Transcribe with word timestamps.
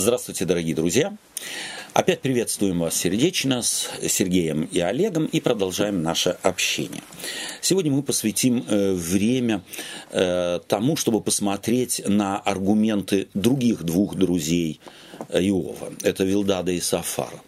Здравствуйте, 0.00 0.44
дорогие 0.44 0.76
друзья! 0.76 1.12
Опять 1.92 2.20
приветствуем 2.20 2.78
вас 2.78 2.94
сердечно 2.94 3.62
с 3.62 3.88
Сергеем 4.06 4.62
и 4.70 4.78
Олегом 4.78 5.26
и 5.26 5.40
продолжаем 5.40 6.04
наше 6.04 6.38
общение. 6.44 7.02
Сегодня 7.60 7.90
мы 7.90 8.04
посвятим 8.04 8.64
э, 8.68 8.92
время 8.92 9.64
э, 10.12 10.60
тому, 10.68 10.94
чтобы 10.94 11.20
посмотреть 11.20 12.00
на 12.06 12.38
аргументы 12.38 13.26
других 13.34 13.82
двух 13.82 14.14
друзей 14.14 14.78
Иова. 15.30 15.92
Это 16.04 16.22
Вилдада 16.22 16.70
и 16.70 16.78
Сафара. 16.78 17.40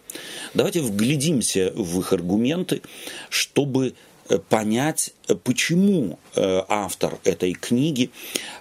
Давайте 0.53 0.81
вглядимся 0.81 1.71
в 1.73 2.01
их 2.01 2.11
аргументы, 2.11 2.81
чтобы 3.29 3.93
Э, 3.93 4.10
понять, 4.37 5.13
э, 5.27 5.35
почему 5.35 6.19
э, 6.35 6.61
автор 6.67 7.19
этой 7.23 7.53
книги 7.53 8.11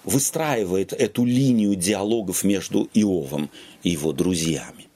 выстраивает 0.05 0.93
эту 0.93 1.25
линию 1.25 1.75
диалогов 1.75 2.45
между 2.45 2.89
Иовом 2.95 3.51
и 3.83 3.91
его 3.91 4.13
друзьями. 4.13 4.87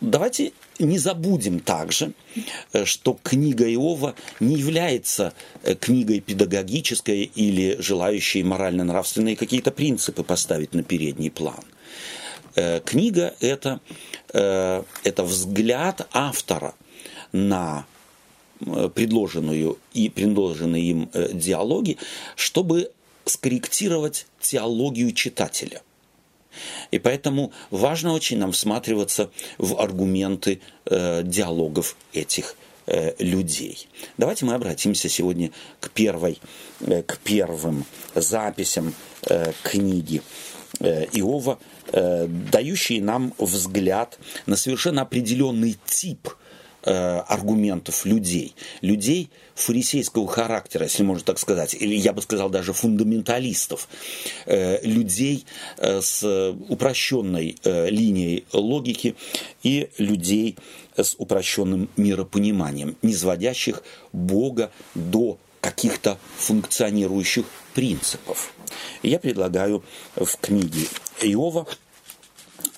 Давайте 0.00 0.52
не 0.78 0.98
забудем 0.98 1.60
также, 1.60 2.14
что 2.84 3.18
книга 3.22 3.70
Иова 3.72 4.14
не 4.40 4.56
является 4.56 5.34
книгой 5.78 6.20
педагогической 6.20 7.24
или 7.34 7.76
желающей 7.80 8.42
морально-нравственные 8.42 9.36
какие-то 9.36 9.70
принципы 9.70 10.24
поставить 10.24 10.74
на 10.74 10.82
передний 10.82 11.30
план. 11.30 11.62
Книга 12.84 13.34
это, 13.40 13.80
это 14.32 15.22
взгляд 15.22 16.08
автора 16.12 16.74
на 17.32 17.84
Э, 17.84 17.89
предложенную 18.94 19.78
и 19.92 20.08
предложенные 20.08 20.84
им 20.84 21.10
э, 21.12 21.30
диалоги, 21.32 21.96
чтобы 22.36 22.90
скорректировать 23.24 24.26
теологию 24.40 25.12
читателя. 25.12 25.82
И 26.90 26.98
поэтому 26.98 27.52
важно 27.70 28.12
очень 28.12 28.38
нам 28.38 28.52
всматриваться 28.52 29.30
в 29.58 29.80
аргументы 29.80 30.60
э, 30.84 31.22
диалогов 31.22 31.96
этих 32.12 32.56
э, 32.86 33.14
людей. 33.18 33.88
Давайте 34.18 34.44
мы 34.44 34.54
обратимся 34.54 35.08
сегодня 35.08 35.52
к, 35.78 35.90
первой, 35.90 36.38
э, 36.80 37.02
к 37.02 37.18
первым 37.18 37.84
записям 38.14 38.94
э, 39.28 39.52
книги 39.62 40.22
э, 40.80 41.06
Иова, 41.12 41.58
э, 41.92 42.26
дающие 42.26 43.00
нам 43.00 43.32
взгляд 43.38 44.18
на 44.46 44.56
совершенно 44.56 45.02
определенный 45.02 45.78
тип– 45.86 46.30
Э, 46.40 46.48
аргументов 46.82 48.04
людей, 48.06 48.54
людей 48.80 49.30
фарисейского 49.54 50.26
характера, 50.26 50.84
если 50.84 51.02
можно 51.02 51.24
так 51.24 51.38
сказать, 51.38 51.74
или 51.74 51.94
я 51.94 52.12
бы 52.12 52.22
сказал 52.22 52.48
даже 52.48 52.72
фундаменталистов, 52.72 53.88
э, 54.46 54.84
людей 54.86 55.44
э, 55.76 56.00
с 56.00 56.54
упрощенной 56.68 57.56
линией 57.64 58.44
логики 58.52 59.14
и 59.62 59.90
людей 59.98 60.56
с 60.96 61.14
упрощенным 61.18 61.88
миропониманием, 61.96 62.96
не 63.02 63.14
сводящих 63.14 63.82
Бога 64.12 64.70
до 64.94 65.38
каких-то 65.60 66.18
функционирующих 66.38 67.44
принципов. 67.74 68.52
Я 69.02 69.18
предлагаю 69.18 69.84
в 70.16 70.36
книге 70.40 70.86
Иова 71.22 71.66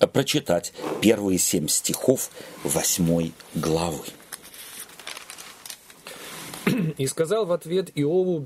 прочитать 0.06 0.72
первые 1.00 1.39
семь 1.39 1.69
стихов 1.69 2.31
восьмой 2.64 3.33
главы. 3.55 4.05
И 6.97 7.06
сказал 7.06 7.47
в 7.47 7.53
ответ 7.53 7.91
Иову 7.95 8.39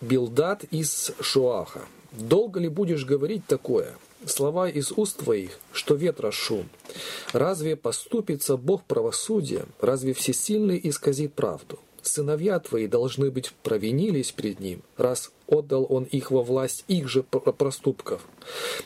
Билдат 0.00 0.64
из 0.64 1.12
Шуаха, 1.20 1.82
«Долго 2.12 2.60
ли 2.60 2.68
будешь 2.68 3.04
говорить 3.04 3.46
такое? 3.46 3.94
Слова 4.26 4.68
из 4.68 4.92
уст 4.92 5.18
твоих, 5.18 5.58
что 5.72 5.94
ветра 5.94 6.30
шум. 6.30 6.68
Разве 7.32 7.76
поступится 7.76 8.56
Бог 8.56 8.84
правосудием? 8.84 9.66
Разве 9.80 10.12
всесильный 10.12 10.80
исказит 10.82 11.34
правду? 11.34 11.80
Сыновья 12.02 12.58
твои 12.58 12.88
должны 12.88 13.30
быть 13.30 13.52
провинились 13.62 14.32
перед 14.32 14.60
ним, 14.60 14.82
раз 14.96 15.30
отдал 15.46 15.86
он 15.88 16.04
их 16.04 16.30
во 16.30 16.42
власть 16.42 16.84
их 16.88 17.08
же 17.08 17.22
проступков. 17.22 18.26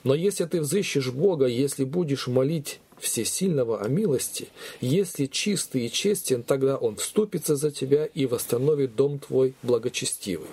Но 0.05 0.15
если 0.15 0.45
ты 0.45 0.61
взыщешь 0.61 1.11
Бога, 1.11 1.47
если 1.47 1.85
будешь 1.85 2.27
молить 2.27 2.81
Всесильного 2.99 3.83
о 3.83 3.89
милости, 3.89 4.49
если 4.81 5.27
чистый 5.27 5.87
и 5.87 5.93
честен, 5.93 6.43
тогда 6.43 6.79
Он 6.79 6.97
вступится 6.97 7.55
за 7.55 7.71
тебя 7.71 8.07
и 8.07 8.25
восстановит 8.25 8.97
дом 8.97 9.19
твой 9.19 9.55
благочестивый. 9.63 10.49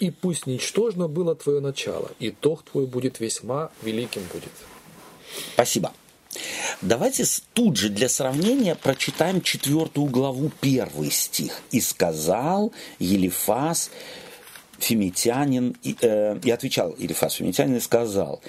И 0.00 0.10
пусть 0.10 0.46
ничтожно 0.46 1.06
было 1.06 1.34
твое 1.34 1.60
начало, 1.60 2.10
и 2.18 2.30
тох 2.30 2.62
твой 2.64 2.86
будет 2.86 3.20
весьма 3.20 3.70
великим 3.82 4.22
будет. 4.32 4.52
Спасибо. 5.52 5.92
Давайте 6.80 7.24
тут 7.52 7.76
же 7.76 7.88
для 7.88 8.08
сравнения 8.08 8.74
прочитаем 8.74 9.42
четвертую 9.42 10.06
главу, 10.06 10.50
первый 10.60 11.10
стих. 11.10 11.60
«И 11.70 11.80
сказал 11.80 12.72
Елифас, 12.98 13.90
фимитянин, 14.78 15.76
и, 15.82 15.96
э, 16.00 16.38
и 16.42 16.50
отвечал 16.50 16.94
Елифас, 16.98 17.34
фимитянин, 17.34 17.76
и 17.76 17.80
сказал, 17.80 18.40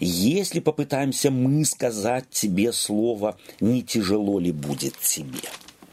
если 0.00 0.60
попытаемся 0.60 1.30
мы 1.30 1.64
сказать 1.64 2.24
тебе 2.30 2.72
слово, 2.72 3.36
не 3.60 3.82
тяжело 3.82 4.38
ли 4.38 4.50
будет 4.50 4.98
тебе? 4.98 5.48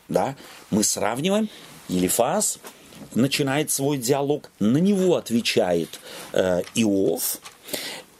Да? 0.08 0.36
Мы 0.72 0.84
сравниваем, 0.84 1.50
Елифас 1.90 2.60
начинает 3.14 3.70
свой 3.70 3.98
диалог, 3.98 4.50
на 4.60 4.78
него 4.78 5.18
отвечает 5.18 6.00
э, 6.34 6.62
Иов, 6.76 7.40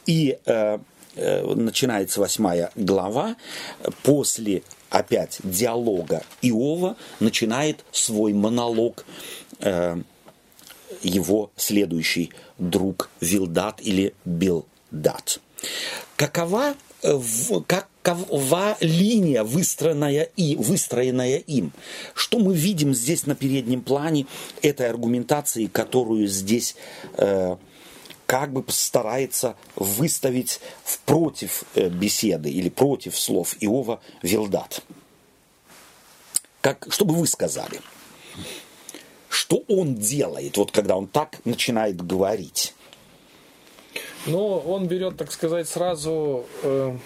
и 0.06 0.38
э, 0.44 0.78
начинается 1.54 2.20
восьмая 2.20 2.70
глава, 2.76 3.36
после 4.02 4.62
опять 4.90 5.38
диалога 5.42 6.22
Иова 6.42 6.96
начинает 7.20 7.84
свой 7.92 8.32
монолог 8.32 9.04
э, 9.60 9.96
его 11.02 11.50
следующий 11.56 12.32
друг 12.58 13.10
Вилдат 13.20 13.80
или 13.80 14.14
Билдат. 14.24 15.40
Какова, 16.16 16.74
э, 17.02 17.18
какова 17.66 18.76
линия, 18.80 19.44
выстроенная, 19.44 20.28
и, 20.36 20.56
выстроенная 20.56 21.38
им? 21.38 21.72
Что 22.14 22.38
мы 22.38 22.54
видим 22.54 22.94
здесь 22.94 23.26
на 23.26 23.34
переднем 23.34 23.82
плане 23.82 24.26
этой 24.62 24.88
аргументации, 24.88 25.66
которую 25.66 26.26
здесь 26.26 26.74
э, 27.16 27.56
как 28.28 28.52
бы 28.52 28.62
старается 28.68 29.56
выставить 29.74 30.60
в 30.84 30.98
против 30.98 31.64
э, 31.74 31.88
беседы 31.88 32.50
или 32.50 32.68
против 32.68 33.18
слов 33.18 33.56
Иова 33.58 34.02
Вилдат? 34.20 34.82
Как, 36.60 36.86
что 36.90 37.06
бы 37.06 37.14
вы 37.14 37.26
сказали? 37.26 37.80
Что 39.30 39.64
он 39.66 39.94
делает, 39.94 40.58
вот 40.58 40.72
когда 40.72 40.96
он 40.96 41.06
так 41.06 41.40
начинает 41.46 42.06
говорить? 42.06 42.74
Но 44.26 44.58
он 44.58 44.88
берет, 44.88 45.16
так 45.16 45.32
сказать, 45.32 45.66
сразу 45.66 46.44
э, 46.62 46.98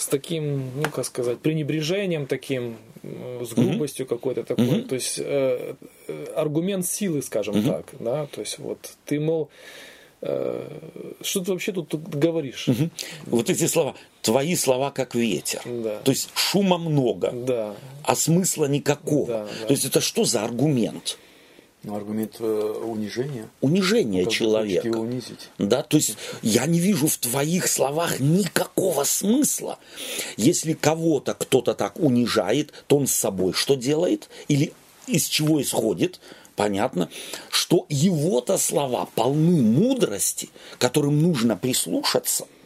с 0.00 0.06
таким, 0.06 0.70
ну 0.76 0.90
как 0.90 1.04
сказать, 1.04 1.38
пренебрежением 1.40 2.26
таким, 2.26 2.76
э, 3.02 3.44
с 3.44 3.52
грубостью 3.52 4.06
mm-hmm. 4.06 4.08
какой-то 4.08 4.44
такой. 4.44 4.66
Mm-hmm. 4.66 4.88
То 4.88 4.94
есть 4.94 5.18
э, 5.18 5.74
э, 6.08 6.26
аргумент 6.36 6.86
силы, 6.86 7.22
скажем 7.22 7.56
mm-hmm. 7.56 7.68
так, 7.68 7.86
да, 8.00 8.26
то 8.26 8.40
есть 8.40 8.58
вот 8.58 8.78
ты, 9.04 9.20
мол, 9.20 9.50
э, 10.22 10.68
что 11.20 11.40
ты 11.40 11.52
вообще 11.52 11.72
тут, 11.72 11.88
тут 11.88 12.08
говоришь? 12.08 12.68
Угу. 12.68 12.90
Вот 13.26 13.50
эти 13.50 13.66
слова, 13.66 13.94
твои 14.22 14.54
слова 14.56 14.90
как 14.90 15.14
ветер. 15.14 15.60
Да. 15.64 15.98
То 15.98 16.10
есть 16.10 16.30
шума 16.34 16.78
много, 16.78 17.30
да. 17.32 17.74
а 18.02 18.16
смысла 18.16 18.66
никакого. 18.66 19.26
Да, 19.26 19.48
да. 19.60 19.66
То 19.66 19.72
есть 19.72 19.84
это 19.84 20.00
что 20.00 20.24
за 20.24 20.44
аргумент? 20.44 21.18
Ну, 21.82 21.96
аргумент 21.96 22.36
э, 22.40 22.82
унижения. 22.84 23.48
Унижение 23.62 24.24
ну, 24.24 24.30
человека. 24.30 24.86
Его 24.86 25.00
унизить. 25.00 25.48
Да, 25.56 25.82
то 25.82 25.96
есть 25.96 26.16
я 26.42 26.66
не 26.66 26.78
вижу 26.78 27.06
в 27.06 27.16
твоих 27.16 27.68
словах 27.68 28.20
никакого 28.20 29.04
смысла. 29.04 29.78
Если 30.36 30.74
кого-то 30.74 31.32
кто-то 31.32 31.74
так 31.74 31.98
унижает, 31.98 32.72
то 32.86 32.98
он 32.98 33.06
с 33.06 33.12
собой 33.12 33.54
что 33.54 33.76
делает? 33.76 34.28
Или 34.48 34.74
из 35.06 35.26
чего 35.26 35.62
исходит? 35.62 36.20
Понятно, 36.54 37.08
что 37.48 37.86
его-то 37.88 38.58
слова 38.58 39.08
полны 39.14 39.62
мудрости, 39.62 40.50
которым 40.78 41.22
нужно 41.22 41.56
прислушаться– 41.56 42.46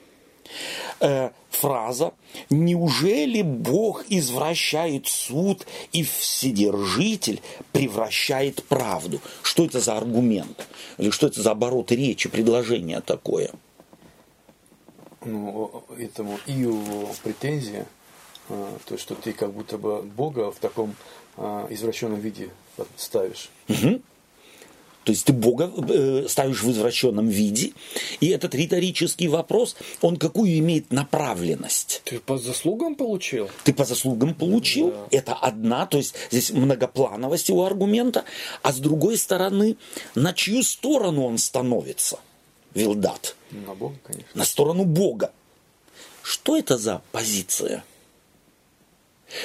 э, 1.01 1.31
фраза 1.51 2.13
«Неужели 2.51 3.43
Бог 3.43 4.05
извращает 4.09 5.07
суд 5.07 5.67
и 5.93 6.03
Вседержитель 6.03 7.41
превращает 7.73 8.65
правду?» 8.65 9.21
Что 9.43 9.65
это 9.65 9.81
за 9.81 9.97
аргумент? 9.97 10.67
Или 10.99 11.11
что 11.11 11.27
это 11.27 11.43
за 11.43 11.53
оборот 11.53 11.93
речи, 11.93 12.29
предложение 12.29 13.01
такое? 13.01 13.51
Ну, 15.25 15.85
этому 15.99 16.39
Иову 16.47 17.09
претензия, 17.23 17.87
э, 18.49 18.69
то, 18.87 18.99
что 18.99 19.15
ты 19.15 19.33
как 19.33 19.53
будто 19.53 19.79
бы 19.79 20.03
Бога 20.03 20.51
в 20.51 20.59
таком 20.59 20.95
э, 21.37 21.67
извращенном 21.71 22.21
виде 22.21 22.51
ставишь. 22.97 23.51
Угу. 23.69 24.01
То 25.05 25.13
есть 25.13 25.27
ты 25.27 25.33
Бога 25.33 25.71
э, 25.89 26.27
ставишь 26.29 26.63
в 26.63 26.71
извращенном 26.71 27.29
виде, 27.29 27.73
и 28.21 28.29
этот 28.29 28.55
риторический 28.55 29.29
вопрос, 29.29 29.77
он 30.01 30.17
какую 30.17 30.59
имеет 30.59 30.93
направленность? 30.93 32.03
Ты 32.05 32.19
по 32.19 32.39
заслугам 32.39 32.95
получил? 32.95 33.51
Ты 33.65 33.75
по 33.75 33.85
заслугам 33.85 34.35
получил, 34.35 34.91
да. 34.91 35.07
это 35.11 35.35
одна, 35.35 35.87
то 35.87 35.99
есть 35.99 36.15
здесь 36.31 36.51
многоплановость 36.51 37.51
его 37.51 37.67
аргумента, 37.67 38.25
а 38.63 38.73
с 38.73 38.79
другой 38.79 39.19
стороны, 39.19 39.77
на 40.15 40.33
чью 40.33 40.63
сторону 40.63 41.25
он 41.25 41.39
становится, 41.39 42.19
Вилдат? 42.73 43.37
На 43.51 43.75
Бога, 43.75 43.97
конечно. 44.03 44.31
На 44.35 44.45
сторону 44.45 44.85
Бога. 44.85 45.33
Что 46.23 46.57
это 46.57 46.79
за 46.79 47.03
позиция? 47.13 47.85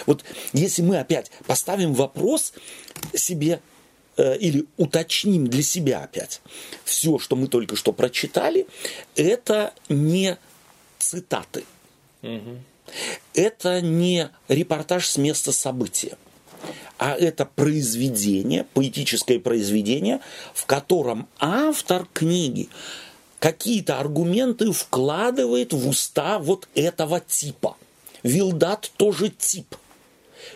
Вот 0.05 0.23
если 0.53 0.81
мы 0.81 0.99
опять 0.99 1.31
поставим 1.45 1.93
вопрос 1.93 2.53
себе 3.13 3.61
или 4.19 4.65
уточним 4.77 5.47
для 5.47 5.63
себя 5.63 6.01
опять, 6.03 6.41
все, 6.83 7.19
что 7.19 7.35
мы 7.35 7.47
только 7.47 7.75
что 7.75 7.93
прочитали, 7.93 8.67
это 9.15 9.73
не 9.87 10.37
цитаты. 10.97 11.63
Угу. 12.21 12.57
Это 13.33 13.81
не 13.81 14.29
репортаж 14.47 15.07
с 15.07 15.17
места 15.17 15.51
события, 15.51 16.17
а 16.97 17.15
это 17.15 17.45
произведение, 17.45 18.65
поэтическое 18.73 19.39
произведение, 19.39 20.19
в 20.53 20.65
котором 20.65 21.27
автор 21.39 22.07
книги 22.11 22.69
какие-то 23.39 23.99
аргументы 23.99 24.71
вкладывает 24.71 25.71
в 25.73 25.87
уста 25.87 26.39
вот 26.39 26.67
этого 26.75 27.21
типа. 27.21 27.77
Вилдат 28.23 28.91
тоже 28.97 29.29
тип. 29.29 29.75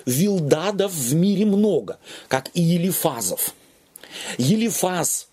Вилдадов 0.05 0.91
в 0.91 1.13
мире 1.15 1.45
много, 1.45 1.99
как 2.27 2.49
и 2.53 2.61
Елифазов. 2.61 3.53
Елифаз 4.37 5.27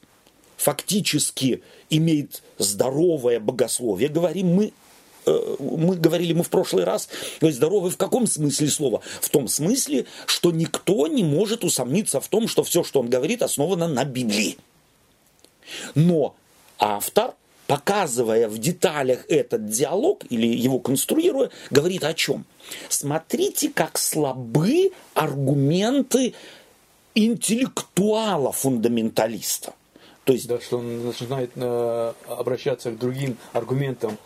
фактически 0.56 1.62
имеет 1.88 2.42
здоровое 2.58 3.40
богословие, 3.40 4.08
говорим 4.08 4.48
мы 4.48 4.72
э, 5.26 5.56
мы 5.58 5.96
говорили 5.96 6.32
мы 6.32 6.42
в 6.42 6.50
прошлый 6.50 6.84
раз, 6.84 7.08
то 7.40 7.46
есть 7.46 7.58
здоровый 7.58 7.90
в 7.90 7.96
каком 7.96 8.26
смысле 8.26 8.68
слова? 8.68 9.00
В 9.20 9.28
том 9.28 9.48
смысле, 9.48 10.06
что 10.26 10.52
никто 10.52 11.06
не 11.06 11.24
может 11.24 11.64
усомниться 11.64 12.20
в 12.20 12.28
том, 12.28 12.48
что 12.48 12.62
все, 12.62 12.84
что 12.84 13.00
он 13.00 13.08
говорит, 13.08 13.42
основано 13.42 13.88
на 13.88 14.04
Библии. 14.04 14.58
Но 15.94 16.34
автор 16.78 17.34
показывая 17.70 18.48
в 18.48 18.58
деталях 18.58 19.24
этот 19.28 19.68
диалог 19.68 20.24
или 20.28 20.48
его 20.48 20.80
конструируя, 20.80 21.50
говорит 21.70 22.02
о 22.02 22.14
чем? 22.14 22.44
Смотрите, 22.88 23.70
как 23.70 23.96
слабы 23.96 24.90
аргументы 25.14 26.34
интеллектуала-фундаменталиста. 27.14 29.74
То 30.24 30.32
есть... 30.32 30.48
Да, 30.48 30.60
что 30.60 30.78
он 30.78 31.06
начинает 31.06 31.52
э, 31.54 32.12
обращаться 32.26 32.90
к 32.90 32.98
другим 32.98 33.36
аргументам, 33.52 34.18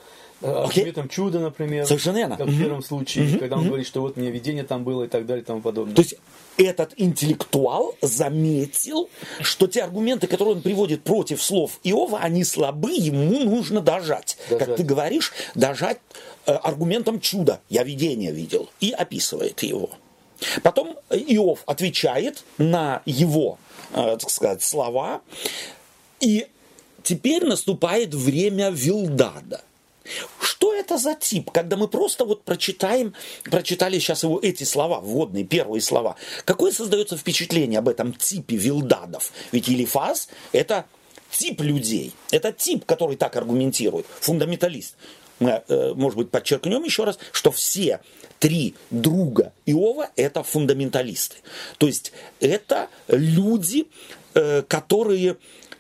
э, 0.45 0.49
okay. 0.49 0.65
аргументам 0.65 1.09
чуда, 1.09 1.41
например. 1.41 1.87
Совершенно 1.87 2.19
верно. 2.19 2.37
Как 2.37 2.47
в 2.47 2.59
первом 2.59 2.83
случае, 2.83 3.25
mm-hmm. 3.25 3.39
когда 3.39 3.57
он 3.57 3.63
mm-hmm. 3.63 3.69
говорит, 3.69 3.87
что 3.87 4.01
вот 4.01 4.17
мне 4.17 4.31
видение 4.31 4.65
там 4.65 4.85
было 4.85 5.05
и 5.05 5.09
так 5.09 5.27
далее 5.27 5.43
и 5.43 5.47
тому 5.47 5.61
подобное. 5.61 5.95
То 5.95 6.03
есть 6.03 6.17
этот 6.57 6.93
интеллектуал 6.97 7.97
заметил, 8.01 9.09
что 9.41 9.67
те 9.67 9.83
аргументы, 9.83 10.27
которые 10.27 10.57
он 10.57 10.63
приводит 10.63 11.03
против 11.03 11.43
слов 11.43 11.81
Иова, 11.83 12.19
они 12.21 12.45
слабы, 12.45 12.93
ему 12.93 13.41
нужно 13.41 13.81
дожать. 13.81 14.39
дожать. 14.49 14.67
Как 14.67 14.77
ты 14.77 14.83
говоришь, 14.83 15.33
дожать 15.55 15.99
э, 16.47 16.53
аргументом 16.53 17.21
чуда. 17.21 17.61
Я 17.69 17.83
видение 17.83 18.33
видел. 18.33 18.71
И 18.81 18.93
описывает 18.93 19.63
его. 19.63 19.91
Потом 20.63 20.97
Иов 21.11 21.61
отвечает 21.67 22.45
на 22.59 23.03
его, 23.07 23.59
э, 23.93 24.17
так 24.21 24.31
сказать, 24.31 24.63
слова. 24.63 25.23
И 26.21 26.47
теперь 27.03 27.45
наступает 27.45 28.15
время 28.15 28.71
Вилдада– 28.71 29.63
что 30.41 30.75
это 30.75 30.99
за 30.99 31.15
тип, 31.15 31.51
когда 31.51 31.77
мы 31.77 31.89
просто 31.89 32.25
вот 32.25 32.45
прочитаем, 32.45 33.15
прочитали 33.45 33.99
сейчас 33.99 34.23
его 34.23 34.39
эти 34.43 34.65
слова, 34.65 35.01
вводные, 35.01 35.45
первые 35.45 35.81
слова. 35.81 36.17
Какое 36.45 36.73
создается 36.73 37.17
впечатление 37.17 37.79
об 37.79 37.89
этом 37.89 38.13
типе 38.13 38.57
вилдадов? 38.57 39.33
Ведь 39.53 39.69
Елифаз– 39.69 40.29
это 40.53 40.87
тип 41.31 41.61
людей, 41.61 42.13
это 42.31 42.53
тип, 42.53 42.85
который 42.85 43.17
так 43.17 43.37
аргументирует, 43.37 44.07
фундаменталист. 44.21 44.97
Мы, 45.41 45.63
э, 45.67 45.93
может 45.95 46.17
быть, 46.17 46.31
подчеркнем 46.31 46.85
еще 46.85 47.05
раз, 47.05 47.19
что 47.33 47.51
все 47.51 48.01
три 48.39 48.75
друга 48.91 49.53
Иова– 49.67 50.11
это 50.17 50.43
фундаменталисты. 50.43 51.37
То 51.79 51.87
есть 51.87 52.13
это 52.41 52.89
люди, 53.09 53.89
э, 54.35 54.63
которые 54.63 55.37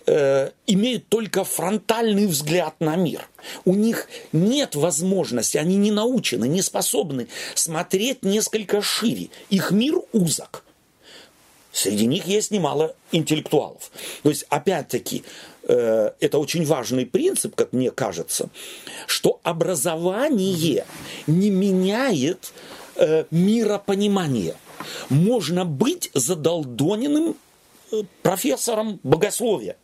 э, 0.06 0.50
имеют 0.66 1.08
только 1.08 1.44
фронтальный 1.44 2.26
взгляд 2.26 2.74
на 2.80 2.96
мир. 2.96 3.28
У 3.64 3.74
них 3.74 4.08
нет 4.32 4.74
возможности, 4.74 5.56
они 5.56 5.76
не 5.76 5.90
научены, 5.90 6.48
не 6.48 6.62
способны 6.62 7.28
смотреть 7.54 8.22
несколько 8.22 8.82
шире. 8.82 9.30
Их 9.50 9.70
мир 9.70 10.00
узок. 10.12 10.64
Среди 11.74 12.06
них 12.06 12.26
есть 12.26 12.52
немало 12.52 12.94
интеллектуалов. 13.10 13.90
То 14.22 14.28
есть, 14.28 14.44
опять-таки, 14.48 15.24
э, 15.64 16.12
это 16.20 16.38
очень 16.38 16.64
важный 16.64 17.04
принцип, 17.04 17.56
как 17.56 17.72
мне 17.72 17.90
кажется, 17.90 18.48
что 19.08 19.40
образование 19.42 20.86
не 21.26 21.50
меняет 21.50 22.52
э, 22.94 23.24
миропонимание. 23.32 24.54
Можно 25.08 25.64
быть 25.64 26.10
задолдоненным 26.14 27.36
э, 27.90 28.02
профессором 28.22 29.00
богословия, 29.02 29.76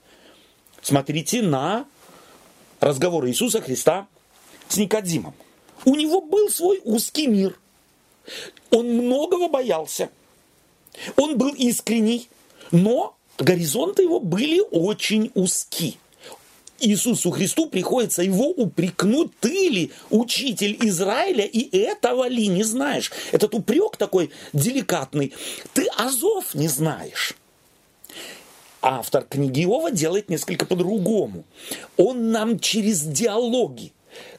Смотрите 0.82 1.42
на 1.42 1.86
разговор 2.80 3.26
Иисуса 3.26 3.60
Христа 3.60 4.06
с 4.68 4.76
Никодимом. 4.76 5.34
У 5.84 5.94
него 5.94 6.20
был 6.20 6.48
свой 6.48 6.80
узкий 6.84 7.26
мир. 7.26 7.58
Он 8.70 8.86
многого 8.86 9.48
боялся. 9.48 10.10
Он 11.16 11.38
был 11.38 11.54
искренний, 11.54 12.28
но 12.70 13.16
горизонты 13.38 14.02
его 14.02 14.20
были 14.20 14.60
очень 14.70 15.30
узки. 15.34 15.98
Иисусу 16.80 17.30
Христу 17.30 17.66
приходится 17.66 18.22
его 18.22 18.48
упрекнуть, 18.48 19.32
ты 19.38 19.68
ли 19.68 19.92
учитель 20.08 20.78
Израиля, 20.80 21.44
и 21.44 21.76
этого 21.76 22.26
ли 22.26 22.46
не 22.46 22.62
знаешь. 22.62 23.12
Этот 23.32 23.54
упрек 23.54 23.98
такой 23.98 24.30
деликатный. 24.54 25.34
Ты 25.74 25.86
Азов 25.98 26.54
не 26.54 26.68
знаешь 26.68 27.34
автор 28.82 29.24
книги 29.24 29.64
Иова 29.64 29.90
делает 29.90 30.28
несколько 30.28 30.66
по-другому. 30.66 31.44
Он 31.96 32.30
нам 32.30 32.58
через 32.58 33.02
диалоги, 33.02 33.92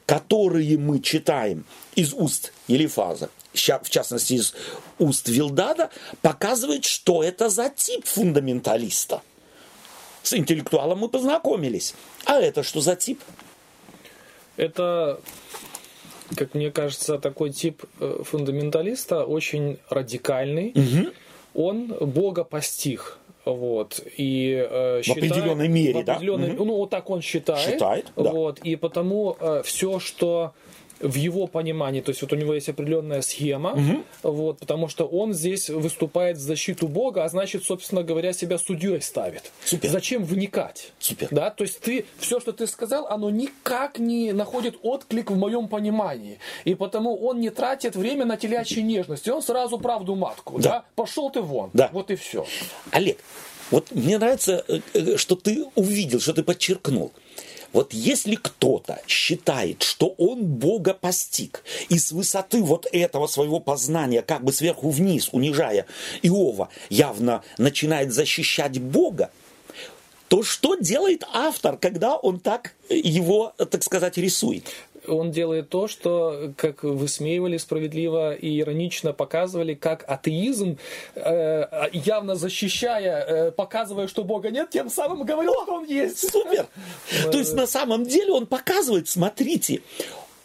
которые 0.06 0.78
мы 0.78 1.00
читаем 1.00 1.64
из 1.94 2.12
уст 2.12 2.52
Елифаза, 2.66 3.30
в 3.52 3.90
частности 3.90 4.34
из 4.34 4.54
уст 4.98 5.28
Вилдада, 5.28 5.90
показывает, 6.22 6.84
что 6.84 7.22
это 7.22 7.48
за 7.48 7.68
тип 7.70 8.04
фундаменталиста. 8.06 9.22
С 10.22 10.34
интеллектуалом 10.34 11.00
мы 11.00 11.08
познакомились. 11.08 11.94
А 12.24 12.40
это 12.40 12.62
что 12.62 12.80
за 12.80 12.96
тип? 12.96 13.20
Это, 14.56 15.20
как 16.36 16.54
мне 16.54 16.70
кажется, 16.70 17.18
такой 17.18 17.50
тип 17.50 17.82
э, 17.98 18.22
фундаменталиста 18.24 19.24
очень 19.24 19.78
радикальный. 19.88 20.72
Угу. 20.74 21.12
Он 21.54 21.86
Бога 22.00 22.44
постиг 22.44 23.18
вот, 23.44 24.00
и 24.16 24.66
э, 24.70 25.02
считает, 25.02 25.24
в 25.24 25.32
определенной 25.32 25.68
мере, 25.68 25.94
в 25.94 26.08
определенной, 26.08 26.50
да? 26.50 26.54
Ну, 26.64 26.76
вот 26.76 26.90
так 26.90 27.10
он 27.10 27.20
считает. 27.22 27.72
Считает, 27.72 28.12
вот, 28.14 28.60
да. 28.62 28.70
И 28.70 28.76
потому 28.76 29.36
э, 29.38 29.62
все, 29.64 29.98
что 29.98 30.52
в 31.02 31.14
его 31.16 31.46
понимании, 31.46 32.00
то 32.00 32.10
есть 32.10 32.22
вот 32.22 32.32
у 32.32 32.36
него 32.36 32.54
есть 32.54 32.68
определенная 32.68 33.22
схема, 33.22 33.72
угу. 33.72 34.04
вот, 34.22 34.58
потому 34.58 34.88
что 34.88 35.04
он 35.06 35.34
здесь 35.34 35.68
выступает 35.68 36.36
в 36.36 36.40
защиту 36.40 36.88
Бога, 36.88 37.24
а 37.24 37.28
значит, 37.28 37.64
собственно 37.64 38.02
говоря, 38.02 38.32
себя 38.32 38.58
судьей 38.58 39.02
ставит. 39.02 39.50
Супер. 39.64 39.90
Зачем 39.90 40.24
вникать? 40.24 40.92
Супер. 40.98 41.28
Да, 41.30 41.50
то 41.50 41.64
есть 41.64 41.80
ты, 41.80 42.06
все, 42.18 42.40
что 42.40 42.52
ты 42.52 42.66
сказал, 42.66 43.06
оно 43.08 43.30
никак 43.30 43.98
не 43.98 44.32
находит 44.32 44.76
отклик 44.82 45.30
в 45.30 45.36
моем 45.36 45.68
понимании. 45.68 46.38
И 46.64 46.74
потому 46.74 47.16
он 47.16 47.40
не 47.40 47.50
тратит 47.50 47.96
время 47.96 48.24
на 48.24 48.36
телячьи 48.36 48.82
нежности, 48.82 49.30
он 49.30 49.42
сразу 49.42 49.78
правду 49.78 50.14
матку. 50.14 50.58
Да. 50.58 50.70
да? 50.70 50.84
Пошел 50.94 51.30
ты 51.30 51.40
вон. 51.40 51.70
Да. 51.72 51.90
Вот 51.92 52.10
и 52.10 52.16
все. 52.16 52.46
Олег, 52.90 53.18
вот 53.70 53.90
мне 53.90 54.18
нравится, 54.18 54.64
э, 54.68 54.80
э, 54.94 55.16
что 55.16 55.34
ты 55.34 55.64
увидел, 55.74 56.20
что 56.20 56.32
ты 56.34 56.42
подчеркнул. 56.42 57.12
Вот 57.72 57.92
если 57.92 58.34
кто-то 58.34 59.00
считает, 59.06 59.82
что 59.82 60.14
он 60.18 60.44
Бога 60.44 60.94
постиг, 60.94 61.64
и 61.88 61.98
с 61.98 62.12
высоты 62.12 62.62
вот 62.62 62.86
этого 62.92 63.26
своего 63.26 63.60
познания, 63.60 64.22
как 64.22 64.44
бы 64.44 64.52
сверху 64.52 64.90
вниз, 64.90 65.30
унижая 65.32 65.86
Иова, 66.22 66.68
явно 66.90 67.42
начинает 67.58 68.12
защищать 68.12 68.78
Бога, 68.80 69.30
то 70.28 70.42
что 70.42 70.76
делает 70.76 71.24
автор, 71.32 71.76
когда 71.76 72.16
он 72.16 72.40
так 72.40 72.74
его, 72.88 73.52
так 73.56 73.82
сказать, 73.82 74.16
рисует? 74.16 74.64
Он 75.06 75.30
делает 75.30 75.68
то, 75.68 75.88
что, 75.88 76.52
как 76.56 76.82
высмеивали 76.82 77.56
справедливо 77.56 78.34
и 78.34 78.60
иронично 78.60 79.12
показывали, 79.12 79.74
как 79.74 80.04
атеизм, 80.08 80.78
э, 81.14 81.88
явно 81.92 82.34
защищая, 82.34 83.24
э, 83.24 83.50
показывая, 83.52 84.08
что 84.08 84.24
Бога 84.24 84.50
нет, 84.50 84.70
тем 84.70 84.90
самым 84.90 85.24
говорил, 85.24 85.54
что 85.62 85.74
он 85.74 85.84
есть. 85.86 86.30
Супер! 86.30 86.66
То 87.30 87.38
есть 87.38 87.54
на 87.54 87.66
самом 87.66 88.04
деле 88.04 88.32
он 88.32 88.46
показывает, 88.46 89.08
смотрите, 89.08 89.82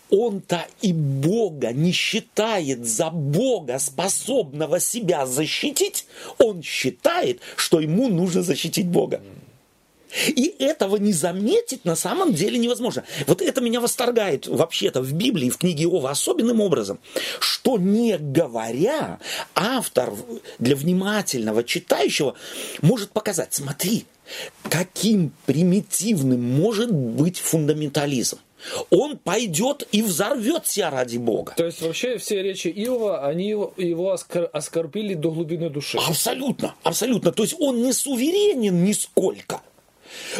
он-то 0.09 0.65
и 0.81 0.93
Бога 0.93 1.71
не 1.73 1.91
считает 1.91 2.85
за 2.85 3.09
Бога, 3.09 3.77
способного 3.79 4.79
себя 4.79 5.25
защитить. 5.25 6.05
Он 6.37 6.63
считает, 6.63 7.41
что 7.55 7.79
ему 7.79 8.07
нужно 8.07 8.41
защитить 8.41 8.87
Бога. 8.87 9.21
И 10.27 10.55
этого 10.59 10.97
не 10.97 11.13
заметить 11.13 11.85
на 11.85 11.95
самом 11.95 12.33
деле 12.33 12.57
невозможно. 12.57 13.03
Вот 13.25 13.41
это 13.41 13.61
меня 13.61 13.79
восторгает 13.79 14.47
вообще-то 14.47 15.01
в 15.01 15.13
Библии, 15.13 15.49
в 15.49 15.57
книге 15.57 15.83
Иова 15.83 16.11
особенным 16.11 16.61
образом, 16.61 16.99
что 17.39 17.77
не 17.77 18.17
говоря, 18.17 19.19
автор 19.55 20.13
для 20.59 20.75
внимательного 20.75 21.63
читающего 21.63 22.35
может 22.81 23.11
показать, 23.11 23.53
смотри, 23.53 24.05
каким 24.69 25.31
примитивным 25.45 26.41
может 26.41 26.91
быть 26.91 27.39
фундаментализм 27.39 28.39
он 28.89 29.17
пойдет 29.17 29.87
и 29.91 30.01
взорвет 30.01 30.67
себя 30.67 30.89
ради 30.89 31.17
Бога. 31.17 31.53
То 31.55 31.65
есть 31.65 31.81
вообще 31.81 32.17
все 32.17 32.41
речи 32.41 32.67
Иова, 32.67 33.25
они 33.25 33.49
его 33.49 34.13
оскор- 34.13 34.49
оскорбили 34.51 35.13
до 35.13 35.31
глубины 35.31 35.69
души. 35.69 35.97
Абсолютно, 35.97 36.75
абсолютно. 36.83 37.31
То 37.31 37.43
есть 37.43 37.55
он 37.59 37.81
не 37.81 37.93
суверенен 37.93 38.83
нисколько. 38.83 39.61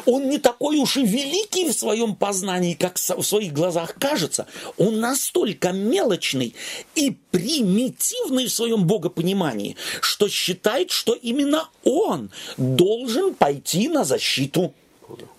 Он 0.06 0.30
не 0.30 0.38
такой 0.38 0.78
уж 0.78 0.98
и 0.98 1.06
великий 1.06 1.70
в 1.70 1.74
своем 1.74 2.16
познании, 2.16 2.74
как 2.74 2.98
в 2.98 3.24
своих 3.24 3.54
глазах 3.54 3.96
кажется. 4.00 4.48
Он 4.78 5.00
настолько 5.00 5.72
мелочный 5.72 6.56
и 6.96 7.18
примитивный 7.32 8.48
в 8.48 8.54
своем 8.54 8.86
богопонимании, 8.86 9.76
что 10.02 10.28
считает, 10.30 10.92
что 10.92 11.14
именно 11.14 11.70
он 11.84 12.30
должен 12.58 13.34
пойти 13.34 13.88
на 13.88 14.04
защиту 14.04 14.74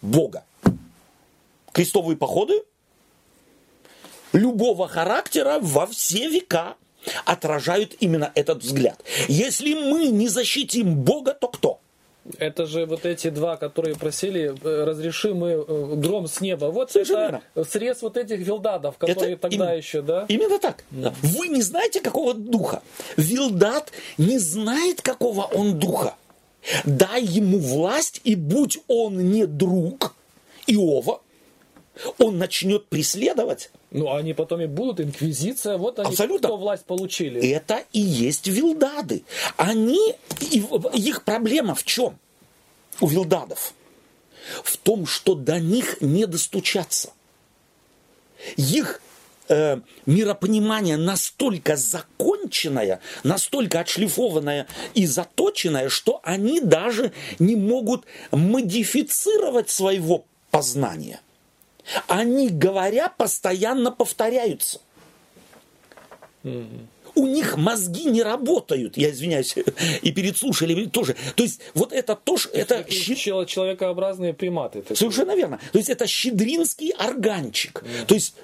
Бога. 0.02 0.44
Крестовые 1.72 2.16
походы 2.16 2.62
любого 4.32 4.88
характера 4.88 5.58
во 5.60 5.86
все 5.86 6.28
века 6.28 6.76
отражают 7.24 7.94
именно 8.00 8.32
этот 8.34 8.62
взгляд. 8.62 9.02
Если 9.28 9.74
мы 9.74 10.08
не 10.08 10.28
защитим 10.28 10.96
Бога, 10.96 11.32
то 11.34 11.48
кто? 11.48 11.80
Это 12.38 12.66
же 12.66 12.84
вот 12.86 13.06
эти 13.06 13.30
два, 13.30 13.56
которые 13.56 13.96
просили, 13.96 14.54
э, 14.62 14.84
разрешимый 14.84 15.54
э, 15.54 15.94
гром 15.96 16.26
с 16.26 16.40
неба. 16.40 16.66
Вот 16.66 16.90
Совершенно 16.90 17.42
это 17.54 17.64
срез 17.68 18.02
вот 18.02 18.16
этих 18.16 18.38
вилдадов, 18.40 18.98
которые 18.98 19.32
Это 19.32 19.42
тогда 19.42 19.56
именно- 19.56 19.76
еще, 19.76 20.02
да? 20.02 20.26
Именно 20.28 20.58
так. 20.58 20.84
Вы 20.90 21.48
не 21.48 21.62
знаете, 21.62 22.00
какого 22.00 22.34
духа. 22.34 22.82
Вилдат 23.16 23.92
не 24.18 24.38
знает, 24.38 25.00
какого 25.02 25.42
он 25.42 25.78
духа. 25.78 26.16
Дай 26.84 27.22
ему 27.22 27.58
власть, 27.58 28.20
и 28.24 28.34
будь 28.34 28.78
он 28.88 29.30
не 29.30 29.46
друг 29.46 30.14
Иова, 30.66 31.20
он 32.18 32.38
начнет 32.38 32.86
преследовать. 32.86 33.70
Ну, 33.90 34.14
они 34.14 34.34
потом 34.34 34.60
и 34.60 34.66
будут, 34.66 35.00
инквизиция, 35.00 35.78
вот 35.78 35.98
они, 35.98 36.10
Абсолютно. 36.10 36.48
кто 36.48 36.56
власть 36.58 36.84
получили. 36.84 37.40
Это 37.50 37.84
и 37.92 38.00
есть 38.00 38.46
вилдады. 38.46 39.24
Они, 39.56 40.14
их 40.40 41.24
проблема 41.24 41.74
в 41.74 41.84
чем? 41.84 42.18
У 43.00 43.06
вилдадов. 43.06 43.72
В 44.62 44.76
том, 44.76 45.06
что 45.06 45.34
до 45.34 45.58
них 45.58 46.00
не 46.02 46.26
достучаться. 46.26 47.12
Их 48.56 49.00
э, 49.48 49.78
миропонимание 50.04 50.96
настолько 50.96 51.76
законченное, 51.76 53.00
настолько 53.24 53.80
отшлифованное 53.80 54.66
и 54.94 55.06
заточенное, 55.06 55.88
что 55.88 56.20
они 56.22 56.60
даже 56.60 57.12
не 57.38 57.56
могут 57.56 58.04
модифицировать 58.30 59.70
своего 59.70 60.24
познания. 60.50 61.20
Они, 62.06 62.48
говоря, 62.48 63.08
постоянно 63.08 63.90
повторяются. 63.90 64.80
У 67.14 67.26
них 67.26 67.56
мозги 67.56 68.04
не 68.04 68.22
работают, 68.22 68.96
я 68.96 69.10
извиняюсь, 69.10 69.56
и 70.02 70.12
перед 70.12 70.36
слушателями 70.36 70.84
тоже. 70.84 71.16
То 71.34 71.42
есть 71.42 71.60
вот 71.74 71.92
это 71.92 72.14
тоже, 72.14 72.48
это 72.52 72.84
чело- 72.84 73.44
человекообразные 73.44 74.34
приматы. 74.34 74.84
Совершенно 74.94 75.34
верно. 75.34 75.58
То 75.72 75.78
есть 75.78 75.90
это 75.90 76.06
щедринский 76.06 76.90
органчик. 76.90 77.82
То 78.06 78.14
есть 78.14 78.34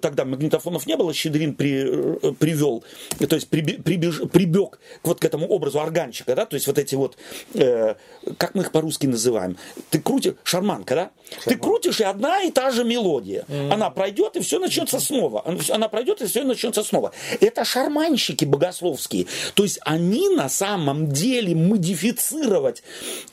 тогда 0.00 0.24
магнитофонов 0.24 0.86
не 0.86 0.96
было, 0.96 1.12
Щедрин 1.12 1.54
при, 1.54 2.18
э, 2.22 2.32
привел, 2.32 2.84
то 3.28 3.36
есть 3.36 3.48
прибеж- 3.50 4.28
прибег 4.28 4.78
вот 5.02 5.20
к 5.20 5.24
этому 5.24 5.46
образу 5.48 5.80
органчика, 5.80 6.34
да, 6.34 6.46
то 6.46 6.54
есть 6.54 6.66
вот 6.66 6.78
эти 6.78 6.94
вот, 6.94 7.16
э, 7.54 7.94
как 8.38 8.54
мы 8.54 8.62
их 8.62 8.72
по-русски 8.72 9.06
называем, 9.06 9.56
ты 9.90 10.00
крутишь, 10.00 10.34
шарманка, 10.44 10.94
да, 10.94 11.10
ты 11.44 11.56
крутишь, 11.56 12.00
и 12.00 12.04
одна 12.04 12.42
и 12.42 12.50
та 12.50 12.70
же 12.70 12.84
мелодия, 12.84 13.44
она 13.70 13.90
пройдет, 13.90 14.36
и 14.36 14.40
все 14.40 14.58
начнется 14.58 15.00
снова, 15.00 15.44
она 15.70 15.88
пройдет, 15.88 16.22
и 16.22 16.26
все 16.26 16.44
начнется 16.44 16.82
снова. 16.82 17.12
Это 17.40 17.64
шарманщики 17.64 18.44
богословские, 18.44 19.26
то 19.54 19.62
есть 19.62 19.78
они 19.82 20.28
на 20.28 20.48
самом 20.48 21.10
деле 21.12 21.54
модифицировать 21.54 22.82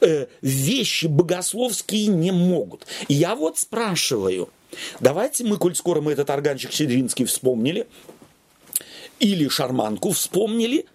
э, 0.02 0.28
вещи 0.42 1.06
богословские 1.06 2.08
не 2.08 2.32
могут. 2.32 2.88
Я 3.08 3.36
вот 3.36 3.58
спрашиваю, 3.58 4.50
давайте 5.00 5.44
мы, 5.44 5.58
коль 5.58 5.76
скоро 5.76 6.02
мы 6.02 6.14
этот 6.14 6.30
органчик 6.30 6.72
Щедринский 6.72 7.26
вспомнили, 7.26 7.88
или 9.20 9.48
шарманку 9.48 10.12
вспомнили, 10.12 10.86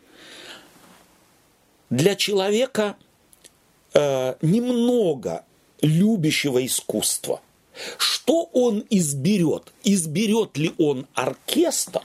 для 1.91 2.15
человека 2.17 2.97
э, 3.95 4.35
немного 4.43 5.45
любящего 5.81 6.65
искусства, 6.65 7.41
что 7.97 8.45
он 8.53 8.85
изберет? 8.91 9.73
Изберет 9.85 10.57
ли 10.57 10.73
он 10.79 11.07
оркестр 11.15 12.03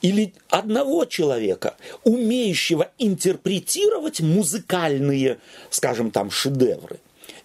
или 0.00 0.34
одного 0.48 1.04
человека, 1.04 1.76
умеющего 2.04 2.90
интерпретировать 2.98 4.20
музыкальные, 4.20 5.38
скажем 5.70 6.10
там, 6.10 6.30
шедевры? 6.30 6.98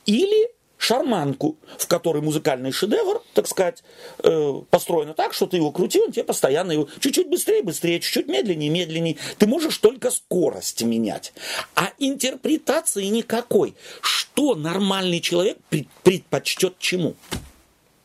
Или 0.05 0.49
шарманку, 0.77 1.57
в 1.77 1.87
которой 1.87 2.21
музыкальный 2.21 2.71
шедевр, 2.71 3.21
так 3.33 3.47
сказать, 3.47 3.83
э, 4.19 4.61
построено 4.69 5.13
так, 5.13 5.33
что 5.33 5.47
ты 5.47 5.57
его 5.57 5.71
крути, 5.71 5.99
он 5.99 6.11
тебе 6.11 6.23
постоянно 6.23 6.71
его 6.71 6.87
чуть-чуть 6.99 7.29
быстрее, 7.29 7.63
быстрее, 7.63 7.99
чуть-чуть 7.99 8.27
медленнее, 8.27 8.69
медленнее. 8.69 9.17
Ты 9.37 9.47
можешь 9.47 9.77
только 9.77 10.11
скорость 10.11 10.83
менять. 10.83 11.33
А 11.75 11.91
интерпретации 11.97 13.05
никакой. 13.05 13.75
Что 14.01 14.55
нормальный 14.55 15.19
человек 15.19 15.57
пред- 15.69 15.87
предпочтет 16.03 16.75
чему? 16.79 17.15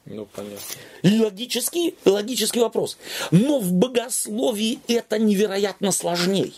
Ну, 0.05 0.27
понятно. 0.27 0.59
Логический, 1.05 1.95
логический 2.05 2.61
вопрос. 2.61 2.99
Но 3.31 3.61
в 3.61 3.73
богословии 3.73 4.81
это 4.89 5.19
невероятно 5.19 5.93
сложней. 5.93 6.55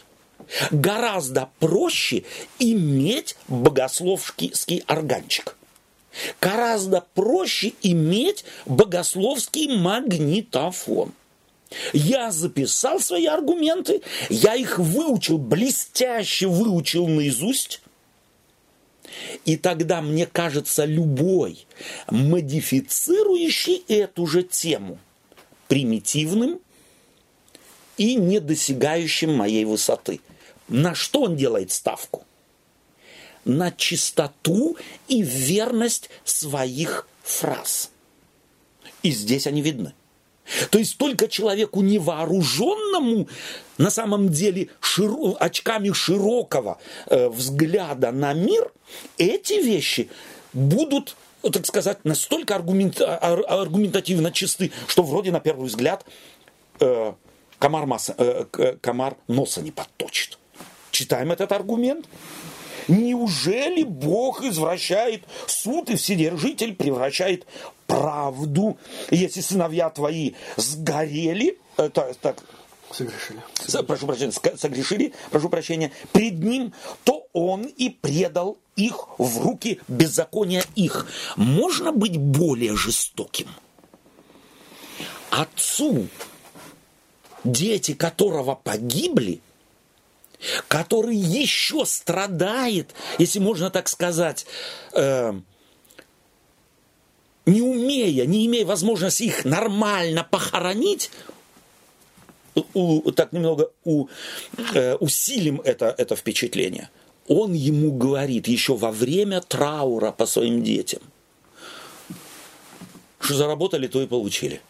Гораздо 0.71 1.51
проще 1.59 2.25
иметь 2.59 3.37
богословский 3.49 4.83
органчик. 4.87 5.57
Гораздо 6.41 7.05
проще 7.15 7.73
иметь 7.83 8.45
богословский 8.67 9.77
магнитофон. 9.77 11.13
Я 11.93 12.31
записал 12.31 13.01
свои 13.01 13.27
аргументы, 13.27 14.03
я 14.29 14.55
их 14.55 14.79
выучил, 14.79 15.39
блестяще 15.39 16.47
выучил 16.47 17.09
наизусть. 17.09 17.81
И 19.45 19.57
тогда, 19.57 20.01
мне 20.03 20.27
кажется, 20.27 20.85
любой, 20.85 21.67
модифицирующий 22.11 23.85
эту 23.89 24.27
же 24.27 24.43
тему, 24.43 24.99
примитивным 25.69 26.61
и 27.97 28.17
недосягающим 28.17 29.35
моей 29.35 29.65
высоты. 29.65 30.21
На 30.69 30.95
что 30.95 31.23
он 31.23 31.37
делает 31.37 31.71
ставку? 31.71 32.25
На 33.45 33.71
чистоту 33.71 34.77
и 35.09 35.23
верность 35.23 36.11
своих 36.25 37.07
фраз. 37.23 37.91
И 39.03 39.11
здесь 39.11 39.47
они 39.47 39.61
видны. 39.63 39.93
То 40.71 40.79
есть 40.79 40.99
только 40.99 41.27
человеку 41.29 41.81
невооруженному, 41.81 43.29
на 43.79 43.91
самом 43.91 44.29
деле 44.29 44.69
широ- 44.81 45.37
очками 45.37 45.91
широкого 45.93 46.79
э, 47.07 47.29
взгляда 47.29 48.13
на 48.13 48.35
мир, 48.35 48.71
эти 49.17 49.55
вещи 49.55 50.11
будут, 50.53 51.17
э, 51.43 51.51
так 51.51 51.67
сказать, 51.67 52.05
настолько 52.05 52.55
аргумент- 52.55 53.01
ар- 53.01 53.45
аргументативно 53.49 54.33
чисты, 54.33 54.71
что 54.87 55.03
вроде 55.03 55.31
на 55.31 55.41
первый 55.41 55.67
взгляд 55.67 56.05
э, 56.81 57.13
комар, 57.59 57.87
масса- 57.87 58.15
э, 58.19 58.45
к- 58.51 58.77
комар 58.83 59.17
носа 59.29 59.63
не 59.63 59.71
подточит. 59.71 60.39
Читаем 60.91 61.33
этот 61.33 61.53
аргумент. 61.53 62.07
Неужели 62.89 63.83
Бог 63.83 64.43
извращает 64.43 65.25
суд 65.47 65.91
и 65.91 65.97
Вседержитель 65.97 66.75
превращает 66.75 67.47
правду? 67.87 68.79
Если 69.11 69.41
сыновья 69.41 69.91
твои 69.91 70.33
сгорели, 70.57 71.59
это, 71.77 72.15
так, 72.21 72.37
Согрешили. 72.91 73.41
прошу 73.87 74.07
прощения, 74.07 74.33
согрешили, 74.57 75.13
прошу 75.31 75.49
прощения, 75.49 75.91
пред 76.13 76.39
ним, 76.39 76.73
то 77.03 77.27
он 77.33 77.65
и 77.65 77.89
предал 77.89 78.57
их 78.77 79.09
в 79.19 79.43
руки 79.43 79.81
беззакония 79.89 80.63
их. 80.77 81.07
Можно 81.37 81.91
быть 81.91 82.17
более 82.17 82.77
жестоким? 82.77 83.49
Отцу, 85.31 86.07
дети 87.43 87.95
которого 87.95 88.55
погибли, 88.55 89.41
который 90.69 91.17
еще 91.17 91.85
страдает, 91.85 92.95
если 93.19 93.39
можно 93.39 93.71
так 93.71 93.89
сказать, 93.89 94.47
э, 94.93 95.33
не 97.47 97.63
умея, 97.63 98.27
не 98.27 98.47
имея 98.47 98.65
возможности 98.65 99.25
их 99.25 99.45
нормально 99.45 100.27
похоронить, 100.29 101.11
у, 102.73 103.11
так 103.11 103.33
немного 103.33 103.71
у, 103.85 104.07
э, 104.75 104.95
усилим 104.97 105.61
это, 105.65 105.95
это 105.99 106.15
впечатление. 106.17 106.91
Он 107.27 107.53
ему 107.53 107.93
говорит 107.93 108.49
еще 108.49 108.77
во 108.77 108.93
время 108.93 109.41
траура 109.41 110.13
по 110.13 110.27
своим 110.27 110.63
детям, 110.63 111.03
что 113.19 113.35
заработали, 113.35 113.89
то 113.89 114.03
и 114.03 114.07
получили. 114.07 114.61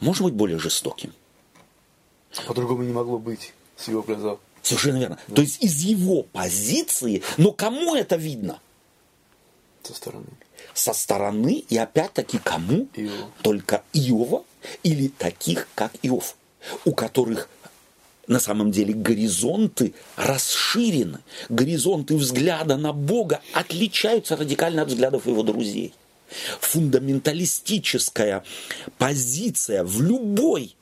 Может 0.00 0.22
быть 0.22 0.34
более 0.34 0.58
жестоким. 0.58 1.12
По-другому 2.46 2.82
не 2.82 2.92
могло 2.92 3.18
быть 3.18 3.52
с 3.76 3.88
его 3.88 4.02
глаза. 4.02 4.38
Совершенно 4.62 4.98
верно. 4.98 5.18
То 5.34 5.42
есть 5.42 5.62
из 5.62 5.80
его 5.80 6.22
позиции, 6.22 7.22
но 7.36 7.52
кому 7.52 7.94
это 7.96 8.16
видно? 8.16 8.60
Со 9.82 9.94
стороны. 9.94 10.26
Со 10.74 10.92
стороны 10.92 11.64
и 11.68 11.76
опять-таки 11.76 12.38
кому? 12.38 12.88
Иова. 12.94 13.30
Только 13.42 13.82
Иова 13.92 14.44
или 14.84 15.08
таких, 15.08 15.68
как 15.74 15.92
Иов, 16.02 16.36
у 16.84 16.92
которых 16.92 17.48
на 18.28 18.38
самом 18.38 18.70
деле 18.70 18.94
горизонты 18.94 19.94
расширены, 20.16 21.18
горизонты 21.48 22.16
взгляда 22.16 22.76
на 22.76 22.92
Бога 22.92 23.40
отличаются 23.52 24.36
радикально 24.36 24.82
от 24.82 24.88
взглядов 24.88 25.26
его 25.26 25.42
друзей. 25.42 25.92
Фундаменталистическая 26.60 28.44
позиция 28.96 29.84
в 29.84 30.00
любой 30.00 30.76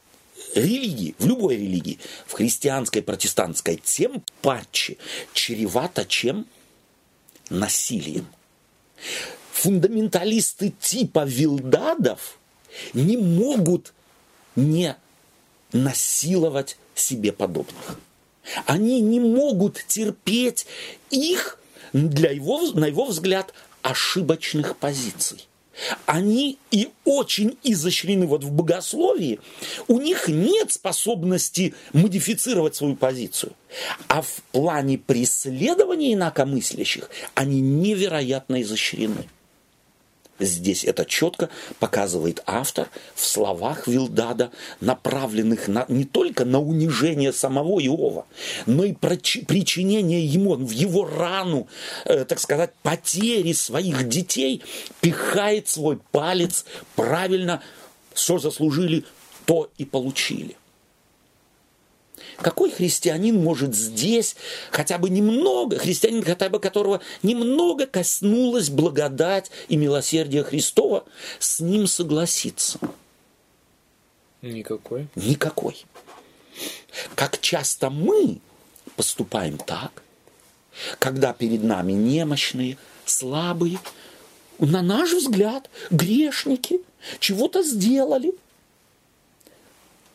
религии, 0.55 1.15
в 1.19 1.27
любой 1.27 1.57
религии, 1.57 1.99
в 2.27 2.33
христианской, 2.33 3.03
протестантской, 3.03 3.81
тем 3.83 4.23
паче 4.43 4.97
чревата 5.33 6.05
чем? 6.05 6.47
Насилием. 7.49 8.27
Фундаменталисты 9.53 10.73
типа 10.81 11.25
Вилдадов 11.25 12.39
не 12.95 13.17
могут 13.17 13.93
не 14.57 14.97
насиловать 15.73 16.77
себе 16.95 17.33
подобных. 17.33 17.99
Они 18.67 19.01
не 19.01 19.21
могут 19.21 19.85
терпеть 19.87 20.67
их, 21.11 21.59
для 21.93 22.31
его, 22.31 22.61
на 22.73 22.87
его 22.87 23.07
взгляд, 23.07 23.53
ошибочных 23.83 24.77
позиций. 24.77 25.47
Они 26.07 26.59
и 26.71 26.91
очень 27.05 27.57
изощрены 27.63 28.27
вот 28.27 28.45
в 28.45 28.53
богословии, 28.53 29.41
у 29.89 30.01
них 30.01 30.29
нет 30.29 30.73
способности 30.73 31.75
модифицировать 31.93 32.75
свою 32.75 32.97
позицию. 32.97 33.53
А 34.09 34.23
в 34.23 34.43
плане 34.53 34.99
преследования 34.99 36.15
инакомыслящих 36.15 37.11
они 37.35 37.61
невероятно 37.61 38.63
изощрены. 38.63 39.27
Здесь 40.41 40.85
это 40.85 41.05
четко 41.05 41.51
показывает 41.79 42.43
автор 42.47 42.89
в 43.15 43.25
словах 43.25 43.87
Вилдада, 43.87 44.51
направленных 44.81 45.69
на, 45.69 45.85
не 45.89 46.05
только 46.05 46.45
на 46.45 46.61
унижение 46.61 47.33
самого 47.33 47.79
Иова, 47.81 48.27
но 48.67 48.85
и 48.85 48.93
причинение 48.93 50.25
ему, 50.25 50.57
в 50.57 50.71
его 50.71 51.05
рану, 51.05 51.69
э, 52.07 52.25
так 52.25 52.41
сказать, 52.41 52.73
потери 52.83 53.53
своих 53.53 54.09
детей, 54.09 54.63
пихает 55.01 55.69
свой 55.69 55.99
палец 56.11 56.65
правильно, 56.97 57.63
что 58.15 58.39
заслужили, 58.39 59.05
то 59.45 59.71
и 59.77 59.85
получили. 59.85 60.57
Какой 62.39 62.71
христианин 62.71 63.43
может 63.43 63.75
здесь 63.75 64.37
хотя 64.71 64.99
бы 64.99 65.11
немного, 65.11 65.79
христианин, 65.79 66.23
хотя 66.23 66.49
бы 66.49 66.61
которого 66.61 67.01
немного 67.23 67.87
коснулась 67.87 68.71
благодать 68.71 69.51
и 69.69 69.77
милосердие 69.77 70.43
Христова, 70.43 71.05
с 71.39 71.61
ним 71.61 71.87
согласиться? 71.87 72.79
Никакой. 74.43 75.09
Никакой. 75.15 75.85
Как 77.15 77.41
часто 77.41 77.91
мы 77.91 78.39
поступаем 78.97 79.59
так, 79.59 80.03
когда 80.99 81.33
перед 81.33 81.63
нами 81.63 81.93
немощные, 81.93 82.79
слабые, 83.05 83.79
на 84.59 84.83
наш 84.83 85.13
взгляд, 85.13 85.69
грешники, 85.91 86.81
чего-то 87.19 87.63
сделали– 87.63 88.33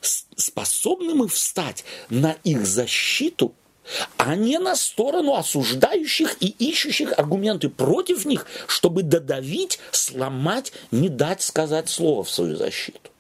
способны 0.06 1.14
мы 1.14 1.28
встать 1.28 1.84
на 2.10 2.38
их 2.44 2.66
защиту, 2.66 3.54
а 4.18 4.36
не 4.36 4.58
на 4.58 4.76
сторону 4.76 5.36
осуждающих 5.36 6.38
и 6.40 6.48
ищущих 6.48 7.18
аргументы 7.18 7.70
против 7.70 8.26
них, 8.26 8.46
чтобы 8.68 9.04
додавить, 9.04 9.80
сломать, 9.92 10.74
не 10.92 11.10
дать 11.10 11.42
сказать 11.42 11.90
слово 11.90 12.24
в 12.24 12.30
свою 12.30 12.56
защиту. 12.56 13.12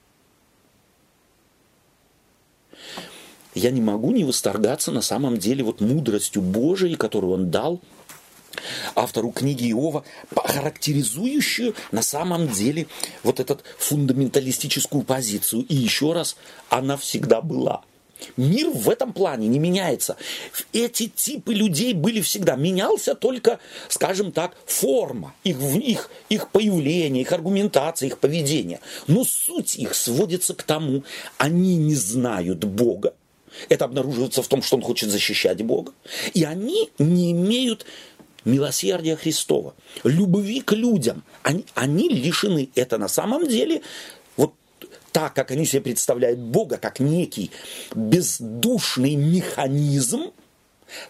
Я 3.54 3.72
не 3.72 3.80
могу 3.80 4.12
не 4.12 4.26
восторгаться 4.26 4.92
на 4.92 5.02
самом 5.02 5.38
деле 5.38 5.64
вот 5.64 5.80
мудростью 5.80 6.42
Божией, 6.42 6.96
которую 6.96 7.34
Он 7.34 7.52
дал 7.52 7.80
автору 8.96 9.32
книги 9.32 9.72
Иова, 9.72 10.04
характеризующую 10.34 11.76
на 11.92 12.02
самом 12.02 12.48
деле 12.48 12.88
вот 13.24 13.40
эту 13.40 13.60
фундаменталистическую 13.78 15.04
позицию. 15.04 15.66
И 15.68 15.76
еще 15.76 16.14
раз, 16.14 16.36
она 16.70 16.98
всегда 16.98 17.42
была. 17.42 17.84
Мир 18.38 18.70
в 18.70 18.90
этом 18.90 19.14
плане 19.14 19.48
не 19.48 19.60
меняется. 19.60 20.18
Эти 20.74 21.08
типы 21.08 21.54
людей 21.54 21.94
были 21.94 22.22
всегда. 22.22 22.56
Менялся 22.56 23.14
только, 23.14 23.60
скажем 23.90 24.32
так, 24.32 24.56
форма, 24.66 25.34
их, 25.44 25.60
их, 25.62 26.10
их 26.30 26.50
появление, 26.50 27.22
их 27.22 27.32
аргументация, 27.32 28.08
их 28.08 28.20
поведение. 28.20 28.80
Но 29.08 29.24
суть 29.26 29.76
их 29.76 29.96
сводится 29.96 30.54
к 30.54 30.64
тому, 30.64 31.04
они 31.38 31.76
не 31.76 31.96
знают 31.96 32.64
Бога. 32.64 33.14
Это 33.70 33.86
обнаруживается 33.86 34.42
в 34.42 34.48
том, 34.48 34.62
что 34.62 34.76
он 34.76 34.82
хочет 34.82 35.10
защищать 35.10 35.62
Бога. 35.62 35.94
И 36.34 36.44
они 36.44 36.90
не 37.00 37.32
имеют 37.32 37.86
милосердия 38.46 39.16
Христова, 39.16 39.76
любви 40.04 40.62
к 40.62 40.72
людям. 40.74 41.24
Они, 41.44 41.66
они 41.74 42.10
лишены. 42.10 42.70
Это 42.76 42.98
на 42.98 43.08
самом 43.08 43.48
деле 43.48 43.82
вот 44.38 44.54
так, 45.12 45.34
как 45.34 45.52
они 45.52 45.66
себе 45.66 45.82
представляют 45.82 46.40
Бога, 46.40 46.78
как 46.78 47.00
некий 47.00 47.52
бездушный 47.94 49.16
механизм, 49.16 50.32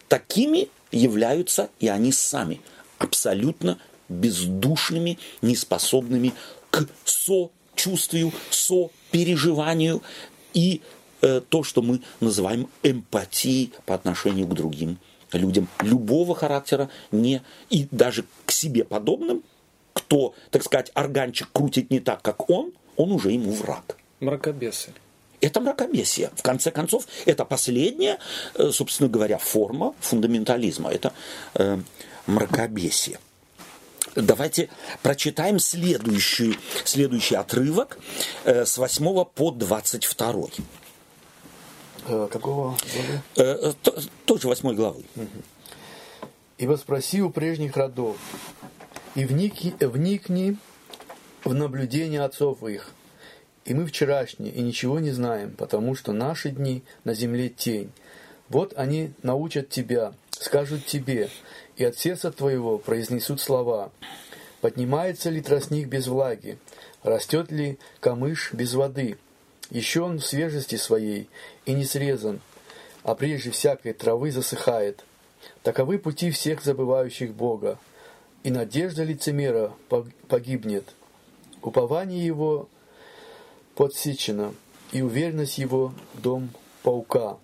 такими 0.08 0.70
являются 0.92 1.70
и 1.80 1.88
они 1.88 2.12
сами, 2.12 2.62
абсолютно 2.98 3.78
бездушными, 4.08 5.20
неспособными 5.42 6.34
к 6.72 6.88
сочувствию, 7.04 8.32
сопереживанию 8.50 10.02
и 10.54 10.82
э, 11.22 11.42
то, 11.48 11.64
что 11.64 11.82
мы 11.82 12.02
называем 12.20 12.70
эмпатией 12.84 13.74
по 13.86 13.96
отношению 13.96 14.48
к 14.48 14.54
другим 14.54 14.98
людям 15.32 15.68
любого 15.82 16.36
характера, 16.36 16.90
не, 17.12 17.42
и 17.70 17.88
даже 17.92 18.26
к 18.46 18.52
себе 18.52 18.84
подобным, 18.84 19.44
кто, 19.94 20.34
так 20.52 20.64
сказать, 20.64 20.92
органчик 20.94 21.50
крутит 21.52 21.90
не 21.90 22.00
так, 22.00 22.22
как 22.22 22.50
он, 22.50 22.74
он 22.98 23.12
уже 23.12 23.32
ему 23.32 23.52
враг. 23.52 23.98
Мракобесы. 24.20 24.94
Это 25.42 25.60
мракобесие. 25.62 26.32
В 26.36 26.42
конце 26.42 26.72
концов, 26.72 27.08
это 27.26 27.46
последняя, 27.46 28.20
э, 28.56 28.72
собственно 28.72 29.10
говоря, 29.10 29.38
форма 29.38 29.94
фундаментализма. 30.00 30.92
Это 30.92 31.14
э, 31.54 31.78
мракобесие. 32.26 33.20
Давайте 34.16 34.70
прочитаем 35.02 35.60
следующий, 35.60 36.58
следующий 36.86 37.36
отрывок 37.36 37.98
э, 38.46 38.66
с 38.66 38.78
8 38.78 39.26
по 39.26 39.52
22. 39.52 40.34
Э, 42.08 42.28
какого 42.32 42.78
главы? 42.78 43.22
Э, 43.36 43.72
э 43.72 43.92
тоже 44.26 44.48
восьмой 44.48 44.76
главы. 44.76 45.04
«Ибо 46.58 46.76
спроси 46.76 47.22
у 47.22 47.30
прежних 47.30 47.76
родов, 47.76 48.18
и 49.16 49.26
вникни, 49.26 49.76
вникни 49.80 50.58
в 51.44 51.54
наблюдение 51.54 52.22
отцов 52.22 52.64
их. 52.64 52.92
И 53.66 53.74
мы 53.74 53.86
вчерашние, 53.88 54.54
и 54.54 54.62
ничего 54.62 55.00
не 55.00 55.12
знаем, 55.12 55.56
потому 55.56 55.96
что 55.96 56.14
наши 56.14 56.50
дни 56.50 56.84
на 57.04 57.14
земле 57.14 57.50
тень. 57.50 57.92
Вот 58.50 58.74
они 58.78 59.12
научат 59.24 59.70
тебя, 59.70 60.14
скажут 60.30 60.86
тебе, 60.86 61.30
и 61.76 61.84
от 61.84 61.98
сердца 61.98 62.32
твоего 62.32 62.78
произнесут 62.78 63.42
слова. 63.42 63.92
Поднимается 64.62 65.30
ли 65.30 65.42
тростник 65.42 65.88
без 65.88 66.08
влаги? 66.08 66.60
Растет 67.04 67.52
ли 67.52 67.80
камыш 68.00 68.54
без 68.54 68.74
воды? 68.76 69.18
Еще 69.70 70.02
он 70.02 70.20
в 70.20 70.26
свежести 70.26 70.76
своей 70.76 71.28
и 71.66 71.74
не 71.74 71.86
срезан, 71.86 72.42
а 73.04 73.16
прежде 73.16 73.52
всякой 73.52 73.94
травы 73.94 74.32
засыхает. 74.32 75.04
Таковы 75.64 75.98
пути 76.00 76.32
всех 76.32 76.64
забывающих 76.64 77.34
Бога, 77.34 77.80
и 78.44 78.52
надежда 78.52 79.04
лицемера 79.04 79.74
погибнет. 80.28 80.86
Упование 81.62 82.26
его 82.26 82.70
подсечено, 83.76 84.54
и 84.92 85.02
уверенность 85.02 85.58
его 85.58 85.94
дом 86.14 86.50
паука. 86.84 87.38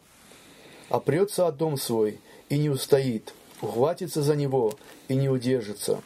Опрется 0.90 1.48
о 1.48 1.52
дом 1.52 1.78
свой 1.78 2.20
и 2.50 2.58
не 2.58 2.70
устоит, 2.70 3.34
ухватится 3.62 4.22
за 4.22 4.36
него 4.36 4.74
и 5.08 5.16
не 5.16 5.30
удержится. 5.30 6.02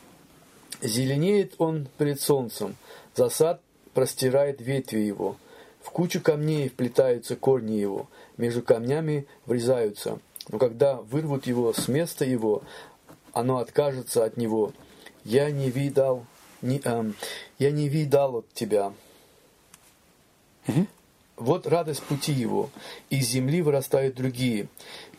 Зеленеет 0.82 1.56
он 1.58 1.88
перед 1.98 2.22
солнцем, 2.22 2.76
засад 3.16 3.62
простирает 3.94 4.62
ветви 4.62 5.00
его, 5.00 5.38
в 5.86 5.92
кучу 5.92 6.20
камней 6.20 6.68
вплетаются 6.68 7.36
корни 7.36 7.76
его, 7.76 8.10
между 8.38 8.64
камнями 8.64 9.28
врезаются. 9.46 10.18
Но 10.50 10.58
когда 10.58 10.96
вырвут 10.96 11.46
его 11.46 11.74
с 11.74 11.88
места 11.88 12.26
его, 12.26 12.64
оно 13.34 13.60
откажется 13.60 14.24
от 14.26 14.36
него. 14.36 14.74
Я 15.24 15.52
не 15.52 15.70
видал, 15.70 16.26
не, 16.64 16.82
эм, 16.84 17.14
я 17.60 17.70
не 17.70 17.88
видал 17.88 18.38
от 18.38 18.52
тебя. 18.52 18.94
Угу. 20.68 20.88
Вот 21.38 21.68
радость 21.68 22.02
пути 22.02 22.32
его, 22.32 22.72
из 23.12 23.28
земли 23.28 23.62
вырастают 23.62 24.16
другие. 24.16 24.68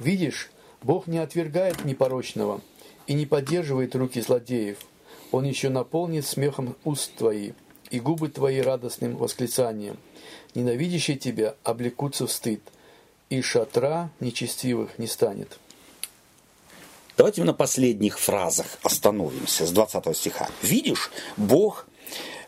Видишь, 0.00 0.50
Бог 0.82 1.06
не 1.06 1.18
отвергает 1.18 1.84
непорочного 1.84 2.60
и 3.06 3.14
не 3.14 3.24
поддерживает 3.24 3.94
руки 3.94 4.20
злодеев. 4.20 4.78
Он 5.30 5.44
еще 5.44 5.68
наполнит 5.68 6.26
смехом 6.26 6.74
уст 6.82 7.14
твои 7.14 7.52
и 7.90 8.00
губы 8.00 8.28
твои 8.28 8.60
радостным 8.60 9.16
восклицанием. 9.16 9.96
Ненавидящие 10.56 11.18
тебя 11.18 11.54
облекутся 11.64 12.26
в 12.26 12.32
стыд, 12.32 12.62
и 13.28 13.42
шатра 13.42 14.10
нечестивых 14.20 14.98
не 14.98 15.06
станет. 15.06 15.58
Давайте 17.18 17.44
на 17.44 17.52
последних 17.52 18.18
фразах 18.18 18.78
остановимся 18.82 19.66
с 19.66 19.70
20 19.70 20.16
стиха. 20.16 20.48
Видишь, 20.62 21.10
Бог 21.36 21.86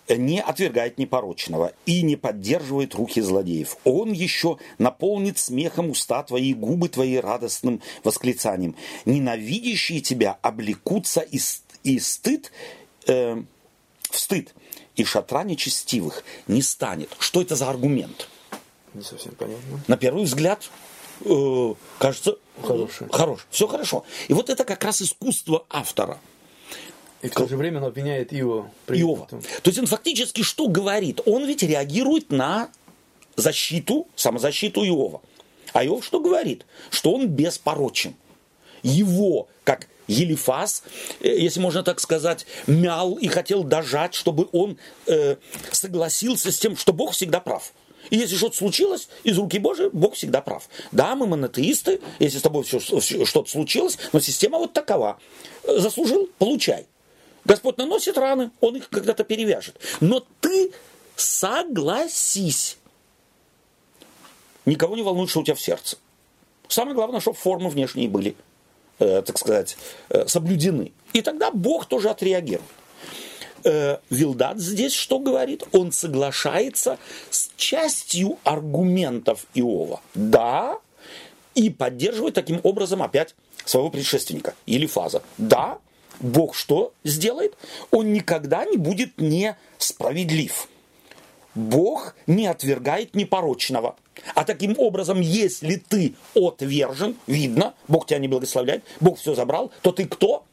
не 0.09 0.41
отвергает 0.41 0.97
непорочного 0.97 1.75
и 1.85 2.01
не 2.01 2.17
поддерживает 2.17 2.95
руки 2.95 3.21
злодеев. 3.21 3.77
Он 3.85 4.13
еще 4.13 4.57
наполнит 4.79 5.37
смехом 5.37 5.91
уста 5.91 6.23
твои, 6.23 6.55
губы 6.55 6.89
твои 6.89 7.17
радостным 7.17 7.83
восклицанием. 8.05 8.75
Ненавидящие 9.05 10.01
тебя 10.01 10.39
облекутся 10.41 11.21
и, 11.21 11.39
и 11.83 11.99
стыд, 11.99 12.53
э, 13.07 13.43
в 14.11 14.19
стыд, 14.19 14.55
и 14.99 15.05
шатра 15.05 15.45
нечестивых 15.45 16.25
не 16.47 16.61
станет. 16.61 17.11
Что 17.19 17.41
это 17.41 17.57
за 17.57 17.71
аргумент? 17.71 18.29
Не 18.95 19.03
совсем 19.03 19.33
понятно. 19.35 19.81
На 19.87 19.97
первый 19.97 20.25
взгляд, 20.25 20.69
э, 21.25 21.75
кажется, 21.99 22.37
Хороший. 22.63 23.07
хорош. 23.11 23.47
Все 23.51 23.69
хорошо. 23.69 24.05
И 24.27 24.35
вот 24.35 24.51
это 24.51 24.65
как 24.65 24.83
раз 24.85 25.01
искусство 25.01 25.65
автора– 25.71 26.19
и 27.21 27.29
в 27.29 27.35
то 27.35 27.49
же 27.49 27.57
время 27.57 27.79
он 27.79 27.87
обвиняет 27.87 28.33
Иова. 28.33 28.71
Иова. 28.87 29.27
То 29.27 29.41
есть 29.65 29.79
он 29.79 29.87
фактически 29.87 30.43
что 30.43 30.69
говорит? 30.69 31.21
Он 31.27 31.45
ведь 31.47 31.65
реагирует 31.65 32.31
на 32.31 32.69
защиту, 33.35 34.07
самозащиту 34.15 34.85
Иова. 34.87 35.21
А 35.73 35.85
Иов 35.85 36.05
что 36.05 36.21
говорит? 36.21 36.65
Что 36.91 37.13
он 37.13 37.27
беспорочен. 37.27 38.15
Его, 38.85 39.49
как 39.65 39.89
Елифас, 40.09 40.83
э, 41.21 41.29
если 41.39 41.61
можно 41.61 41.83
так 41.83 42.01
сказать, 42.01 42.47
мял 42.67 43.15
и 43.15 43.29
хотел 43.29 43.63
дожать, 43.63 44.15
чтобы 44.15 44.49
он 44.53 44.79
э, 45.07 45.37
согласился 45.71 46.51
с 46.51 46.59
тем, 46.59 46.77
что 46.77 46.93
Бог 46.93 47.13
всегда 47.13 47.41
прав. 47.41 47.73
И 48.11 48.17
если 48.17 48.37
что-то 48.37 48.57
случилось 48.57 49.09
из 49.23 49.39
руки 49.39 49.59
Божией, 49.59 49.91
Бог 49.93 50.15
всегда 50.15 50.41
прав. 50.41 50.69
Да, 50.93 51.15
мы 51.15 51.27
монотеисты, 51.27 52.01
если 52.19 52.39
с 52.39 52.43
тобой 52.43 52.65
что-то 52.65 53.51
случилось, 53.51 53.99
но 54.13 54.21
система 54.21 54.59
вот 54.59 54.73
такова. 54.73 55.19
Заслужил, 55.65 56.29
получай. 56.39 56.87
Господь 57.45 57.77
наносит 57.77 58.17
раны, 58.17 58.51
Он 58.61 58.77
их 58.77 58.89
когда-то 58.89 59.25
перевяжет. 59.25 59.77
Но 60.01 60.25
ты 60.41 60.73
согласись. 61.17 62.79
Никого 64.65 64.97
не 64.97 65.03
волнует, 65.03 65.31
что 65.31 65.41
у 65.41 65.45
тебя 65.45 65.55
в 65.55 65.61
сердце. 65.61 65.99
Самое 66.69 66.95
главное, 66.95 67.21
чтобы 67.21 67.37
формы 67.37 67.71
внешние 67.71 68.09
были, 68.09 68.37
так 69.23 69.39
сказать, 69.39 69.77
э, 70.11 70.27
соблюдены. 70.27 70.93
И 71.13 71.23
тогда 71.23 71.51
Бог 71.51 71.87
тоже 71.87 72.11
отреагирует. 72.11 72.63
Э, 73.65 73.99
Вилдат 74.11 74.59
здесь 74.59 74.93
что 74.93 75.19
говорит? 75.19 75.65
Он 75.73 75.93
соглашается 75.93 76.99
с 77.31 77.51
частью 77.57 78.39
аргументов 78.45 79.47
Иова. 79.55 80.01
Да, 80.15 80.79
и 81.55 81.71
поддерживает 81.71 82.35
таким 82.35 82.61
образом 82.63 83.03
опять 83.03 83.35
своего 83.65 83.91
предшественника, 83.91 84.55
или 84.67 84.87
фаза. 84.87 85.23
Да, 85.39 85.79
Бог 86.21 86.55
что 86.55 86.93
сделает? 87.05 87.57
Он 87.91 88.13
никогда 88.13 88.65
не 88.65 88.77
будет 88.77 89.19
несправедлив. 89.19 90.69
Бог 91.55 92.15
не 92.27 92.47
отвергает 92.47 93.15
непорочного. 93.15 93.97
А 94.35 94.45
таким 94.45 94.75
образом, 94.79 95.21
если 95.21 95.77
ты 95.77 96.15
отвержен, 96.35 97.17
видно, 97.27 97.75
Бог 97.87 98.07
тебя 98.07 98.19
не 98.19 98.29
благословляет, 98.29 98.85
Бог 99.01 99.19
все 99.19 99.35
забрал, 99.35 99.73
то 99.83 99.93
ты 99.93 100.07
кто? 100.07 100.45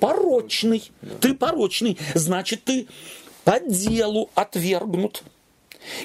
Порочный. 0.00 0.90
Ты 1.20 1.34
порочный. 1.34 1.98
Значит, 2.14 2.64
ты 2.64 2.88
по 3.44 3.60
делу 3.60 4.30
отвергнут. 4.34 5.22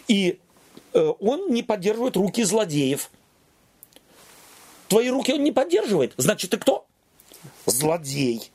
И 0.08 0.40
э, 0.94 1.14
он 1.20 1.52
не 1.52 1.64
поддерживает 1.64 2.16
руки 2.16 2.44
злодеев. 2.44 3.10
Твои 4.88 5.10
руки 5.10 5.34
он 5.34 5.44
не 5.44 5.52
поддерживает. 5.52 6.14
Значит, 6.18 6.52
ты 6.52 6.58
кто? 6.58 6.86
злодей. 7.66 8.52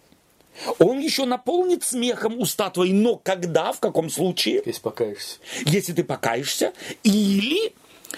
Он 0.78 0.98
еще 0.98 1.24
наполнит 1.24 1.84
смехом 1.84 2.38
уста 2.38 2.70
твои, 2.70 2.92
но 2.92 3.16
когда, 3.16 3.72
в 3.72 3.80
каком 3.80 4.10
случае? 4.10 4.62
Если 4.64 4.80
покаешься. 4.80 5.38
Если 5.64 5.92
ты 5.92 6.04
покаешься, 6.04 6.72
или 7.02 7.74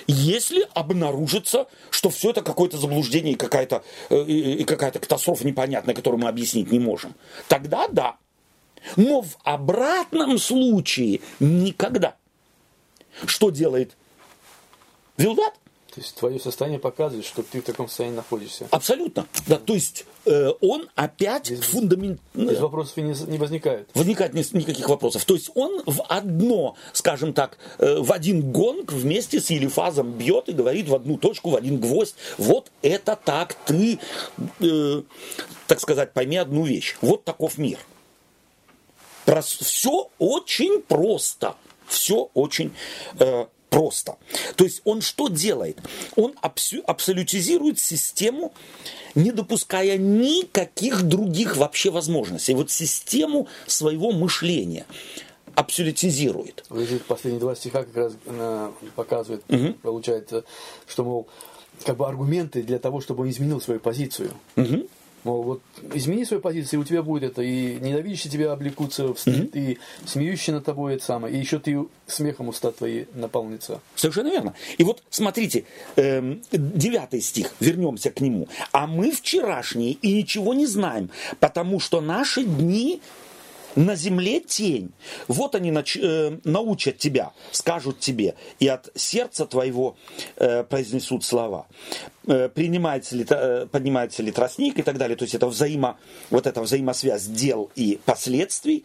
если 0.06 0.66
обнаружится, 0.74 1.66
что 1.90 2.10
все 2.10 2.30
это 2.30 2.42
какое-то 2.42 2.78
заблуждение 2.78 3.34
и 3.34 3.36
какая-то, 3.36 3.82
э, 4.10 4.22
и 4.24 4.64
какая-то 4.64 4.98
катастрофа 4.98 5.46
непонятная, 5.46 5.94
которую 5.94 6.20
мы 6.20 6.28
объяснить 6.28 6.70
не 6.70 6.78
можем, 6.78 7.14
тогда 7.48 7.88
да. 7.88 8.16
Но 8.96 9.22
в 9.22 9.36
обратном 9.42 10.38
случае 10.38 11.20
никогда. 11.40 12.16
Что 13.26 13.50
делает 13.50 13.96
Вилдат? 15.16 15.54
То 15.98 16.04
есть 16.04 16.14
твое 16.14 16.38
состояние 16.38 16.78
показывает, 16.78 17.26
что 17.26 17.42
ты 17.42 17.60
в 17.60 17.64
таком 17.64 17.88
состоянии 17.88 18.14
находишься. 18.14 18.68
Абсолютно. 18.70 19.26
Да, 19.48 19.56
то 19.56 19.74
есть 19.74 20.06
э, 20.26 20.50
он 20.60 20.88
опять 20.94 21.50
без, 21.50 21.58
фундамент... 21.58 22.20
Без 22.34 22.60
вопросов 22.60 22.96
не, 22.98 23.14
не 23.26 23.36
возникает. 23.36 23.88
Возникает 23.94 24.34
никаких 24.34 24.88
вопросов. 24.88 25.24
То 25.24 25.34
есть 25.34 25.50
он 25.56 25.82
в 25.86 26.04
одно, 26.08 26.76
скажем 26.92 27.32
так, 27.32 27.58
э, 27.78 27.98
в 27.98 28.12
один 28.12 28.52
гонг 28.52 28.92
вместе 28.92 29.40
с 29.40 29.50
Елифазом 29.50 30.12
бьет 30.12 30.48
и 30.48 30.52
говорит 30.52 30.88
в 30.88 30.94
одну 30.94 31.16
точку, 31.16 31.50
в 31.50 31.56
один 31.56 31.80
гвоздь. 31.80 32.14
Вот 32.36 32.70
это 32.82 33.16
так 33.16 33.54
ты, 33.66 33.98
э, 34.60 35.02
так 35.66 35.80
сказать, 35.80 36.12
пойми 36.12 36.36
одну 36.36 36.62
вещь. 36.64 36.96
Вот 37.00 37.24
таков 37.24 37.58
мир. 37.58 37.78
Все 39.26 40.10
очень 40.20 40.80
просто. 40.80 41.56
Все 41.88 42.30
очень 42.34 42.72
э, 43.18 43.46
просто. 43.70 44.16
То 44.56 44.64
есть 44.64 44.82
он 44.84 45.00
что 45.00 45.28
делает? 45.28 45.78
Он 46.16 46.34
абсолютизирует 46.42 47.78
систему, 47.78 48.52
не 49.14 49.32
допуская 49.32 49.96
никаких 49.96 51.02
других 51.02 51.56
вообще 51.56 51.90
возможностей. 51.90 52.54
Вот 52.54 52.70
систему 52.70 53.48
своего 53.66 54.12
мышления 54.12 54.86
абсолютизирует. 55.54 56.64
Последние 57.08 57.40
два 57.40 57.56
стиха 57.56 57.82
как 57.82 57.96
раз 57.96 58.12
э, 58.26 58.70
показывают, 58.94 59.42
угу. 59.48 59.72
получается, 59.82 60.44
что, 60.86 61.04
мол, 61.04 61.28
как 61.84 61.96
бы 61.96 62.06
аргументы 62.06 62.62
для 62.62 62.78
того, 62.78 63.00
чтобы 63.00 63.22
он 63.22 63.30
изменил 63.30 63.60
свою 63.60 63.80
позицию. 63.80 64.30
Угу. 64.56 64.86
Мол, 65.24 65.42
вот 65.42 65.62
измени 65.94 66.24
свою 66.24 66.40
позицию, 66.40 66.80
и 66.80 66.82
у 66.82 66.86
тебя 66.86 67.02
будет 67.02 67.32
это, 67.32 67.42
и 67.42 67.74
ненавидящие 67.80 68.30
тебя 68.30 68.52
облекутся 68.52 69.12
в 69.12 69.18
стыд, 69.18 69.54
mm-hmm. 69.54 69.72
и 69.72 69.78
смеющие 70.06 70.54
над 70.54 70.64
тобой 70.64 70.94
это 70.94 71.04
самое, 71.04 71.34
и 71.34 71.38
еще 71.38 71.58
ты 71.58 71.84
смехом 72.06 72.48
уста 72.48 72.70
твои 72.70 73.04
наполнится. 73.14 73.80
Совершенно 73.94 74.28
верно. 74.28 74.54
И 74.78 74.84
вот 74.84 75.02
смотрите, 75.10 75.64
эм, 75.96 76.40
девятый 76.52 77.20
стих, 77.20 77.52
вернемся 77.60 78.10
к 78.10 78.20
нему. 78.20 78.48
А 78.72 78.86
мы 78.86 79.10
вчерашние 79.10 79.92
и 79.92 80.14
ничего 80.14 80.54
не 80.54 80.66
знаем, 80.66 81.10
потому 81.40 81.80
что 81.80 82.00
наши 82.00 82.44
дни 82.44 83.00
на 83.78 83.94
земле 83.94 84.40
тень. 84.40 84.90
Вот 85.28 85.54
они 85.54 85.70
нач, 85.70 85.96
э, 85.96 86.38
научат 86.42 86.98
тебя, 86.98 87.30
скажут 87.52 88.00
тебе, 88.00 88.34
и 88.58 88.66
от 88.66 88.90
сердца 88.96 89.46
твоего 89.46 89.96
э, 90.36 90.64
произнесут 90.64 91.24
слова. 91.24 91.66
Э, 92.26 92.48
принимается 92.48 93.14
ли, 93.14 93.24
э, 93.28 93.66
поднимается 93.70 94.22
ли 94.24 94.32
тростник 94.32 94.80
и 94.80 94.82
так 94.82 94.98
далее. 94.98 95.16
То 95.16 95.22
есть 95.22 95.36
это 95.36 95.46
взаимо, 95.46 95.96
вот 96.30 96.48
эта 96.48 96.60
взаимосвязь 96.60 97.26
дел 97.26 97.70
и 97.76 98.00
последствий. 98.04 98.84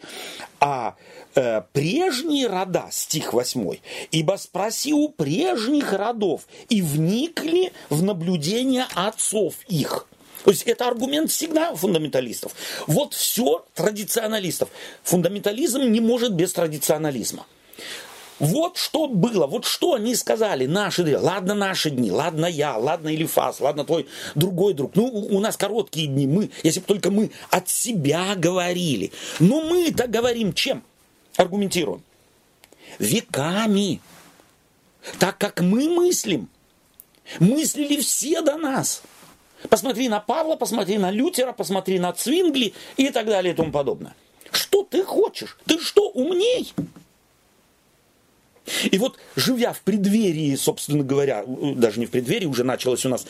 А 0.60 0.94
э, 1.34 1.62
прежние 1.72 2.46
рода, 2.46 2.86
стих 2.90 3.32
8, 3.32 3.78
ибо 4.12 4.36
спроси 4.36 4.94
у 4.94 5.08
прежних 5.08 5.92
родов 5.92 6.46
и 6.68 6.80
вникли 6.80 7.72
в 7.90 8.04
наблюдение 8.04 8.86
отцов 8.94 9.56
их. 9.66 10.06
То 10.44 10.50
есть 10.50 10.62
это 10.64 10.86
аргумент 10.86 11.30
всегда 11.30 11.74
фундаменталистов. 11.74 12.54
Вот 12.86 13.14
все 13.14 13.64
традиционалистов. 13.74 14.68
Фундаментализм 15.02 15.82
не 15.82 16.00
может 16.00 16.34
без 16.34 16.52
традиционализма. 16.52 17.46
Вот 18.40 18.76
что 18.76 19.06
было, 19.06 19.46
вот 19.46 19.64
что 19.64 19.94
они 19.94 20.14
сказали, 20.14 20.66
наши 20.66 21.04
дни, 21.04 21.16
ладно 21.16 21.54
наши 21.54 21.88
дни, 21.88 22.10
ладно 22.10 22.46
я, 22.46 22.76
ладно 22.76 23.14
Илифас, 23.14 23.60
ладно 23.60 23.84
твой 23.84 24.06
другой 24.34 24.74
друг. 24.74 24.96
Ну, 24.96 25.06
у 25.06 25.40
нас 25.40 25.56
короткие 25.56 26.08
дни, 26.08 26.26
мы, 26.26 26.50
если 26.62 26.80
бы 26.80 26.86
только 26.86 27.10
мы 27.10 27.30
от 27.50 27.70
себя 27.70 28.34
говорили. 28.34 29.12
Но 29.38 29.62
мы-то 29.62 30.08
говорим 30.08 30.52
чем? 30.52 30.82
Аргументируем. 31.36 32.02
Веками. 32.98 34.00
Так 35.18 35.38
как 35.38 35.60
мы 35.60 35.88
мыслим. 35.88 36.48
Мыслили 37.38 38.00
все 38.00 38.42
до 38.42 38.56
нас. 38.56 39.02
Посмотри 39.68 40.08
на 40.08 40.20
Павла, 40.20 40.56
посмотри 40.56 40.98
на 40.98 41.10
Лютера, 41.10 41.52
посмотри 41.52 41.98
на 41.98 42.12
Цвингли 42.12 42.74
и 42.96 43.10
так 43.10 43.26
далее 43.26 43.54
и 43.54 43.56
тому 43.56 43.72
подобное. 43.72 44.14
Что 44.50 44.84
ты 44.84 45.02
хочешь? 45.04 45.56
Ты 45.66 45.78
что, 45.78 46.08
умней? 46.10 46.72
И 48.90 48.98
вот, 48.98 49.18
живя 49.36 49.72
в 49.72 49.80
преддверии, 49.80 50.54
собственно 50.56 51.04
говоря, 51.04 51.44
даже 51.46 52.00
не 52.00 52.06
в 52.06 52.10
преддверии, 52.10 52.46
уже 52.46 52.64
началось 52.64 53.04
у 53.04 53.08
нас 53.08 53.26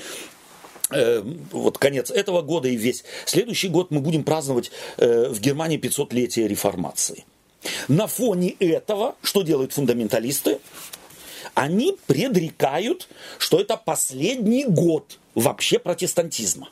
э, 0.90 1.22
вот 1.50 1.78
конец 1.78 2.10
этого 2.10 2.42
года 2.42 2.68
и 2.68 2.76
весь 2.76 3.04
следующий 3.24 3.68
год 3.68 3.90
мы 3.90 4.00
будем 4.00 4.22
праздновать 4.22 4.70
э, 4.96 5.28
в 5.28 5.40
Германии 5.40 5.78
500-летие 5.78 6.46
реформации. 6.46 7.24
На 7.88 8.06
фоне 8.06 8.50
этого, 8.60 9.16
что 9.22 9.42
делают 9.42 9.72
фундаменталисты? 9.72 10.58
Они 11.54 11.96
предрекают, 12.06 13.08
что 13.38 13.60
это 13.60 13.76
последний 13.76 14.64
год 14.64 15.18
вообще 15.34 15.78
протестантизма. 15.78 16.68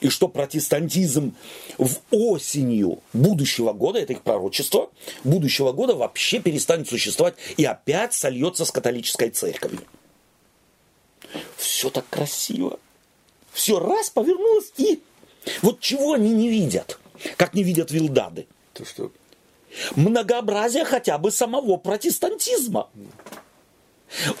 И 0.00 0.10
что 0.10 0.28
протестантизм 0.28 1.34
в 1.78 1.96
осенью 2.10 3.00
будущего 3.14 3.72
года, 3.72 4.00
это 4.00 4.12
их 4.12 4.22
пророчество, 4.22 4.90
будущего 5.22 5.72
года 5.72 5.94
вообще 5.94 6.40
перестанет 6.40 6.88
существовать 6.88 7.36
и 7.56 7.64
опять 7.64 8.12
сольется 8.12 8.66
с 8.66 8.70
католической 8.70 9.30
церковью. 9.30 9.80
Все 11.56 11.88
так 11.88 12.06
красиво. 12.10 12.78
Все 13.52 13.78
раз 13.78 14.10
повернулось 14.10 14.72
и... 14.76 15.02
Вот 15.62 15.80
чего 15.80 16.14
они 16.14 16.30
не 16.30 16.48
видят, 16.48 16.98
как 17.36 17.54
не 17.54 17.62
видят 17.62 17.90
вилдады. 17.90 18.46
То 18.72 18.84
что? 18.84 19.12
Многообразие 19.96 20.84
хотя 20.84 21.18
бы 21.18 21.30
самого 21.30 21.76
протестантизма. 21.76 22.88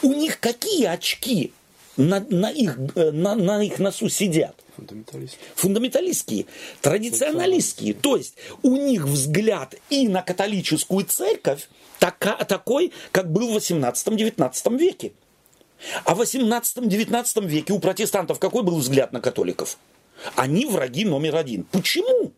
У 0.02 0.12
них 0.12 0.40
какие 0.40 0.84
очки 0.84 1.52
на, 1.96 2.20
на, 2.28 2.50
их, 2.50 2.78
э, 2.94 3.10
на, 3.10 3.34
на 3.34 3.62
их 3.62 3.78
носу 3.78 4.08
сидят? 4.08 4.56
Фундаменталистские. 4.76 5.48
Фундаменталистские, 5.54 6.46
традиционалистские. 6.80 7.94
То 7.94 8.16
есть 8.16 8.34
у 8.62 8.76
них 8.76 9.04
взгляд 9.04 9.74
и 9.90 10.08
на 10.08 10.22
католическую 10.22 11.04
церковь 11.04 11.68
така, 11.98 12.36
такой, 12.44 12.92
как 13.12 13.30
был 13.30 13.52
в 13.52 13.56
18-19 13.56 14.78
веке. 14.78 15.12
А 16.04 16.14
в 16.14 16.20
18-19 16.20 17.46
веке 17.46 17.72
у 17.72 17.78
протестантов 17.78 18.38
какой 18.38 18.62
был 18.62 18.78
взгляд 18.78 19.12
на 19.12 19.20
католиков? 19.20 19.78
Они 20.36 20.66
враги 20.66 21.04
номер 21.04 21.36
один. 21.36 21.64
Почему? 21.64 22.32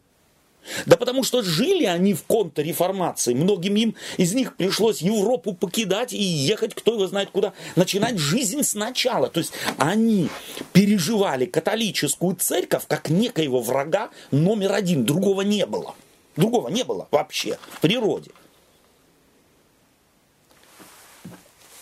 Да 0.87 0.97
потому 0.97 1.23
что 1.23 1.43
жили 1.43 1.85
они 1.85 2.15
в 2.15 2.25
контрреформации. 2.25 3.35
Многим 3.35 3.77
им 3.77 3.95
из 4.17 4.35
них 4.35 4.57
пришлось 4.57 5.01
Европу 5.01 5.55
покидать 5.55 6.13
и 6.13 6.23
ехать, 6.23 6.75
кто 6.75 6.95
его 6.95 7.07
знает 7.07 7.31
куда, 7.31 7.53
начинать 7.77 8.19
жизнь 8.19 8.63
сначала. 8.63 9.29
То 9.29 9.41
есть 9.41 9.53
они 9.79 10.29
переживали 10.73 11.47
католическую 11.47 12.37
церковь 12.37 12.85
как 12.87 13.09
некоего 13.11 13.61
врага 13.61 14.11
номер 14.31 14.73
один. 14.73 15.05
Другого 15.05 15.43
не 15.43 15.67
было. 15.67 15.95
Другого 16.37 16.69
не 16.69 16.85
было 16.85 17.09
вообще 17.11 17.59
в 17.71 17.81
природе. 17.81 18.31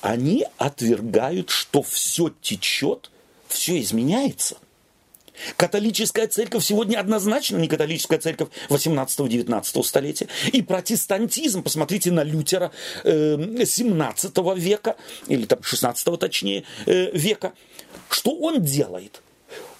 Они 0.00 0.46
отвергают, 0.58 1.48
что 1.48 1.82
все 1.82 2.30
течет, 2.42 3.10
все 3.48 3.80
изменяется. 3.80 4.58
Католическая 5.56 6.28
церковь 6.28 6.64
сегодня 6.64 6.98
однозначно 6.98 7.56
не 7.56 7.68
католическая 7.68 8.18
церковь 8.18 8.48
18-19 8.68 9.82
столетия. 9.82 10.28
И 10.52 10.62
протестантизм, 10.62 11.62
посмотрите 11.62 12.12
на 12.12 12.22
Лютера 12.22 12.70
17 13.02 14.32
э, 14.36 14.54
века, 14.56 14.96
или 15.26 15.44
там 15.46 15.62
16 15.62 16.18
точнее 16.18 16.64
э, 16.86 17.10
века, 17.16 17.52
что 18.08 18.30
он 18.30 18.62
делает? 18.62 19.22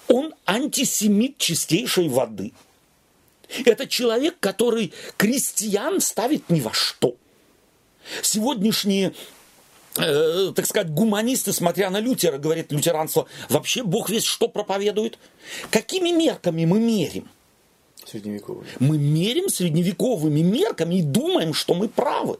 Он 0.07 0.33
антисемит 0.45 1.37
чистейшей 1.37 2.09
воды. 2.09 2.51
Это 3.65 3.87
человек, 3.87 4.35
который 4.39 4.93
крестьян 5.17 6.01
ставит 6.01 6.49
ни 6.49 6.59
во 6.59 6.73
что. 6.73 7.15
Сегодняшние 8.21 9.13
э, 9.97 10.51
так 10.55 10.65
сказать, 10.65 10.91
гуманисты, 10.91 11.53
смотря 11.53 11.89
на 11.89 11.99
Лютера, 11.99 12.37
говорит 12.37 12.71
лютеранство, 12.71 13.27
вообще 13.49 13.83
Бог 13.83 14.09
весь 14.09 14.23
что 14.23 14.47
проповедует. 14.47 15.17
Какими 15.71 16.09
мерками 16.09 16.65
мы 16.65 16.79
мерим? 16.79 17.29
Средневековыми. 18.05 18.67
Мы 18.79 18.97
мерим 18.97 19.49
средневековыми 19.49 20.41
мерками 20.41 20.95
и 20.95 21.01
думаем, 21.01 21.53
что 21.53 21.73
мы 21.73 21.89
правы. 21.89 22.37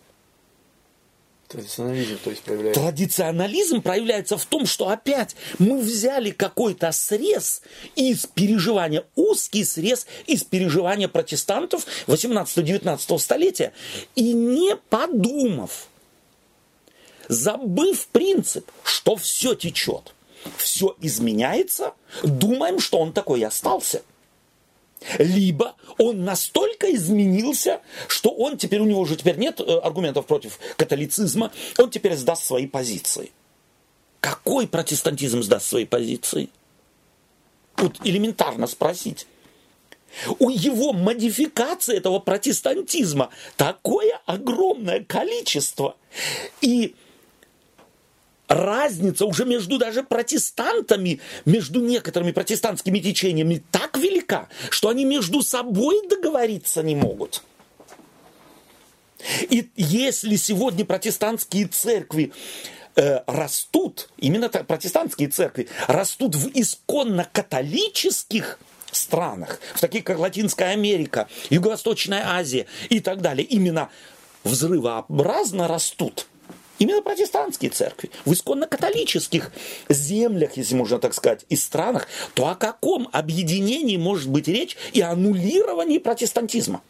Традиционализм, 1.47 2.17
то 2.23 2.29
есть 2.31 2.41
проявляется. 2.41 2.81
Традиционализм 2.81 3.81
проявляется 3.81 4.37
в 4.37 4.45
том, 4.45 4.65
что 4.65 4.89
опять 4.89 5.35
мы 5.59 5.79
взяли 5.79 6.31
какой-то 6.31 6.91
срез 6.91 7.61
из 7.95 8.25
переживания, 8.25 9.05
узкий 9.15 9.63
срез 9.63 10.07
из 10.25 10.43
переживания 10.43 11.07
протестантов 11.07 11.85
18-19 12.07 13.19
столетия, 13.19 13.73
и 14.15 14.33
не 14.33 14.75
подумав, 14.89 15.87
забыв 17.27 18.07
принцип, 18.07 18.69
что 18.83 19.15
все 19.15 19.55
течет, 19.55 20.13
все 20.57 20.95
изменяется, 21.01 21.93
думаем, 22.23 22.79
что 22.79 22.99
он 22.99 23.13
такой 23.13 23.41
и 23.41 23.43
остался. 23.43 24.03
Либо 25.19 25.75
он 25.97 26.23
настолько 26.23 26.93
изменился, 26.95 27.81
что 28.07 28.29
он 28.29 28.57
теперь, 28.57 28.79
у 28.79 28.85
него 28.85 29.01
уже 29.01 29.15
теперь 29.15 29.37
нет 29.37 29.59
э, 29.59 29.77
аргументов 29.79 30.25
против 30.25 30.57
католицизма, 30.77 31.51
он 31.77 31.91
теперь 31.91 32.15
сдаст 32.15 32.43
свои 32.43 32.65
позиции. 32.65 33.31
Какой 34.19 34.67
протестантизм 34.67 35.43
сдаст 35.43 35.67
свои 35.67 35.85
позиции? 35.85 36.49
Тут 37.75 37.99
элементарно 38.03 38.67
спросить. 38.67 39.27
У 40.39 40.49
его 40.49 40.93
модификации 40.93 41.97
этого 41.97 42.19
протестантизма 42.19 43.29
такое 43.57 44.19
огромное 44.25 45.03
количество. 45.03 45.97
И 46.61 46.95
разница 48.47 49.25
уже 49.25 49.45
между 49.45 49.77
даже 49.77 50.03
протестантами, 50.03 51.19
между 51.45 51.81
некоторыми 51.81 52.31
протестантскими 52.31 52.99
течениями 52.99 53.63
так 53.71 53.97
велика, 53.97 54.49
что 54.69 54.89
они 54.89 55.05
между 55.05 55.41
собой 55.41 56.07
договориться 56.07 56.83
не 56.83 56.95
могут. 56.95 57.43
И 59.49 59.69
если 59.75 60.35
сегодня 60.35 60.85
протестантские 60.85 61.67
церкви 61.67 62.31
э, 62.95 63.21
растут, 63.25 64.09
именно 64.17 64.49
так, 64.49 64.67
протестантские 64.67 65.29
церкви 65.29 65.67
растут 65.87 66.35
в 66.35 66.51
исконно 66.53 67.27
католических 67.31 68.59
странах, 68.91 69.59
в 69.73 69.81
таких 69.81 70.03
как 70.03 70.19
Латинская 70.19 70.71
Америка, 70.71 71.27
Юго-Восточная 71.49 72.35
Азия 72.37 72.67
и 72.89 72.99
так 72.99 73.21
далее, 73.21 73.45
именно 73.45 73.89
взрывообразно 74.43 75.67
растут– 75.67 76.27
Именно 76.77 77.01
протестантские 77.01 77.71
церкви. 77.71 78.11
В 78.25 78.33
исконно-католических 78.33 79.51
землях, 79.87 80.57
если 80.57 80.75
можно 80.75 80.99
так 80.99 81.13
сказать, 81.13 81.45
и 81.47 81.55
странах, 81.55 82.07
то 82.33 82.47
о 82.47 82.55
каком 82.55 83.07
объединении 83.13 83.95
может 83.95 84.29
быть 84.29 84.47
речь 84.47 84.75
и 84.91 84.99
аннулировании 84.99 85.99
протестантизма? 85.99 86.81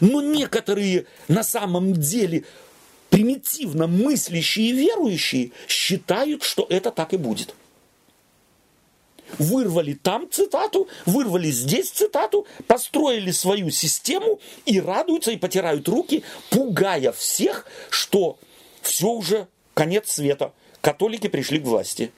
Но 0.00 0.20
некоторые 0.20 1.06
на 1.26 1.42
самом 1.42 1.94
деле 1.94 2.44
примитивно 3.08 3.86
мыслящие 3.86 4.72
верующие 4.72 5.52
считают, 5.68 6.42
что 6.42 6.66
это 6.68 6.90
так 6.90 7.14
и 7.14 7.16
будет. 7.16 7.54
вырвали 9.38 9.92
там 9.94 10.30
цитату, 10.30 10.88
вырвали 11.06 11.50
здесь 11.50 11.90
цитату, 11.90 12.46
построили 12.66 13.30
свою 13.30 13.70
систему 13.70 14.40
и 14.64 14.80
радуются, 14.80 15.30
и 15.30 15.36
потирают 15.36 15.86
руки, 15.88 16.24
пугая 16.50 17.12
всех, 17.12 17.66
что 17.90 18.38
все 18.82 19.08
уже 19.08 19.48
конец 19.74 20.10
света. 20.10 20.52
Католики 20.80 21.28
пришли 21.28 21.58
к 21.58 21.64
власти. 21.64 22.12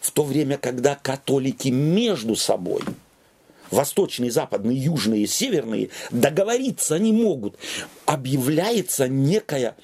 В 0.00 0.10
то 0.10 0.22
время, 0.22 0.58
когда 0.58 0.94
католики 0.94 1.68
между 1.68 2.36
собой– 2.36 2.82
восточные, 3.70 4.30
западные, 4.30 4.78
южные, 4.78 5.26
северные, 5.26 5.90
договориться 6.10 6.98
не 6.98 7.12
могут. 7.12 7.56
Объявляется 8.06 9.08
некое 9.08 9.76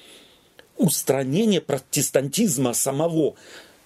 устранение 0.77 1.61
протестантизма 1.61 2.73
самого 2.73 3.35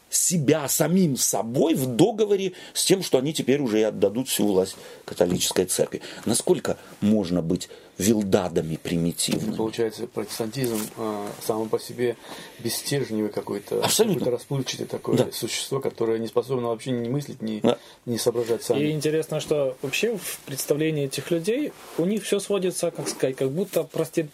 себя 0.10 0.70
самим 0.70 1.18
собой 1.18 1.74
в 1.74 1.88
договоре 1.88 2.54
с 2.74 2.86
тем, 2.86 3.04
что 3.04 3.18
они 3.18 3.34
теперь 3.34 3.60
уже 3.60 3.82
и 3.82 3.84
отдадут 3.84 4.30
всю 4.30 4.48
власть 4.48 4.78
католической 5.04 5.66
церкви. 5.66 6.02
Насколько 6.26 6.78
можно 7.02 7.42
быть 7.42 7.70
вилдадами 7.98 8.76
примитивными? 8.76 9.56
Получается, 9.56 10.08
протестантизм 10.08 10.80
э, 10.98 11.28
само 11.46 11.66
по 11.66 11.80
себе 11.80 12.18
бесстержневый 12.60 13.30
какой-то, 13.32 13.84
Абсолютно. 13.84 14.20
какое-то 14.20 14.38
расплывчатое 14.38 14.88
такое 14.88 15.18
Да. 15.18 15.32
существо, 15.32 15.80
которое 15.80 16.20
не 16.20 16.28
способно 16.28 16.68
вообще 16.70 16.92
ни 16.92 17.08
мыслить, 17.10 17.42
ни, 17.42 17.60
Да. 17.62 17.78
ни 18.06 18.18
соображать 18.18 18.64
сами. 18.64 18.80
И 18.86 18.92
интересно, 18.92 19.40
что 19.40 19.78
вообще 19.82 20.18
в 20.18 20.40
представлении 20.46 21.06
этих 21.06 21.32
людей 21.32 21.72
у 21.98 22.06
них 22.06 22.24
все 22.24 22.40
сводится, 22.40 22.92
как 22.92 23.08
сказать, 23.08 23.36
как 23.36 23.50
будто 23.52 23.84
прости- 23.84 24.26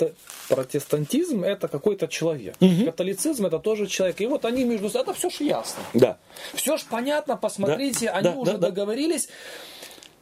протестантизм 0.50 1.43
это 1.43 1.67
какой-то 1.67 2.08
человек. 2.08 2.56
Католицизм 2.86 3.45
это 3.45 3.60
тоже 3.60 3.88
человек. 3.88 4.21
И 4.21 4.28
вот 4.28 4.45
они 4.45 4.63
между 4.63 4.89
собой, 4.89 5.04
это 5.04 5.13
все 5.13 5.30
ж 5.30 5.41
ясно. 5.41 5.84
Да. 5.93 6.17
Все 6.54 6.78
ж 6.78 6.84
понятно, 6.89 7.38
посмотрите, 7.38 8.06
Да, 8.08 8.13
они 8.13 8.30
да, 8.30 8.36
уже 8.36 8.52
да. 8.54 8.69
договорились. 8.69 9.30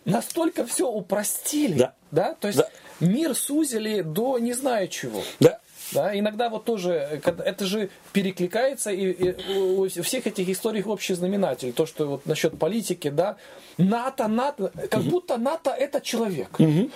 Настолько 0.06 0.66
все 0.66 0.88
упростили. 0.90 1.92
Да. 2.12 2.36
То 2.40 2.48
есть 2.48 2.60
Да. 2.60 2.70
мир 3.00 3.36
сузили 3.36 4.02
до 4.02 4.40
не 4.40 4.54
знаю 4.54 4.88
чего. 4.88 5.22
Да. 5.40 5.60
Да, 5.92 6.18
иногда 6.18 6.50
вот 6.50 6.66
тоже, 6.66 6.92
это 7.24 7.66
же 7.66 7.90
перекликается, 8.14 8.92
и, 8.92 9.12
и 9.12 9.58
у 9.58 9.88
всех 10.04 10.28
этих 10.28 10.48
историй 10.48 10.84
общий 10.84 11.16
знаменатель. 11.16 11.74
То, 11.74 11.88
что 11.88 12.06
вот 12.06 12.26
насчет 12.28 12.60
политики, 12.60 13.10
да, 13.10 13.38
НАТО, 13.80 14.28
НАТО, 14.28 14.72
как 14.92 15.02
будто 15.02 15.38
НАТО 15.38 15.72
это 15.72 16.00
человек. 16.00 16.50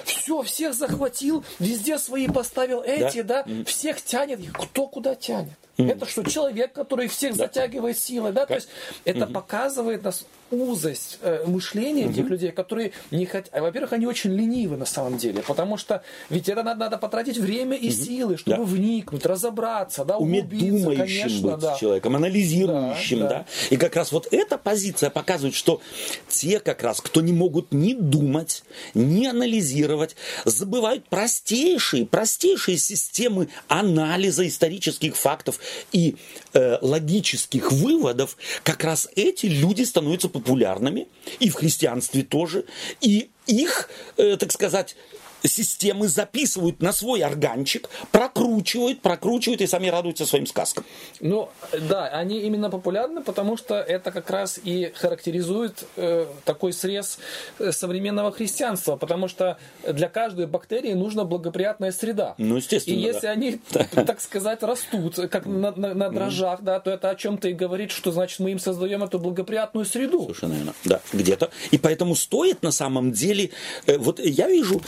Все, 0.03 0.43
всех 0.43 0.75
захватил, 0.75 1.43
везде 1.57 1.97
свои 1.97 2.27
поставил 2.27 2.81
эти, 2.83 3.23
да, 3.23 3.45
всех 3.65 3.99
тянет. 3.99 4.39
Кто 4.53 4.85
куда 4.85 5.15
тянет? 5.15 5.53
Это 5.77 6.05
что, 6.05 6.23
человек, 6.23 6.73
который 6.73 7.07
всех 7.07 7.35
затягивает 7.35 7.97
силой, 7.97 8.31
да? 8.31 8.45
То 8.45 8.55
есть 8.55 8.67
это 9.05 9.25
показывает 9.27 10.03
нас 10.03 10.25
узость 10.51 11.17
э, 11.21 11.45
мышления 11.47 12.09
этих 12.09 12.29
людей, 12.29 12.51
которые 12.51 12.91
не 13.09 13.25
хотят... 13.25 13.51
Во-первых, 13.59 13.93
они 13.93 14.05
очень 14.05 14.33
ленивы 14.33 14.77
на 14.77 14.85
самом 14.85 15.17
деле, 15.17 15.41
потому 15.41 15.77
что 15.77 16.03
ведь 16.29 16.47
это 16.47 16.61
надо, 16.61 16.79
надо 16.81 16.97
потратить 16.97 17.37
время 17.37 17.75
и 17.75 17.89
силы, 17.89 18.37
чтобы 18.37 18.57
Да. 18.57 18.63
вникнуть, 18.63 19.25
разобраться, 19.25 20.05
да, 20.05 20.17
уметь 20.17 20.47
думающим 20.47 20.95
конечно, 20.95 21.51
быть 21.51 21.59
да. 21.59 21.75
человеком, 21.79 22.15
анализирующим, 22.15 23.19
да, 23.21 23.27
Да, 23.27 23.35
да. 23.39 23.45
И 23.71 23.77
как 23.77 23.95
раз 23.95 24.11
вот 24.11 24.27
эта 24.31 24.59
позиция 24.59 25.09
показывает, 25.09 25.55
что 25.55 25.81
те 26.27 26.59
как 26.59 26.83
раз, 26.83 27.01
кто 27.01 27.21
не 27.21 27.33
могут 27.33 27.71
ни 27.73 27.93
думать, 27.93 28.63
ни 28.93 29.25
анализировать, 29.25 30.15
забывают 30.45 31.09
простейшие, 31.09 32.05
простейшие 32.05 32.77
системы 32.77 33.49
анализа 33.67 34.47
исторических 34.47 35.15
фактов 35.15 35.59
и 35.91 36.15
э, 36.53 36.77
логических 36.81 37.71
выводов, 37.71 38.37
как 38.63 38.83
раз 38.83 39.09
эти 39.15 39.47
люди 39.47 39.83
становятся 39.83 40.29
популярными 40.29 41.07
и 41.39 41.49
в 41.49 41.55
христианстве 41.55 42.23
тоже, 42.23 42.65
и 43.01 43.29
их, 43.47 43.89
э, 44.17 44.37
так 44.37 44.51
сказать, 44.51 44.95
системы 45.43 46.07
записывают 46.07 46.81
на 46.81 46.93
свой 46.93 47.21
органчик, 47.21 47.89
прокручивают, 48.11 49.01
прокручивают 49.01 49.61
и 49.61 49.67
сами 49.67 49.87
радуются 49.87 50.25
своим 50.25 50.45
сказкам. 50.45 50.85
Ну, 51.19 51.49
да, 51.89 52.07
они 52.07 52.39
именно 52.41 52.69
популярны, 52.69 53.21
потому 53.21 53.57
что 53.57 53.75
это 53.75 54.11
как 54.11 54.29
раз 54.29 54.59
и 54.63 54.91
характеризует 54.95 55.85
э, 55.95 56.25
такой 56.45 56.73
срез 56.73 57.19
э, 57.59 57.71
современного 57.71 58.31
христианства, 58.31 58.95
потому 58.95 59.27
что 59.27 59.57
для 59.87 60.09
каждой 60.09 60.47
бактерии 60.47 60.93
нужна 60.93 61.23
благоприятная 61.25 61.91
среда. 61.91 62.35
Ну, 62.37 62.57
естественно, 62.57 62.95
И 62.95 62.99
если 62.99 63.27
да. 63.27 63.31
они, 63.31 63.59
так 64.05 64.21
сказать, 64.21 64.63
растут, 64.63 65.15
как 65.29 65.45
на, 65.45 65.71
на- 65.71 65.93
на 65.93 66.09
дрожжах, 66.09 66.61
да, 66.61 66.79
то 66.79 66.91
это 66.91 67.09
о 67.09 67.15
чем-то 67.15 67.49
и 67.49 67.53
говорит, 67.53 67.91
что 67.91 68.11
значит 68.11 68.39
мы 68.39 68.51
им 68.51 68.59
создаем 68.59 69.03
эту 69.03 69.19
благоприятную 69.19 69.85
среду. 69.85 70.21
Совершенно 70.23 70.53
верно. 70.53 70.73
Да, 70.85 71.01
где-то. 71.11 71.49
И 71.71 71.77
поэтому 71.77 72.15
стоит 72.15 72.63
на 72.63 72.71
самом 72.71 73.11
деле, 73.11 73.51
э, 73.85 73.97
вот 73.97 74.19
я 74.19 74.47
вижу, 74.47 74.81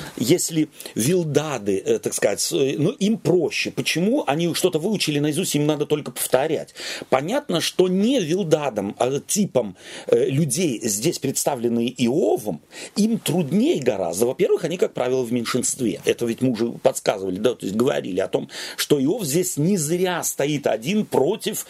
если 0.45 0.69
вилдады, 0.95 1.81
э, 1.85 1.99
так 1.99 2.13
сказать, 2.13 2.47
э, 2.53 2.75
ну 2.77 2.91
им 2.91 3.17
проще. 3.17 3.71
Почему? 3.71 4.23
Они 4.27 4.53
что-то 4.53 4.79
выучили 4.79 5.19
наизусть, 5.19 5.55
им 5.55 5.65
надо 5.65 5.85
только 5.85 6.11
повторять. 6.11 6.73
Понятно, 7.09 7.61
что 7.61 7.87
не 7.87 8.19
вилдадам, 8.19 8.95
а 8.99 9.19
типом 9.19 9.75
э, 10.07 10.29
людей, 10.29 10.79
здесь 10.83 11.19
представленные 11.19 11.89
Иовом, 11.89 12.61
им 12.95 13.19
труднее 13.19 13.81
гораздо. 13.81 14.27
Во-первых, 14.27 14.63
они, 14.63 14.77
как 14.77 14.93
правило, 14.93 15.23
в 15.23 15.31
меньшинстве. 15.31 16.01
Это 16.05 16.25
ведь 16.25 16.41
мы 16.41 16.51
уже 16.51 16.67
подсказывали, 16.71 17.37
да, 17.37 17.55
то 17.55 17.65
есть 17.65 17.75
говорили 17.75 18.19
о 18.19 18.27
том, 18.27 18.49
что 18.77 19.03
Иов 19.03 19.23
здесь 19.25 19.57
не 19.57 19.77
зря 19.77 20.23
стоит 20.23 20.67
один 20.67 21.05
против, 21.05 21.65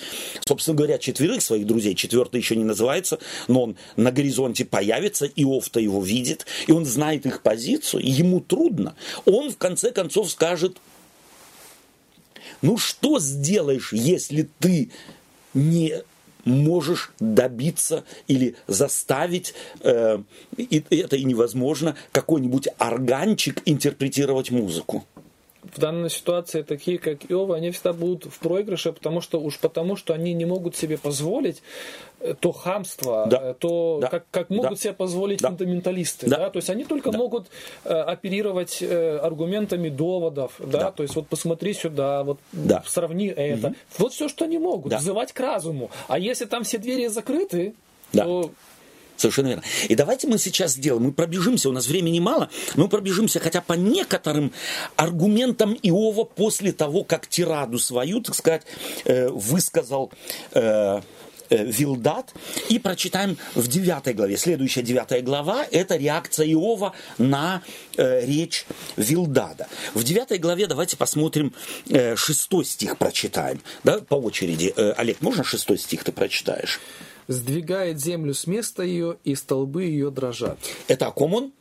собственно 0.46 0.78
говоря, 0.78 0.98
четверых 0.98 1.42
своих 1.42 1.66
друзей. 1.66 1.96
Четвертый 1.96 2.38
еще 2.38 2.56
не 2.56 2.64
называется, 2.64 3.20
но 3.48 3.64
он 3.64 3.78
на 3.96 4.12
горизонте 4.12 4.66
появится, 4.66 5.26
Иов-то 5.26 5.80
его 5.80 6.02
видит, 6.02 6.46
и 6.68 6.72
он 6.72 6.86
знает 6.86 7.26
их 7.26 7.42
позицию, 7.42 8.04
ему 8.06 8.40
трудно. 8.40 8.64
Он, 9.25 9.51
в 9.51 9.58
конце 9.58 9.91
концов, 9.91 10.32
скажет, 10.32 10.78
ну 12.62 12.78
что 12.78 13.19
сделаешь, 13.19 13.93
если 13.93 14.49
ты 14.60 14.91
не 15.54 16.04
можешь 16.45 17.12
добиться 17.19 18.04
или 18.28 18.56
заставить, 18.67 19.54
э, 19.82 20.19
и 20.58 20.84
это 20.89 21.15
и 21.15 21.23
невозможно, 21.23 21.95
какой-нибудь 22.12 22.69
органчик 22.78 23.62
интерпретировать 23.65 24.51
музыку. 24.51 25.06
В 25.73 25.80
данной 25.80 26.10
ситуации 26.10 26.62
такие, 26.62 26.97
как 26.99 27.30
Иова, 27.32 27.56
они 27.56 27.71
всегда 27.71 27.93
будут 27.93 28.25
в 28.25 28.39
проигрыше, 28.39 28.91
потому 28.91 29.21
что 29.21 29.39
уж 29.39 29.60
потому, 29.60 29.95
что 29.95 30.13
они 30.13 30.34
не 30.34 30.45
могут 30.45 30.75
себе 30.75 30.97
позволить 30.97 31.62
э, 32.19 32.34
то 32.39 32.51
хамство, 32.51 33.28
Да. 33.30 33.39
э, 33.51 33.54
то, 33.60 33.99
Да. 34.01 34.08
как, 34.08 34.25
как 34.32 34.49
могут 34.49 34.69
Да. 34.71 34.75
себе 34.78 34.93
позволить 34.93 35.41
Да. 35.41 35.49
фундаменталисты. 35.49 36.28
Да. 36.30 36.38
Да. 36.38 36.49
То 36.49 36.58
есть 36.58 36.69
они 36.69 36.84
только 36.86 37.12
Да. 37.12 37.17
могут 37.17 37.47
э, 37.84 37.93
оперировать 37.93 38.78
э, 38.82 39.17
аргументами 39.17 39.89
доводов. 39.89 40.54
Да? 40.60 40.80
Да. 40.80 40.91
То 40.91 41.04
есть 41.04 41.15
вот 41.15 41.28
посмотри 41.28 41.73
сюда, 41.73 42.23
вот 42.23 42.39
Да. 42.51 42.84
сравни 42.88 43.28
это. 43.28 43.73
Вот 43.97 44.13
все, 44.13 44.28
что 44.30 44.45
они 44.45 44.58
могут. 44.58 44.91
Да. 44.91 44.97
Взывать 44.97 45.34
к 45.34 45.39
разуму. 45.39 45.89
А 46.08 46.17
если 46.19 46.45
там 46.45 46.63
все 46.63 46.78
двери 46.78 47.08
закрыты, 47.08 47.73
Да. 48.13 48.23
то 48.23 48.51
Совершенно 49.17 49.47
верно. 49.47 49.63
И 49.88 49.95
давайте 49.95 50.28
мы 50.28 50.38
сейчас 50.38 50.73
сделаем, 50.73 51.04
мы 51.04 51.12
пробежимся, 51.12 51.69
у 51.69 51.71
нас 51.71 51.88
времени 51.88 52.19
мало, 52.19 52.49
мы 52.75 52.89
пробежимся 52.89 53.39
хотя 53.39 53.62
по 53.62 53.73
некоторым 53.73 54.51
аргументам 54.97 55.78
Иова 55.82 56.25
после 56.25 56.73
того, 56.73 57.04
как 57.04 57.28
тираду 57.28 57.80
свою, 57.80 58.21
так 58.21 58.36
сказать, 58.36 58.63
э, 59.06 59.30
высказал 59.30 60.12
э, 60.51 61.01
э, 61.49 61.65
Вилдат, 61.65 62.34
и 62.69 62.78
прочитаем 62.78 63.38
в 63.54 63.67
9 63.67 64.15
главе. 64.15 64.36
Следующая 64.36 64.82
9 64.82 65.23
глава– 65.23 65.65
это 65.71 65.95
реакция 65.95 66.47
Иова 66.47 66.93
на 67.17 67.62
речь 67.95 68.65
Вилдада. 68.97 69.67
В 69.93 70.04
9 70.04 70.41
главе 70.41 70.67
давайте 70.67 70.97
посмотрим 70.97 71.54
э, 71.89 72.17
6 72.17 72.65
стих 72.65 72.97
прочитаем. 72.97 73.62
Да, 73.84 73.99
по 73.99 74.15
очереди. 74.15 74.73
Олег, 74.97 75.21
можно 75.21 75.43
6 75.43 75.80
стих 75.80 76.04
ты 76.04 76.12
прочитаешь? 76.12 76.82
Сдвигает 77.28 78.00
землю 78.00 78.34
с 78.34 78.48
места 78.48 78.84
ее, 78.84 79.18
и 79.24 79.36
столбы 79.36 79.84
ее 79.84 80.12
дрожат. 80.12 80.58
Это 80.88 81.08
о 81.08 81.12
ком 81.12 81.34
он? 81.34 81.52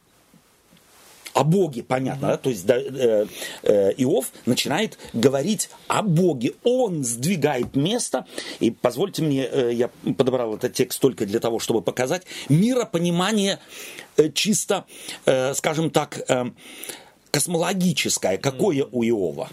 О 1.33 1.43
Боге, 1.43 1.83
понятно, 1.83 2.29
да? 2.29 2.37
То 2.37 2.51
есть 2.51 2.65
да, 2.65 2.77
э, 2.77 3.27
э, 3.65 3.93
Иов 3.97 4.31
начинает 4.47 4.99
говорить 5.13 5.69
о 5.89 6.03
Боге. 6.03 6.53
Он 6.63 7.03
сдвигает 7.03 7.75
место. 7.75 8.25
И 8.61 8.71
позвольте 8.71 9.23
мне, 9.23 9.45
э, 9.45 9.73
я 9.73 9.91
подобрал 10.17 10.55
этот 10.55 10.75
текст 10.75 11.01
только 11.01 11.27
для 11.27 11.41
того, 11.41 11.59
чтобы 11.59 11.83
показать 11.83 12.23
миропонимание 12.49 13.59
э, 14.17 14.31
чисто, 14.31 14.85
э, 15.27 15.55
скажем 15.55 15.91
так, 15.91 16.21
э, 16.29 16.45
космологическое. 17.33 18.39
Какое 18.39 18.87
у 18.93 19.03
Иова? 19.03 19.51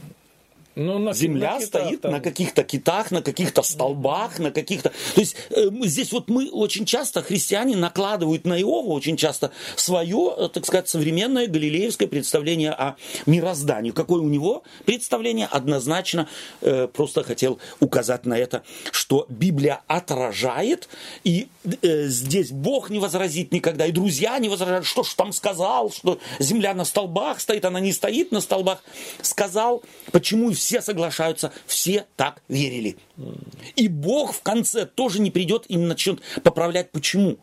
Ну, 0.75 0.99
на- 0.99 1.13
Земля 1.13 1.55
на 1.55 1.59
китах 1.59 1.83
стоит 1.83 2.01
там. 2.01 2.11
на 2.11 2.19
каких-то 2.19 2.63
китах, 2.63 3.11
на 3.11 3.21
каких-то 3.21 3.61
столбах, 3.61 4.39
на 4.39 4.51
каких-то... 4.51 4.89
То 5.15 5.21
есть 5.21 5.35
э, 5.49 5.69
здесь 5.83 6.11
вот 6.11 6.29
мы 6.29 6.49
очень 6.49 6.85
часто, 6.85 7.21
христиане, 7.21 7.75
накладывают 7.75 8.45
на 8.45 8.59
Иова 8.61 8.87
очень 8.93 9.17
часто 9.17 9.51
свое, 9.75 10.33
э, 10.37 10.49
так 10.49 10.65
сказать, 10.65 10.87
современное 10.87 11.47
галилеевское 11.47 12.07
представление 12.07 12.71
о 12.71 12.95
мироздании. 13.25 13.91
Какое 13.91 14.21
у 14.21 14.29
него 14.29 14.63
представление? 14.85 15.47
Однозначно 15.47 16.29
э, 16.61 16.87
просто 16.87 17.23
хотел 17.23 17.59
указать 17.79 18.25
на 18.25 18.37
это, 18.37 18.63
что 18.91 19.25
Библия 19.27 19.81
отражает, 19.87 20.87
и 21.23 21.47
э, 21.81 22.07
здесь 22.07 22.51
Бог 22.51 22.89
не 22.89 22.99
возразит 22.99 23.51
никогда, 23.51 23.85
и 23.85 23.91
друзья 23.91 24.37
не 24.39 24.47
возражают, 24.47 24.85
что 24.85 25.03
ж 25.03 25.13
там 25.15 25.33
сказал, 25.33 25.91
что 25.91 26.19
земля 26.39 26.73
на 26.73 26.85
столбах 26.85 27.41
стоит, 27.41 27.65
она 27.65 27.79
не 27.79 27.91
стоит 27.91 28.31
на 28.31 28.39
столбах. 28.39 28.83
Сказал, 29.21 29.83
почему 30.11 30.51
и 30.51 30.60
все 30.61 30.81
соглашаются, 30.81 31.51
все 31.65 32.05
так 32.15 32.43
верили. 32.47 32.97
И 33.75 33.87
Бог 33.87 34.33
в 34.35 34.41
конце 34.43 34.85
тоже 34.85 35.19
не 35.19 35.31
придет 35.31 35.65
и 35.69 35.75
не 35.75 35.85
начнет 35.85 36.21
поправлять. 36.43 36.91
Почему? 36.91 37.37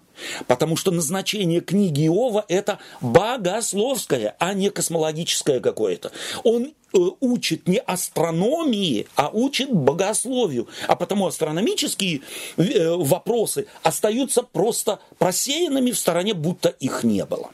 Потому 0.46 0.76
что 0.76 0.92
назначение 0.92 1.60
книги 1.60 2.06
Иова 2.06 2.44
это 2.48 2.78
богословское, 3.00 4.36
а 4.38 4.54
не 4.54 4.70
космологическое 4.70 5.58
какое-то. 5.58 6.12
Он 6.44 6.66
э, 6.66 6.98
учит 7.20 7.66
не 7.66 7.78
астрономии, 7.78 9.08
а 9.16 9.30
учит 9.30 9.72
богословию. 9.72 10.68
А 10.86 10.94
потому 10.94 11.26
астрономические 11.26 12.20
э, 12.56 12.94
вопросы 12.94 13.66
остаются 13.82 14.42
просто 14.42 15.00
просеянными 15.18 15.90
в 15.90 15.98
стороне, 15.98 16.34
будто 16.34 16.68
их 16.68 17.02
не 17.02 17.24
было. 17.24 17.50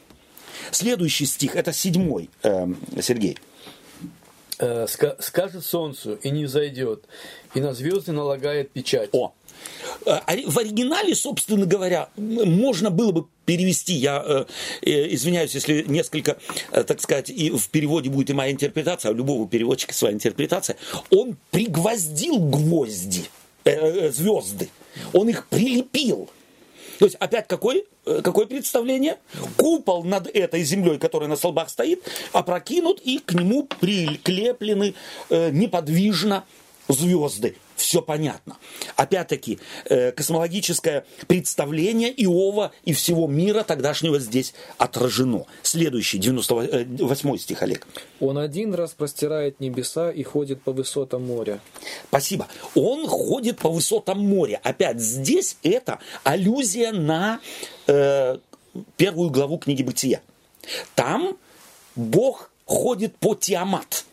Следующий 0.71 1.27
стих, 1.27 1.57
это 1.57 1.73
седьмой, 1.73 2.29
э, 2.43 2.67
Сергей. 3.01 3.39
Э, 4.59 4.85
ска- 4.87 5.17
скажет 5.21 5.65
солнцу, 5.65 6.15
и 6.23 6.31
не 6.31 6.45
взойдет, 6.45 7.05
и 7.55 7.61
на 7.61 7.75
звезды 7.75 8.13
налагает 8.13 8.71
печать. 8.71 9.11
О. 9.13 9.33
Э, 10.07 10.21
ори- 10.27 10.45
В 10.47 10.59
оригинале, 10.59 11.15
собственно 11.15 11.67
говоря, 11.67 12.09
можно 12.17 12.91
было 12.91 13.11
бы 13.11 13.27
перевести, 13.47 13.95
я 13.95 14.23
э, 14.25 14.45
э, 14.83 15.15
извиняюсь, 15.15 15.55
если 15.55 15.83
несколько, 15.89 16.37
э, 16.71 16.85
так 16.85 17.01
сказать, 17.01 17.31
и 17.31 17.51
в 17.51 17.69
переводе 17.69 18.11
будет 18.11 18.31
и 18.31 18.33
моя 18.33 18.53
интерпретация, 18.53 19.09
а 19.11 19.13
у 19.13 19.17
любого 19.17 19.49
переводчика 19.49 19.93
своя 19.93 20.15
интерпретация, 20.15 20.77
он 21.11 21.37
пригвоздил 21.51 22.39
гвозди, 22.39 23.25
э, 23.65 24.11
звезды, 24.11 24.69
он 25.13 25.29
их 25.31 25.47
прилепил. 25.49 26.29
То 26.99 27.07
есть 27.07 27.17
опять 27.17 27.49
какой, 27.49 27.85
э, 28.07 28.21
какое 28.23 28.47
представление? 28.47 29.19
Купол 29.57 30.05
над 30.05 30.27
этой 30.29 30.63
землей, 30.63 30.99
которая 30.99 31.29
на 31.29 31.37
столбах 31.37 31.71
стоит, 31.71 32.03
опрокинут 32.33 33.01
и 33.01 33.19
к 33.19 33.33
нему 33.33 33.65
прикреплены 33.65 34.95
э, 35.31 35.51
неподвижно 35.51 36.45
звезды. 36.89 37.57
Все 37.77 38.03
понятно. 38.03 38.57
Опять-таки, 38.97 39.59
э, 39.87 40.13
космологическое 40.13 41.05
представление 41.27 42.13
Иова 42.25 42.73
и 42.85 42.93
всего 42.93 43.27
мира 43.27 43.65
тогдашнего 43.65 44.19
здесь 44.19 44.55
отражено. 44.79 45.47
Следующий, 45.63 46.19
98 46.19 47.39
стих, 47.39 47.63
Олег. 47.63 47.87
Он 48.21 48.39
один 48.39 48.75
распростирает 48.75 49.61
небеса 49.61 50.11
и 50.11 50.23
ходит 50.23 50.63
по 50.63 50.73
высотам 50.73 51.27
моря. 51.27 51.61
Спасибо. 52.09 52.47
Он 52.75 53.07
ходит 53.07 53.59
по 53.59 53.69
высотам 53.69 54.21
моря. 54.21 54.61
Опять 54.63 55.01
здесь 55.01 55.57
это 55.63 55.99
аллюзия 56.23 56.93
на 56.93 57.41
э, 57.87 58.39
первую 58.97 59.31
главу 59.31 59.59
книги 59.59 59.83
Бытия. 59.83 60.21
Там 60.95 61.37
Бог 61.97 62.51
ходит 62.65 63.17
по 63.17 63.35
Тиамат. 63.35 64.05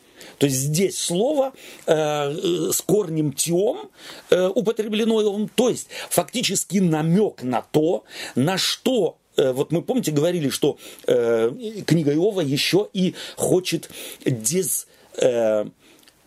То 0.42 0.48
есть 0.48 0.58
здесь 0.58 0.98
слово 0.98 1.54
э, 1.86 1.94
э, 1.94 2.72
с 2.74 2.82
корнем 2.82 3.32
тиом 3.32 3.92
э, 4.32 4.48
употреблено, 4.48 5.18
он, 5.18 5.48
то 5.48 5.70
есть 5.70 5.88
фактически 6.10 6.80
намек 6.80 7.44
на 7.44 7.62
то, 7.62 8.06
на 8.34 8.58
что 8.58 9.20
э, 9.38 9.52
вот 9.52 9.72
мы, 9.72 9.84
помните, 9.84 10.10
говорили, 10.10 10.50
что 10.50 10.80
э, 11.06 11.52
книга 11.86 12.12
Иова 12.16 12.42
еще 12.42 12.90
и 12.92 13.14
хочет 13.38 13.92
дез, 14.26 14.88
э, 15.18 15.66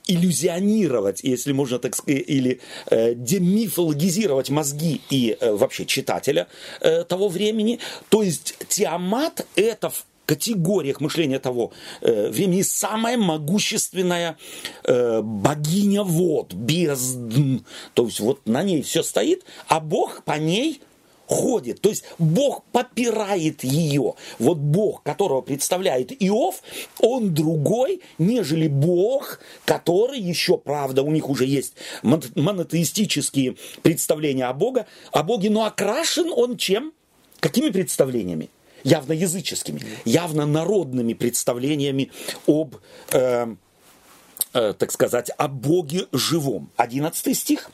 если 0.07 1.51
можно 1.51 1.81
так 1.81 1.97
сказать, 1.97 2.23
или 2.25 2.61
э, 2.91 3.15
демифологизировать 3.17 4.49
мозги 4.49 5.01
и 5.11 5.37
э, 5.41 5.51
вообще 5.51 5.87
читателя 5.87 6.47
э, 6.81 7.03
того 7.03 7.27
времени. 7.27 7.81
То 8.11 8.23
есть 8.23 8.55
Тиамат 8.69 9.45
это 9.57 9.91
в 9.91 10.07
категориях 10.27 11.01
мышления 11.01 11.39
того 11.39 11.73
э, 12.01 12.31
времени 12.31 12.63
самая 12.63 13.17
могущественная 13.17 14.37
э, 14.85 15.21
богиня 15.23 16.03
вод, 16.03 16.55
бездн. 16.55 17.59
То 17.95 18.07
есть 18.07 18.21
вот 18.21 18.47
на 18.47 18.63
ней 18.63 18.83
все 18.83 19.03
стоит, 19.03 19.45
а 19.69 19.81
Бог 19.81 20.23
по 20.25 20.39
ней 20.39 20.81
ходит. 21.27 21.81
То 21.81 21.89
есть 21.89 22.05
Бог 22.19 22.65
попирает 22.73 23.65
ее. 23.65 24.15
Вот 24.39 24.59
Бог, 24.59 25.03
которого 25.03 25.41
представляет 25.41 26.13
Иов, 26.23 26.63
он 27.01 27.35
другой, 27.35 28.03
нежели 28.19 28.69
Бог, 28.69 29.41
который 29.65 30.21
еще, 30.21 30.59
правда, 30.59 31.03
у 31.03 31.11
них 31.11 31.29
уже 31.29 31.47
есть 31.47 31.75
мон- 32.03 32.23
монотеистические 32.35 33.57
представления 33.83 34.47
о 34.47 34.53
Боге, 34.53 34.87
о 35.13 35.23
Боге, 35.23 35.51
но 35.51 35.65
окрашен 35.65 36.31
он 36.33 36.57
чем? 36.57 36.93
Какими 37.41 37.71
представлениями? 37.71 38.49
Явно 38.85 39.13
языческими, 39.13 39.81
явно 40.05 40.47
народными 40.47 41.15
представлениями 41.15 42.13
об, 42.47 42.77
э, 43.13 43.47
э, 44.53 44.75
так 44.79 44.93
сказать, 44.93 45.31
о 45.37 45.49
Боге 45.49 46.07
живом. 46.13 46.71
Одиннадцатый 46.77 47.35
стих. 47.35 47.71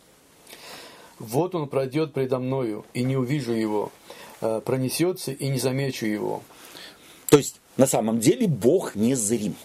Вот 1.19 1.55
он 1.55 1.69
пройдет 1.69 2.15
предо 2.15 2.39
мною, 2.39 2.87
и 2.95 3.03
не 3.03 3.17
увижу 3.17 3.53
его, 3.53 3.93
э, 4.41 4.63
пронесется, 4.65 5.33
и 5.33 5.49
не 5.49 5.59
замечу 5.59 6.07
его. 6.07 6.43
То 7.29 7.39
есть, 7.39 7.57
на 7.77 7.87
самом 7.87 8.21
деле, 8.21 8.47
Бог 8.47 8.95
не 8.95 9.15
зрим. 9.17 9.57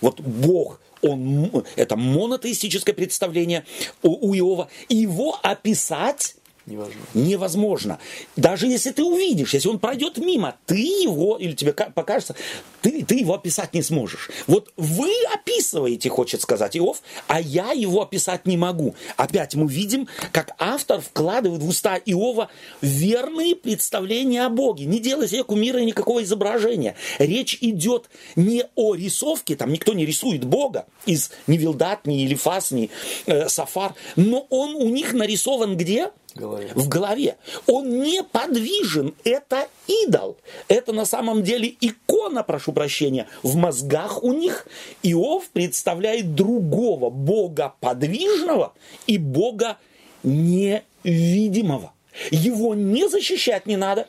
Вот 0.00 0.20
Бог, 0.20 0.80
он, 1.02 1.64
это 1.76 1.96
монотеистическое 1.96 2.94
представление 2.94 3.64
у, 4.02 4.30
у 4.30 4.34
Иова. 4.34 4.68
Его 4.88 5.38
описать 5.42 6.36
Невозможно. 6.66 7.00
невозможно. 7.14 7.98
Даже 8.36 8.66
если 8.66 8.90
ты 8.90 9.02
увидишь, 9.04 9.54
если 9.54 9.68
он 9.68 9.78
пройдет 9.78 10.18
мимо, 10.18 10.56
ты 10.66 10.76
его, 10.76 11.36
или 11.36 11.52
тебе 11.52 11.72
ка- 11.72 11.92
покажется, 11.94 12.34
ты, 12.80 13.04
ты 13.04 13.16
его 13.16 13.34
описать 13.34 13.74
не 13.74 13.82
сможешь. 13.82 14.30
Вот 14.46 14.72
вы 14.76 15.10
описываете, 15.34 16.08
хочет 16.08 16.40
сказать 16.40 16.76
Иов, 16.76 17.02
а 17.26 17.40
я 17.40 17.72
его 17.72 18.02
описать 18.02 18.46
не 18.46 18.56
могу. 18.56 18.94
Опять 19.16 19.54
мы 19.54 19.68
видим, 19.68 20.08
как 20.32 20.54
автор 20.58 21.00
вкладывает 21.00 21.62
в 21.62 21.68
уста 21.68 21.96
Иова 21.96 22.48
верные 22.80 23.56
представления 23.56 24.46
о 24.46 24.48
Боге. 24.48 24.86
Не 24.86 25.00
делай 25.00 25.28
себе 25.28 25.44
кумира 25.44 25.78
никакого 25.78 26.22
изображения. 26.22 26.96
Речь 27.18 27.58
идет 27.60 28.08
не 28.36 28.64
о 28.74 28.94
рисовке, 28.94 29.56
там 29.56 29.72
никто 29.72 29.92
не 29.92 30.06
рисует 30.06 30.44
Бога 30.44 30.86
из 31.06 31.30
Невилдат, 31.46 32.06
ни 32.06 32.14
Елифас, 32.14 32.70
ни 32.70 32.90
э, 33.26 33.48
Сафар, 33.48 33.94
но 34.16 34.46
он 34.50 34.74
у 34.76 34.88
них 34.88 35.12
нарисован 35.12 35.76
где? 35.76 36.10
В 36.34 36.38
голове. 36.40 36.70
в 36.74 36.88
голове. 36.88 37.36
Он 37.66 38.02
неподвижен. 38.02 39.14
Это 39.24 39.68
идол. 39.86 40.36
Это 40.68 40.92
на 40.92 41.04
самом 41.04 41.42
деле 41.44 41.74
икона, 41.80 42.42
прошу 42.42 42.72
прощения, 42.72 43.28
в 43.42 43.56
мозгах 43.56 44.22
у 44.24 44.32
них. 44.32 44.66
Иов 45.02 45.48
представляет 45.50 46.34
другого 46.34 47.10
Бога 47.10 47.74
подвижного 47.80 48.72
и 49.06 49.18
Бога 49.18 49.78
невидимого. 50.24 51.92
Его 52.30 52.74
не 52.74 53.08
защищать 53.08 53.66
не 53.66 53.76
надо. 53.76 54.08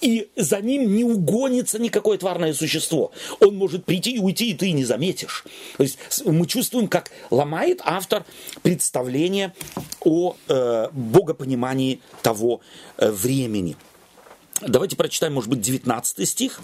И 0.00 0.28
за 0.36 0.60
ним 0.60 0.94
не 0.94 1.04
угонится 1.04 1.78
никакое 1.78 2.18
тварное 2.18 2.52
существо. 2.52 3.12
Он 3.40 3.56
может 3.56 3.84
прийти 3.84 4.16
и 4.16 4.18
уйти, 4.18 4.50
и 4.50 4.54
ты 4.54 4.72
не 4.72 4.84
заметишь. 4.84 5.44
То 5.76 5.82
есть 5.82 5.98
мы 6.24 6.46
чувствуем, 6.46 6.88
как 6.88 7.10
ломает 7.30 7.80
автор 7.84 8.24
представление 8.62 9.54
о 10.00 10.36
э, 10.48 10.88
богопонимании 10.92 12.00
того 12.22 12.60
э, 12.96 13.10
времени. 13.10 13.76
Давайте 14.60 14.96
прочитаем, 14.96 15.34
может 15.34 15.48
быть, 15.48 15.60
19 15.60 16.28
стих. 16.28 16.60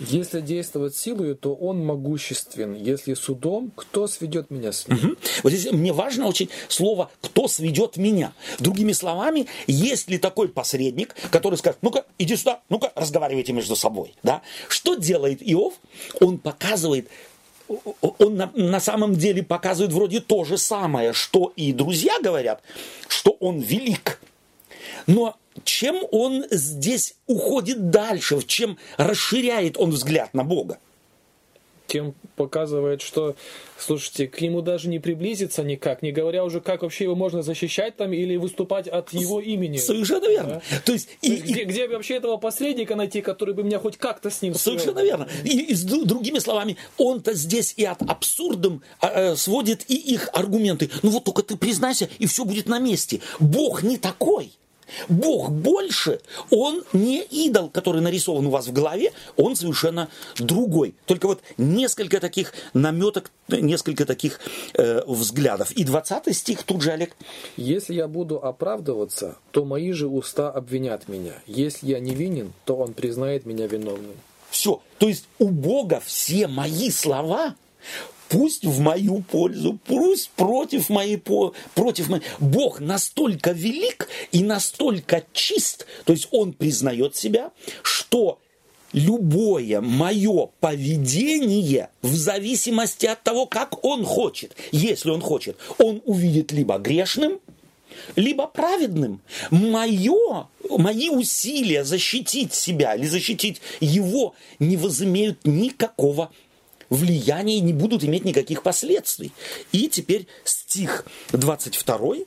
Если 0.00 0.40
действовать 0.40 0.96
силою, 0.96 1.36
то 1.36 1.54
он 1.54 1.84
могуществен. 1.84 2.74
Если 2.74 3.14
судом, 3.14 3.70
кто 3.74 4.06
сведет 4.06 4.50
меня 4.50 4.72
с 4.72 4.88
ним? 4.88 4.98
Мгм. 4.98 5.18
Вот 5.42 5.52
здесь 5.52 5.70
мне 5.72 5.92
важно 5.92 6.26
очень 6.26 6.48
слово 6.68 7.10
«кто 7.20 7.48
сведет 7.48 7.96
меня». 7.96 8.32
Другими 8.58 8.92
словами, 8.92 9.46
есть 9.66 10.08
ли 10.08 10.18
такой 10.18 10.48
посредник, 10.48 11.14
который 11.30 11.56
скажет, 11.56 11.78
ну-ка, 11.82 12.06
иди 12.18 12.34
сюда, 12.36 12.60
ну-ка, 12.70 12.92
разговаривайте 12.94 13.52
между 13.52 13.76
собой. 13.76 14.14
Да? 14.22 14.42
Что 14.68 14.94
делает 14.94 15.42
Иов? 15.42 15.74
Он 16.20 16.38
показывает, 16.38 17.08
он 17.68 18.36
на, 18.36 18.50
на 18.54 18.80
самом 18.80 19.14
деле 19.14 19.42
показывает 19.42 19.92
вроде 19.92 20.20
то 20.20 20.44
же 20.44 20.56
самое, 20.56 21.12
что 21.12 21.52
и 21.56 21.72
друзья 21.72 22.18
говорят, 22.22 22.62
что 23.08 23.36
он 23.40 23.58
велик. 23.58 24.20
Но 25.06 25.36
чем 25.64 26.02
он 26.10 26.44
здесь 26.50 27.14
уходит 27.26 27.90
дальше, 27.90 28.36
в 28.36 28.46
чем 28.46 28.78
расширяет 28.96 29.76
он 29.78 29.90
взгляд 29.90 30.34
на 30.34 30.44
Бога? 30.44 30.78
тем 31.90 32.14
показывает, 32.36 33.02
что, 33.02 33.34
слушайте, 33.76 34.28
к 34.28 34.40
нему 34.40 34.62
даже 34.62 34.88
не 34.88 34.98
приблизиться 34.98 35.62
никак, 35.62 36.02
не 36.02 36.12
говоря 36.12 36.44
уже, 36.44 36.60
как 36.60 36.82
вообще 36.82 37.04
его 37.04 37.16
можно 37.16 37.42
защищать 37.42 37.96
там 37.96 38.12
или 38.12 38.36
выступать 38.36 38.86
от 38.86 39.12
его 39.12 39.40
имени. 39.40 39.76
Совершенно 39.76 40.28
верно. 40.28 40.62
Да? 40.70 40.76
То 40.84 40.92
есть, 40.92 41.08
и, 41.20 41.36
где, 41.36 41.64
где 41.64 41.88
вообще 41.88 42.14
этого 42.14 42.36
посредника 42.36 42.94
найти, 42.94 43.20
который 43.20 43.54
бы 43.54 43.64
меня 43.64 43.80
хоть 43.80 43.96
как-то 43.96 44.30
с 44.30 44.40
ним 44.40 44.54
свел? 44.54 44.78
Совершенно 44.78 45.04
верно. 45.04 45.28
И, 45.44 45.72
и 45.72 45.74
с 45.74 45.82
другими 45.82 46.38
словами, 46.38 46.76
он-то 46.96 47.34
здесь 47.34 47.74
и 47.76 47.84
от 47.84 48.00
абсурдом 48.02 48.82
а, 49.00 49.32
э, 49.32 49.36
сводит 49.36 49.84
и 49.90 49.96
их 49.96 50.30
аргументы. 50.32 50.90
Ну 51.02 51.10
вот 51.10 51.24
только 51.24 51.42
ты 51.42 51.56
признайся, 51.56 52.08
и 52.18 52.26
все 52.26 52.44
будет 52.44 52.68
на 52.68 52.78
месте. 52.78 53.20
Бог 53.40 53.82
не 53.82 53.96
такой. 53.96 54.52
Бог 55.08 55.50
больше, 55.50 56.20
он 56.50 56.82
не 56.92 57.22
идол, 57.22 57.68
который 57.68 58.00
нарисован 58.00 58.46
у 58.46 58.50
вас 58.50 58.66
в 58.66 58.72
голове, 58.72 59.12
он 59.36 59.56
совершенно 59.56 60.08
другой. 60.38 60.94
Только 61.06 61.26
вот 61.26 61.40
несколько 61.58 62.20
таких 62.20 62.52
наметок, 62.74 63.30
несколько 63.48 64.06
таких 64.06 64.40
э, 64.74 65.02
взглядов. 65.06 65.72
И 65.72 65.84
20 65.84 66.36
стих 66.36 66.62
тут 66.62 66.82
же, 66.82 66.92
Олег. 66.92 67.16
Если 67.56 67.94
я 67.94 68.08
буду 68.08 68.42
оправдываться, 68.42 69.36
то 69.50 69.64
мои 69.64 69.92
же 69.92 70.06
уста 70.06 70.50
обвинят 70.50 71.08
меня. 71.08 71.34
Если 71.46 71.88
я 71.88 72.00
невинен, 72.00 72.52
то 72.64 72.76
он 72.76 72.92
признает 72.92 73.46
меня 73.46 73.66
виновным. 73.66 74.14
Все. 74.50 74.82
То 74.98 75.08
есть 75.08 75.26
у 75.38 75.48
Бога 75.48 76.02
все 76.04 76.48
мои 76.48 76.90
слова 76.90 77.54
пусть 78.30 78.64
в 78.64 78.80
мою 78.80 79.22
пользу, 79.22 79.78
пусть 79.84 80.30
против 80.30 80.88
моей, 80.88 81.18
по- 81.18 81.52
против 81.74 82.08
моей. 82.08 82.22
Бог 82.38 82.80
настолько 82.80 83.50
велик 83.50 84.08
и 84.32 84.42
настолько 84.42 85.24
чист, 85.32 85.86
то 86.04 86.12
есть 86.12 86.28
Он 86.30 86.52
признает 86.52 87.16
себя, 87.16 87.50
что 87.82 88.38
любое 88.92 89.80
мое 89.80 90.48
поведение 90.60 91.90
в 92.02 92.14
зависимости 92.14 93.06
от 93.06 93.22
того, 93.22 93.46
как 93.46 93.84
Он 93.84 94.04
хочет, 94.04 94.56
если 94.70 95.10
Он 95.10 95.20
хочет, 95.20 95.56
Он 95.78 96.00
увидит 96.04 96.52
либо 96.52 96.78
грешным, 96.78 97.40
либо 98.14 98.46
праведным. 98.46 99.20
Мое, 99.50 100.46
мои 100.68 101.08
усилия 101.10 101.84
защитить 101.84 102.54
себя 102.54 102.94
или 102.94 103.06
защитить 103.06 103.60
его 103.80 104.34
не 104.60 104.76
возымеют 104.76 105.44
никакого 105.44 106.30
влияния 106.90 107.60
не 107.60 107.72
будут 107.72 108.04
иметь 108.04 108.24
никаких 108.24 108.62
последствий. 108.62 109.32
И 109.72 109.88
теперь 109.88 110.26
стих 110.44 111.06
22. 111.32 112.26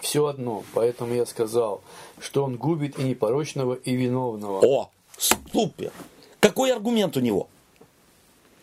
Все 0.00 0.26
одно, 0.26 0.64
поэтому 0.74 1.14
я 1.14 1.26
сказал, 1.26 1.82
что 2.18 2.44
он 2.44 2.56
губит 2.56 2.98
и 2.98 3.02
непорочного, 3.02 3.74
и 3.74 3.94
виновного. 3.94 4.60
О, 4.64 4.90
супер. 5.16 5.92
Какой 6.40 6.72
аргумент 6.72 7.16
у 7.16 7.20
него? 7.20 7.48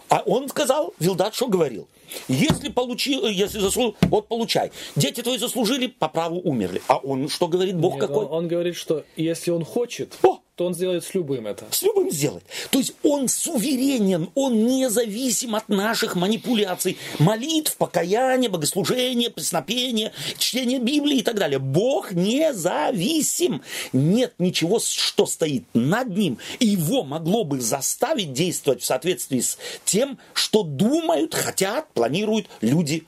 А 0.10 0.24
он 0.26 0.50
сказал, 0.50 0.94
Вилдат 1.00 1.36
что 1.36 1.48
говорил? 1.48 1.88
Если 2.28 2.70
получил, 2.70 3.26
если 3.28 3.60
заслужил, 3.60 3.96
вот 4.02 4.28
получай. 4.28 4.72
Дети 4.96 5.22
твои 5.22 5.38
заслужили, 5.38 5.88
по 5.88 6.10
праву 6.10 6.42
умерли. 6.42 6.82
А 6.88 6.98
он 6.98 7.30
что 7.30 7.48
говорит, 7.48 7.78
Бог 7.78 7.94
Нет, 7.94 8.08
какой? 8.08 8.26
Он, 8.26 8.34
он 8.34 8.48
говорит, 8.48 8.76
что 8.76 9.06
если 9.16 9.52
он 9.52 9.64
хочет, 9.64 10.18
О! 10.24 10.40
То 10.60 10.66
он 10.66 10.76
сделает 10.76 11.06
с 11.06 11.14
любым 11.14 11.48
это. 11.48 11.66
с 11.72 11.84
любым 11.84 12.12
сделать. 12.12 12.44
То 12.70 12.80
есть 12.80 12.92
он 13.02 13.30
суверенен, 13.30 14.30
он 14.36 14.66
независим 14.66 15.56
от 15.56 15.70
наших 15.70 16.18
манипуляций, 16.18 16.98
молитв, 17.18 17.78
покаяния, 17.78 18.50
богослужения, 18.50 19.30
песнопения, 19.30 20.12
чтения 20.38 20.80
Библии 20.80 21.20
и 21.20 21.22
так 21.22 21.36
далее. 21.36 21.60
Бог 21.60 22.12
независим. 22.12 23.62
Нет 23.94 24.34
ничего, 24.38 24.82
что 24.82 25.26
стоит 25.26 25.64
над 25.74 26.10
ним, 26.10 26.40
его 26.60 27.06
могло 27.06 27.46
бы 27.46 27.62
заставить 27.62 28.34
действовать 28.34 28.82
в 28.82 28.86
соответствии 28.86 29.40
с 29.40 29.58
тем, 29.86 30.20
что 30.34 30.64
думают, 30.64 31.36
хотят, 31.36 31.88
планируют 31.94 32.50
люди 32.60 33.06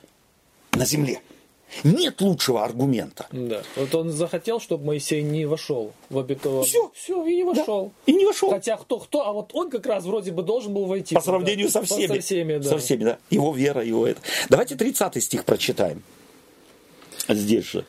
на 0.72 0.86
земле. 0.86 1.22
Нет 1.84 2.22
лучшего 2.22 2.64
аргумента. 2.64 3.28
Да. 3.32 3.62
Вот 3.76 3.96
он 3.96 4.12
захотел, 4.12 4.60
чтобы 4.60 4.86
Моисей 4.86 5.22
не 5.22 5.46
вошел 5.46 5.94
в 6.10 6.20
обетованное. 6.20 6.66
Всё. 6.66 6.92
Все, 6.94 7.26
и 7.26 7.38
не 7.38 7.44
вошел. 7.44 7.92
И 8.06 8.14
не 8.14 8.26
вошел. 8.26 8.50
Хотя 8.50 8.78
кто-кто, 8.78 9.26
а 9.26 9.34
вот 9.34 9.52
он 9.54 9.70
как 9.70 9.86
раз 9.86 10.04
вроде 10.06 10.32
бы 10.32 10.44
должен 10.44 10.74
был 10.74 10.86
войти. 10.86 11.16
По 11.16 11.22
туда. 11.22 11.32
сравнению 11.34 11.70
со 11.70 11.84
всеми. 11.84 12.08
Со 12.08 12.20
всеми, 12.22 12.58
да. 12.58 12.70
Со 12.70 12.78
всеми, 12.78 13.04
да. 13.04 13.18
Его 13.30 13.54
вера, 13.54 13.84
его 13.84 14.06
это. 14.06 14.22
Давайте 14.50 14.76
30 14.76 15.24
стих 15.24 15.46
прочитаем. 15.46 16.04
Здесь 17.28 17.66
же. 17.66 17.86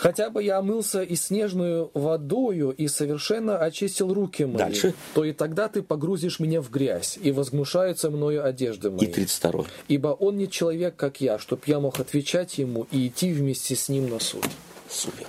Хотя 0.00 0.30
бы 0.30 0.42
я 0.42 0.56
омылся 0.56 1.02
и 1.02 1.14
снежную 1.14 1.90
водою 1.92 2.70
и 2.70 2.88
совершенно 2.88 3.58
очистил 3.58 4.14
руки 4.14 4.46
мои, 4.46 4.56
Дальше. 4.56 4.94
то 5.12 5.24
и 5.24 5.32
тогда 5.34 5.68
ты 5.68 5.82
погрузишь 5.82 6.40
меня 6.40 6.62
в 6.62 6.70
грязь, 6.70 7.18
и 7.22 7.30
возгнушаются 7.32 8.10
мною 8.10 8.42
одежды 8.42 8.88
И 8.88 8.90
мои. 8.92 9.06
32. 9.06 9.66
Ибо 9.88 10.08
он 10.08 10.38
не 10.38 10.48
человек, 10.48 10.96
как 10.96 11.20
я, 11.20 11.38
чтоб 11.38 11.62
я 11.66 11.80
мог 11.80 12.00
отвечать 12.00 12.56
ему 12.56 12.86
и 12.90 13.08
идти 13.08 13.30
вместе 13.30 13.76
с 13.76 13.90
ним 13.90 14.08
на 14.08 14.20
суд. 14.20 14.46
Супер. 14.88 15.26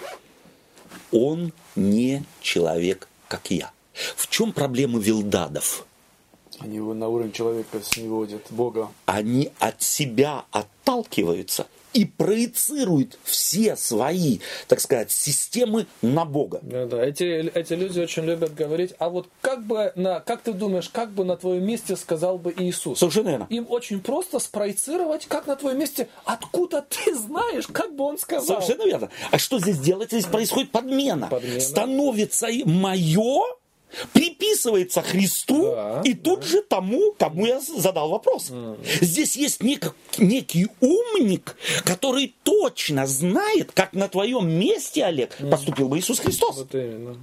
Он 1.11 1.51
не 1.75 2.23
человек, 2.39 3.09
как 3.27 3.51
я. 3.51 3.71
В 4.15 4.29
чем 4.29 4.53
проблема 4.53 4.99
вилдадов? 4.99 5.85
Они 6.59 6.77
его 6.77 6.93
на 6.93 7.09
уровень 7.09 7.33
человека 7.33 7.81
сводят, 7.83 8.43
Бога. 8.51 8.87
Они 9.05 9.51
от 9.59 9.81
себя 9.81 10.45
отталкиваются 10.51 11.67
и 11.93 12.05
проецируют 12.05 13.17
все 13.23 13.75
свои, 13.75 14.39
так 14.67 14.79
сказать, 14.79 15.11
системы 15.11 15.87
на 16.01 16.25
Бога. 16.25 16.59
Да, 16.61 16.85
да. 16.85 17.05
Эти, 17.05 17.23
эти 17.23 17.73
люди 17.73 17.99
очень 17.99 18.23
любят 18.23 18.53
говорить, 18.53 18.93
а 18.99 19.09
вот 19.09 19.27
как 19.41 19.63
бы 19.65 19.91
на, 19.95 20.19
как 20.19 20.41
ты 20.41 20.53
думаешь, 20.53 20.89
как 20.89 21.11
бы 21.11 21.25
на 21.25 21.37
твоем 21.37 21.65
месте 21.65 21.95
сказал 21.95 22.37
бы 22.37 22.53
Иисус? 22.57 22.99
Совершенно 22.99 23.29
верно. 23.29 23.47
Им 23.49 23.65
очень 23.69 24.01
просто 24.01 24.39
спроецировать, 24.39 25.25
как 25.27 25.47
на 25.47 25.55
твоем 25.55 25.79
месте, 25.79 26.07
откуда 26.25 26.85
ты 26.87 27.15
знаешь, 27.15 27.67
как 27.67 27.95
бы 27.95 28.05
он 28.05 28.17
сказал. 28.17 28.61
Совершенно 28.61 28.87
верно. 28.87 29.09
А 29.31 29.37
что 29.37 29.59
здесь 29.59 29.79
делается? 29.79 30.19
Здесь 30.19 30.31
происходит 30.31 30.71
подмена. 30.71 31.27
Подмена. 31.27 31.59
Становится 31.59 32.47
мое, 32.65 33.43
приписывается 34.13 35.01
Христу 35.01 35.71
Да, 35.71 36.01
и 36.03 36.13
тут 36.13 36.43
же 36.43 36.61
тому, 36.61 37.13
кому 37.17 37.45
я 37.45 37.59
задал 37.59 38.09
вопрос. 38.09 38.51
Здесь 39.01 39.35
есть 39.35 39.61
нек- 39.61 39.93
некий 40.17 40.67
умник, 40.79 41.55
который 41.83 42.33
точно 42.43 43.07
знает, 43.07 43.71
как 43.73 43.93
на 43.93 44.07
твоем 44.07 44.49
месте, 44.49 45.03
Олег, 45.05 45.35
поступил 45.49 45.87
бы 45.89 45.99
Иисус 45.99 46.19
Христос. 46.19 46.57
Вот 46.57 46.75
именно. 46.75 47.17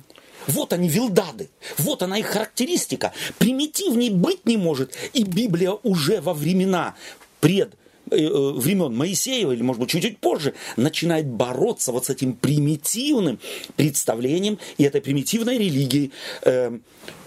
Вот 0.47 0.73
они, 0.73 0.89
вилдады. 0.89 1.51
Вот 1.79 2.03
она 2.03 2.19
их 2.19 2.27
характеристика. 2.27 3.13
Примитивней 3.39 4.09
быть 4.11 4.47
не 4.47 4.57
может. 4.57 4.95
И 5.13 5.23
Библия 5.25 5.73
уже 5.83 6.21
во 6.23 6.33
времена 6.33 6.95
пред 7.41 7.75
времен 8.11 8.97
Моисеева, 8.97 9.53
или, 9.53 9.63
может 9.63 9.81
быть, 9.81 9.91
чуть-чуть 9.91 10.19
позже, 10.19 10.55
начинает 10.77 11.27
бороться 11.27 11.93
вот 11.93 12.07
с 12.07 12.11
этим 12.11 12.35
примитивным 12.35 13.39
представлением 13.77 14.59
и 14.77 14.85
этой 14.85 15.01
примитивной 15.01 15.59
религией, 15.59 16.13
э, 16.43 16.79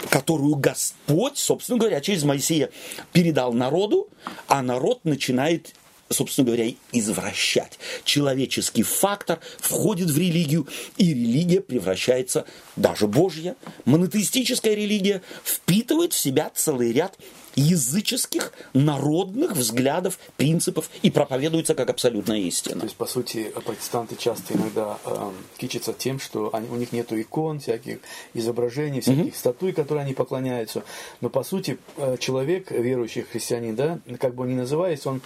которую 0.09 0.55
Господь, 0.55 1.37
собственно 1.37 1.79
говоря, 1.79 2.01
через 2.01 2.23
Моисея 2.23 2.69
передал 3.13 3.53
народу, 3.53 4.09
а 4.47 4.61
народ 4.61 5.05
начинает 5.05 5.73
собственно 6.13 6.45
говоря, 6.45 6.69
извращать. 6.91 7.79
Человеческий 8.03 8.83
фактор 8.83 9.39
входит 9.59 10.09
в 10.09 10.17
религию, 10.17 10.67
и 10.97 11.13
религия 11.13 11.61
превращается, 11.61 12.45
даже 12.75 13.07
Божья, 13.07 13.55
монотеистическая 13.85 14.73
религия, 14.73 15.21
впитывает 15.43 16.13
в 16.13 16.19
себя 16.19 16.51
целый 16.53 16.91
ряд 16.91 17.17
языческих, 17.55 18.53
народных 18.73 19.53
взглядов, 19.53 20.19
принципов 20.37 20.89
и 21.01 21.11
проповедуется 21.11 21.75
как 21.75 21.89
абсолютная 21.89 22.37
То 22.37 22.47
истина. 22.47 22.83
есть, 22.83 22.95
по 22.95 23.05
сути, 23.05 23.51
протестанты 23.65 24.15
часто 24.15 24.53
иногда 24.53 24.97
эм, 25.05 25.33
кичатся 25.57 25.93
тем, 25.93 26.19
что 26.19 26.49
они, 26.53 26.67
у 26.69 26.75
них 26.75 26.91
нету 26.91 27.19
икон, 27.19 27.59
всяких 27.59 27.99
изображений, 28.33 29.01
всяких 29.01 29.35
статуй, 29.35 29.73
которые 29.73 30.03
они 30.03 30.13
поклоняются. 30.13 30.83
Но, 31.21 31.29
по 31.29 31.43
сути, 31.43 31.77
э, 31.97 32.17
человек, 32.19 32.71
верующий 32.71 33.23
христианин, 33.23 33.75
да, 33.75 33.99
как 34.19 34.35
бы 34.35 34.43
он 34.43 34.49
ни 34.49 34.55
называясь, 34.55 35.05
он 35.05 35.21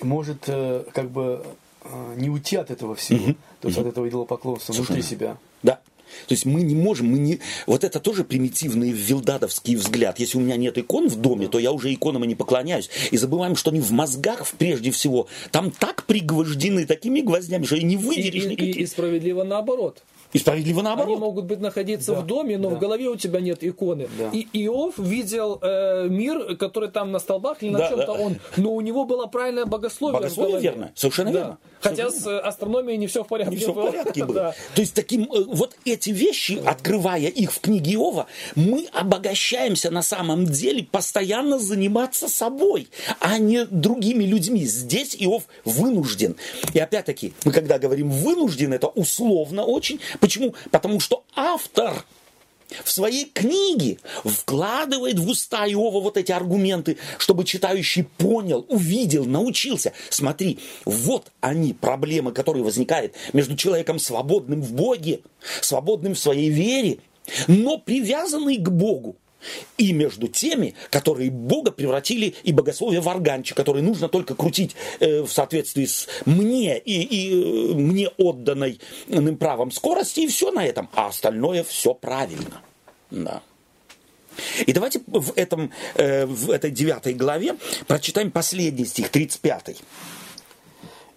может 0.00 0.44
э, 0.48 0.84
как 0.92 1.10
бы 1.10 1.44
э, 1.84 2.14
не 2.16 2.30
уйти 2.30 2.56
от 2.56 2.70
этого 2.70 2.94
всего, 2.94 3.34
то 3.60 3.68
есть 3.68 3.78
от 3.78 3.86
этого 3.86 4.08
идолопоклонства 4.08 4.72
внутри 4.72 5.02
себя. 5.02 5.36
Да. 5.62 5.80
То 6.28 6.34
есть 6.34 6.44
мы 6.46 6.62
не 6.62 6.74
можем, 6.74 7.06
мы 7.08 7.18
не... 7.18 7.40
Вот 7.66 7.84
это 7.84 8.00
тоже 8.00 8.24
примитивный 8.24 8.90
вилдадовский 8.90 9.76
взгляд. 9.76 10.18
Если 10.18 10.38
у 10.38 10.40
меня 10.40 10.56
нет 10.56 10.78
икон 10.78 11.08
в 11.08 11.16
доме, 11.16 11.48
то 11.48 11.58
я 11.58 11.72
уже 11.72 11.92
иконам 11.92 12.24
и 12.24 12.26
не 12.26 12.34
поклоняюсь. 12.34 12.90
И 13.10 13.16
забываем, 13.16 13.56
что 13.56 13.70
они 13.70 13.80
в 13.80 13.90
мозгах 13.92 14.46
прежде 14.58 14.90
всего. 14.90 15.26
Там 15.50 15.70
так 15.70 16.04
пригвождены 16.06 16.86
такими 16.86 17.20
гвоздями, 17.20 17.64
что 17.64 17.76
и 17.76 17.82
не 17.82 17.94
И, 17.94 17.96
выдерешь 17.96 18.44
и- 18.44 18.48
никаких. 18.48 18.76
и 18.76 18.86
справедливо 18.86 19.42
наоборот. 19.44 20.02
И 20.32 20.38
справедливо 20.38 20.80
Они 20.80 20.88
наоборот. 20.88 21.18
могут 21.18 21.44
быть 21.44 21.60
находиться 21.60 22.14
Да, 22.14 22.20
в 22.20 22.26
доме, 22.26 22.56
но 22.58 22.70
да. 22.70 22.76
в 22.76 22.78
голове 22.78 23.08
у 23.08 23.16
тебя 23.16 23.40
нет 23.40 23.62
иконы. 23.62 24.08
Да. 24.18 24.30
И 24.32 24.46
Иов 24.64 24.98
видел 24.98 25.58
э, 25.60 26.08
мир, 26.08 26.56
который 26.56 26.90
там 26.90 27.12
на 27.12 27.18
столбах 27.18 27.62
или 27.62 27.70
на 27.70 27.78
Да, 27.80 27.88
чем-то 27.90 28.06
да. 28.06 28.12
он, 28.12 28.36
но 28.56 28.72
у 28.72 28.80
него 28.80 29.04
было 29.04 29.26
правильное 29.26 29.66
богословие. 29.66 30.20
Богословие 30.20 30.60
верно, 30.60 30.92
совершенно 30.94 31.32
Да. 31.32 31.38
верно. 31.38 31.58
Хотя 31.80 32.10
Совершенно 32.10 32.40
с 32.40 32.46
астрономией 32.46 32.96
не 32.96 33.06
все 33.08 33.24
в 33.24 33.26
порядке 33.26 33.54
Не 33.56 33.60
все 33.60 33.72
в 33.72 33.74
порядке 33.74 34.24
было. 34.24 34.34
Да. 34.34 34.54
То 34.74 34.80
есть 34.82 34.94
таким, 34.94 35.24
э, 35.24 35.44
вот 35.48 35.76
эти 35.84 36.10
вещи, 36.10 36.62
открывая 36.64 37.26
их 37.26 37.52
в 37.52 37.60
книге 37.60 37.94
Иова, 37.94 38.26
мы 38.54 38.86
обогащаемся 38.92 39.90
на 39.90 40.02
самом 40.02 40.46
деле 40.46 40.84
постоянно 40.90 41.58
заниматься 41.58 42.28
собой, 42.28 42.88
а 43.20 43.38
не 43.38 43.66
другими 43.66 44.24
людьми. 44.24 44.64
Здесь 44.64 45.16
Иов 45.18 45.44
вынужден. 45.64 46.36
И 46.72 46.78
опять-таки, 46.78 47.34
мы 47.44 47.52
когда 47.52 47.78
говорим 47.78 48.10
вынужден, 48.10 48.72
это 48.72 48.86
условно 48.86 49.64
очень. 49.64 50.00
Почему? 50.22 50.54
Потому 50.70 51.00
что 51.00 51.24
автор 51.34 52.04
в 52.84 52.88
своей 52.88 53.24
книге 53.24 53.98
вкладывает 54.24 55.18
в 55.18 55.28
уста 55.28 55.66
Иова 55.66 56.00
вот 56.00 56.16
эти 56.16 56.30
аргументы, 56.30 56.96
чтобы 57.18 57.42
читающий 57.44 58.04
понял, 58.04 58.64
увидел, 58.68 59.24
научился. 59.24 59.92
Смотри, 60.10 60.60
вот 60.84 61.32
они, 61.40 61.74
проблемы, 61.74 62.30
которые 62.30 62.62
возникают 62.62 63.14
между 63.32 63.56
человеком 63.56 63.98
свободным 63.98 64.62
в 64.62 64.72
Боге, 64.74 65.22
свободным 65.60 66.14
в 66.14 66.20
своей 66.20 66.50
вере, 66.50 67.00
но 67.48 67.78
привязанный 67.78 68.58
к 68.58 68.68
Богу. 68.68 69.16
И 69.78 69.92
между 69.92 70.28
теми, 70.28 70.74
которые 70.90 71.30
Бога 71.30 71.70
превратили 71.70 72.34
и 72.42 72.52
богословие 72.52 73.00
в 73.00 73.08
органчик, 73.08 73.56
который 73.56 73.82
нужно 73.82 74.08
только 74.08 74.34
крутить 74.34 74.76
э, 75.00 75.22
в 75.22 75.30
соответствии 75.30 75.84
с 75.84 76.08
мне 76.24 76.78
и, 76.78 77.02
и 77.02 77.32
э, 77.32 77.74
мне 77.74 78.08
отданной 78.16 78.80
правом 79.38 79.70
скорости, 79.70 80.20
и 80.20 80.26
все 80.28 80.50
на 80.52 80.64
этом. 80.64 80.88
А 80.94 81.08
остальное 81.08 81.64
все 81.64 81.94
правильно. 81.94 82.62
Да. 83.10 83.42
И 84.66 84.72
давайте 84.72 85.00
в, 85.06 85.32
этом, 85.36 85.72
э, 85.94 86.26
в 86.26 86.50
этой 86.50 86.70
девятой 86.70 87.14
главе 87.14 87.56
прочитаем 87.86 88.30
последний 88.30 88.84
стих, 88.84 89.10
35. 89.10 89.82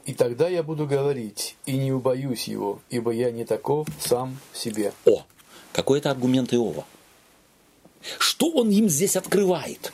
«И 0.06 0.14
тогда 0.14 0.48
я 0.48 0.62
буду 0.62 0.86
говорить, 0.86 1.56
и 1.66 1.78
не 1.78 1.92
убоюсь 1.92 2.48
его, 2.48 2.80
ибо 2.90 3.12
я 3.12 3.32
не 3.32 3.44
таков 3.44 3.88
сам 4.00 4.38
в 4.52 4.58
себе». 4.58 4.94
О, 5.06 5.26
какой 5.72 6.00
это 6.00 6.12
аргумент 6.12 6.54
Иова. 6.54 6.86
Что 8.20 8.50
он 8.50 8.70
им 8.70 8.90
здесь 8.90 9.16
открывает? 9.16 9.92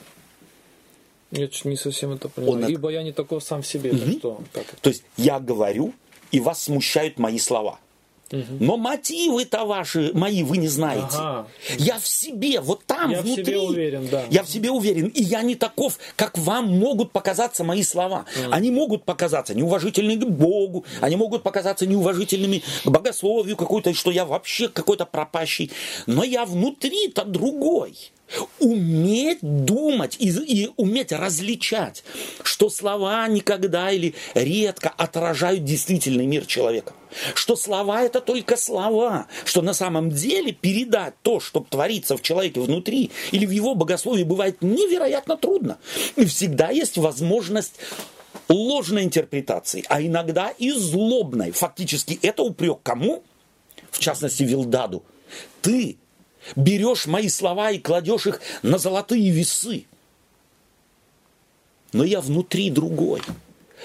Я 1.32 1.50
не 1.64 1.78
совсем 1.78 2.12
это 2.12 2.28
понимаю. 2.30 2.66
Он 2.66 2.70
Ибо 2.70 2.90
я 2.90 3.04
не 3.04 3.14
такой 3.14 3.42
сам 3.42 3.62
в 3.62 3.68
себе. 3.68 3.92
Угу. 3.92 4.12
Что? 4.12 4.42
Как 4.54 4.66
То 4.82 4.90
есть 4.90 5.04
я 5.18 5.40
говорю, 5.40 5.94
и 6.32 6.40
вас 6.40 6.64
смущают 6.64 7.20
мои 7.20 7.40
слова. 7.40 7.80
Но 8.60 8.78
мотивы-то 8.78 9.66
ваши, 9.66 10.12
мои, 10.14 10.44
вы 10.44 10.58
не 10.58 10.68
знаете. 10.68 11.06
Ага. 11.14 11.48
Я 11.78 12.00
в 12.00 12.08
себе, 12.08 12.62
вот 12.62 12.86
там, 12.86 13.12
я 13.12 13.22
внутри. 13.22 13.44
Я 13.44 13.44
в 13.44 13.48
себе 13.48 13.60
уверен, 13.60 14.08
да. 14.10 14.24
Я 14.30 14.44
в 14.44 14.50
себе 14.50 14.72
уверен. 14.72 15.08
И 15.08 15.24
я 15.24 15.42
не 15.42 15.56
таков, 15.56 15.98
как 16.16 16.38
вам 16.38 16.68
могут 16.68 17.12
показаться 17.12 17.64
мои 17.64 17.84
слова. 17.84 18.26
Mm. 18.36 18.50
Они 18.52 18.72
могут 18.72 19.06
показаться 19.06 19.54
неуважительными 19.54 20.24
к 20.24 20.30
Богу, 20.30 20.86
они 21.02 21.16
могут 21.16 21.44
показаться 21.44 21.86
неуважительными 21.86 22.64
к 22.84 22.90
богословию 22.90 23.56
какой-то, 23.56 23.94
что 23.94 24.12
я 24.12 24.26
вообще 24.26 24.68
какой-то 24.68 25.06
пропащий. 25.06 25.72
Но 26.06 26.24
я 26.24 26.46
внутри-то 26.46 27.26
другой 27.26 28.12
уметь 28.60 29.40
думать 29.42 30.16
и, 30.20 30.30
и 30.30 30.70
уметь 30.78 31.12
различать, 31.12 32.04
что 32.44 32.70
слова 32.70 33.28
никогда 33.28 33.92
или 33.92 34.16
редко 34.34 34.90
отражают 34.90 35.64
действительный 35.64 36.26
мир 36.26 36.46
человека. 36.46 36.94
Что 37.36 37.56
слова 37.56 38.04
это 38.04 38.22
только 38.22 38.56
слова, 38.56 39.28
что 39.46 39.62
на 39.62 39.74
самом 39.74 40.10
деле 40.10 40.54
передать 40.54 41.14
то, 41.24 41.40
что 41.40 41.66
творится 41.70 42.16
в 42.16 42.22
человеке 42.22 42.62
внутри 42.62 43.12
или 43.32 43.46
в 43.46 43.52
его 43.52 43.76
богословии 43.76 44.24
бывает 44.24 44.62
невероятно 44.62 45.36
трудно. 45.36 45.78
И 46.16 46.26
всегда 46.26 46.70
есть 46.70 46.98
возможность 46.98 47.76
ложной 48.48 49.04
интерпретации, 49.04 49.84
а 49.90 50.02
иногда 50.02 50.50
и 50.58 50.72
злобной. 50.72 51.52
Фактически 51.52 52.18
это 52.22 52.44
упрек 52.44 52.80
кому? 52.84 53.24
В 53.90 54.00
частности, 54.00 54.44
Вилдаду. 54.44 55.04
Ты 55.62 55.98
берешь 56.56 57.06
мои 57.06 57.30
слова 57.30 57.72
и 57.72 57.80
кладешь 57.80 58.28
их 58.28 58.42
на 58.62 58.78
золотые 58.78 59.30
весы. 59.32 59.86
Но 61.94 62.04
я 62.04 62.22
внутри 62.22 62.70
другой. 62.70 63.22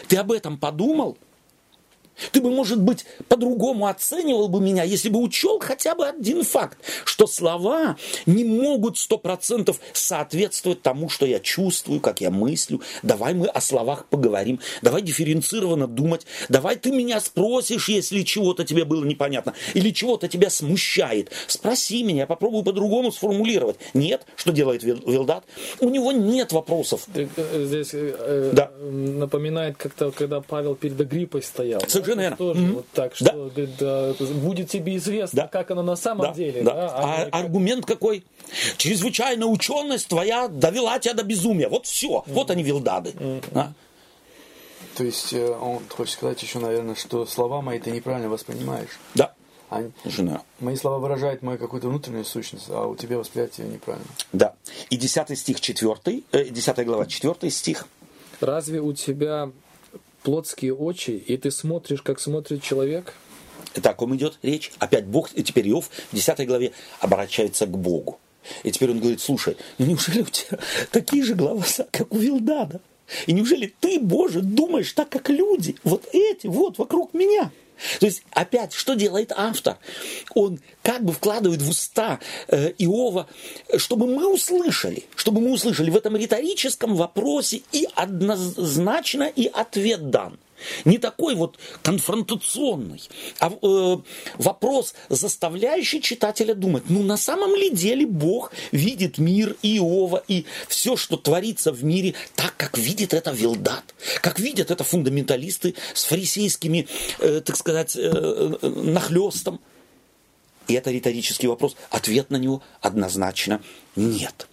Ты 0.09 0.17
об 0.17 0.33
этом 0.33 0.59
подумал? 0.59 1.19
Ты 2.33 2.41
бы, 2.41 2.51
может 2.51 2.81
быть, 2.81 3.05
по-другому 3.29 3.87
оценивал 3.87 4.49
бы 4.49 4.61
меня, 4.61 4.83
если 4.83 5.09
бы 5.09 5.21
учел 5.21 5.59
хотя 5.61 5.95
бы 5.95 6.07
один 6.07 6.43
факт, 6.43 6.79
что 7.05 7.27
слова 7.27 7.97
не 8.27 8.45
могут 8.45 8.99
сто 8.99 9.19
процентов 9.19 9.81
соответствовать 9.93 10.83
тому, 10.83 11.09
что 11.09 11.27
я 11.27 11.41
чувствую, 11.41 12.01
как 12.01 12.21
я 12.21 12.31
мыслю. 12.31 12.81
Давай 13.03 13.35
мы 13.35 13.47
о 13.47 13.61
словах 13.61 14.07
поговорим, 14.07 14.61
давай 14.83 15.03
дифференцированно 15.03 15.87
думать, 15.87 16.27
давай 16.49 16.77
ты 16.77 16.91
меня 16.91 17.21
спросишь, 17.21 17.89
если 17.89 18.23
чего-то 18.23 18.65
тебе 18.65 18.85
было 18.85 19.05
непонятно, 19.05 19.55
или 19.75 19.91
чего-то 19.91 20.29
тебя 20.29 20.51
смущает. 20.51 21.31
Спроси 21.47 22.03
меня, 22.03 22.21
я 22.21 22.27
попробую 22.27 22.65
по-другому 22.65 23.13
сформулировать. 23.13 23.77
Нет, 23.95 24.27
что 24.37 24.53
делает 24.53 24.83
Вилдат? 24.83 25.45
У 25.81 25.89
него 25.89 26.13
нет 26.13 26.53
вопросов. 26.53 27.07
Э, 27.15 27.27
здесь 27.65 27.91
э, 27.93 28.51
да. 28.53 28.71
напоминает 28.81 29.77
как-то, 29.77 30.11
когда 30.11 30.41
Павел 30.41 30.75
перед 30.75 31.01
Агриппой 31.01 31.43
стоял. 31.43 31.81
Совершенно 32.07 32.21
верно. 32.21 32.37
Тоже 32.37 32.61
mm-hmm. 32.61 32.73
вот 32.73 32.87
так, 32.93 33.15
что 33.15 33.51
да. 33.51 34.15
Да, 34.17 34.25
будет 34.35 34.71
тебе 34.71 34.97
известно, 34.97 35.43
да. 35.43 35.49
как 35.49 35.71
оно 35.71 35.83
на 35.83 35.97
самом 35.97 36.27
да. 36.27 36.35
деле. 36.35 36.63
Да. 36.63 36.73
Да? 36.73 36.89
А, 36.89 37.29
а 37.33 37.39
аргумент 37.41 37.85
какой? 37.85 38.25
Чрезвычайная 38.77 39.47
ученость 39.47 40.09
твоя 40.09 40.49
довела 40.49 40.99
тебя 40.99 41.15
до 41.15 41.25
безумия. 41.25 41.69
Вот 41.69 41.87
все. 41.87 42.09
Mm-hmm. 42.09 42.33
Вот 42.33 42.51
они 42.51 42.63
вилдады. 42.63 43.11
Mm-hmm. 43.11 43.43
А? 43.55 43.73
То 44.97 45.05
есть 45.05 45.33
э, 45.33 45.51
он 45.51 45.83
хочет 45.89 46.15
сказать 46.15 46.43
еще, 46.43 46.59
наверное, 46.59 46.95
что 46.95 47.27
слова 47.27 47.61
мои 47.61 47.79
ты 47.79 47.91
неправильно 47.91 48.29
воспринимаешь. 48.29 48.99
Да. 49.15 49.35
Они, 49.69 49.91
Жена. 50.05 50.43
Мои 50.61 50.77
слова 50.77 50.99
выражают 50.99 51.43
мою 51.43 51.59
какую-то 51.59 51.89
внутреннюю 51.89 52.25
сущность, 52.25 52.67
а 52.71 52.87
у 52.87 52.95
тебя 52.95 53.19
восприятие 53.19 53.67
неправильно. 53.67 54.07
Да. 54.33 54.55
И 54.91 54.97
10 54.97 55.37
стих 55.37 55.61
4, 55.61 56.23
э, 56.33 56.45
10 56.45 56.87
глава 56.87 57.07
4 57.07 57.51
стих. 57.51 57.89
Разве 58.41 58.81
у 58.81 58.93
тебя 58.93 59.51
плотские 60.27 60.75
очи, 60.75 61.13
и 61.13 61.37
ты 61.37 61.53
смотришь, 61.53 62.03
как 62.03 62.19
смотрит 62.19 62.61
человек? 62.61 63.15
Это 63.75 63.91
о 63.91 63.95
ком 63.95 64.17
идет 64.17 64.41
речь? 64.43 64.73
Опять 64.81 65.07
Бог, 65.07 65.31
и 65.35 65.45
теперь 65.45 65.69
Иов 65.69 65.89
в 66.11 66.17
10 66.17 66.49
главе 66.49 66.73
обращается 66.99 67.67
к 67.67 67.79
Богу. 67.79 68.19
И 68.65 68.73
теперь 68.73 68.91
он 68.91 68.99
говорит, 68.99 69.21
слушай, 69.21 69.57
ну 69.79 69.87
неужели 69.87 70.23
у 70.23 70.25
тебя 70.25 70.59
такие 70.91 71.23
же 71.23 71.37
глаза, 71.37 71.87
как 71.93 72.13
у 72.13 72.19
Вилдада? 72.19 72.81
И 73.29 73.33
неужели 73.33 73.73
ты, 73.79 74.01
Боже, 74.01 74.41
думаешь 74.41 74.93
так, 74.95 75.11
как 75.11 75.31
люди? 75.31 75.77
Вот 75.85 76.09
эти, 76.13 76.49
вот, 76.49 76.79
вокруг 76.79 77.15
меня. 77.15 77.53
То 78.01 78.07
есть, 78.07 78.23
опять, 78.31 78.73
что 78.73 78.95
делает 78.95 79.33
автор? 79.35 79.79
Он 80.35 80.61
как 80.83 81.05
бы 81.05 81.13
вкладывает 81.13 81.63
в 81.63 81.69
уста 81.69 82.21
э, 82.49 82.73
Иова, 82.79 83.27
чтобы 83.77 84.07
мы 84.07 84.33
услышали, 84.33 85.05
чтобы 85.15 85.41
мы 85.41 85.53
услышали 85.53 85.91
в 85.91 85.97
этом 85.97 86.17
риторическом 86.17 86.95
вопросе 86.95 87.63
и 87.73 87.89
однозначно 87.95 89.25
и 89.25 89.47
ответ 89.47 90.11
дан. 90.11 90.39
Не 90.85 90.99
такой 90.99 91.35
вот 91.35 91.59
конфронтационный, 91.83 93.03
а 93.41 93.51
э, 93.51 93.97
вопрос, 94.39 94.95
заставляющий 95.09 96.01
читателя 96.01 96.55
думать, 96.55 96.85
ну 96.89 97.03
на 97.03 97.17
самом 97.17 97.55
ли 97.55 97.71
деле 97.71 98.07
Бог 98.07 98.53
видит 98.73 99.19
мир 99.19 99.57
Иова 99.63 100.23
и 100.29 100.45
все, 100.69 100.97
что 100.97 101.17
творится 101.17 101.73
в 101.73 101.85
мире, 101.85 102.15
так, 102.35 102.55
как 102.57 102.79
видит 102.79 103.15
это 103.15 103.31
Вилдат, 103.31 103.95
как 104.21 104.39
видят 104.39 104.71
это 104.71 104.85
фундаменталисты 104.85 105.75
с 105.95 106.05
фарисейскими, 106.05 106.87
э, 107.19 107.41
так 107.45 107.57
сказать, 107.57 107.97
э, 107.97 108.01
э 108.01 108.69
нахлестом. 108.69 109.61
И 110.69 110.75
это 110.75 110.91
риторический 110.91 111.47
вопрос. 111.47 111.77
Ответ 111.91 112.31
на 112.31 112.37
него 112.37 112.63
однозначно 112.81 113.63
нет. 113.95 114.49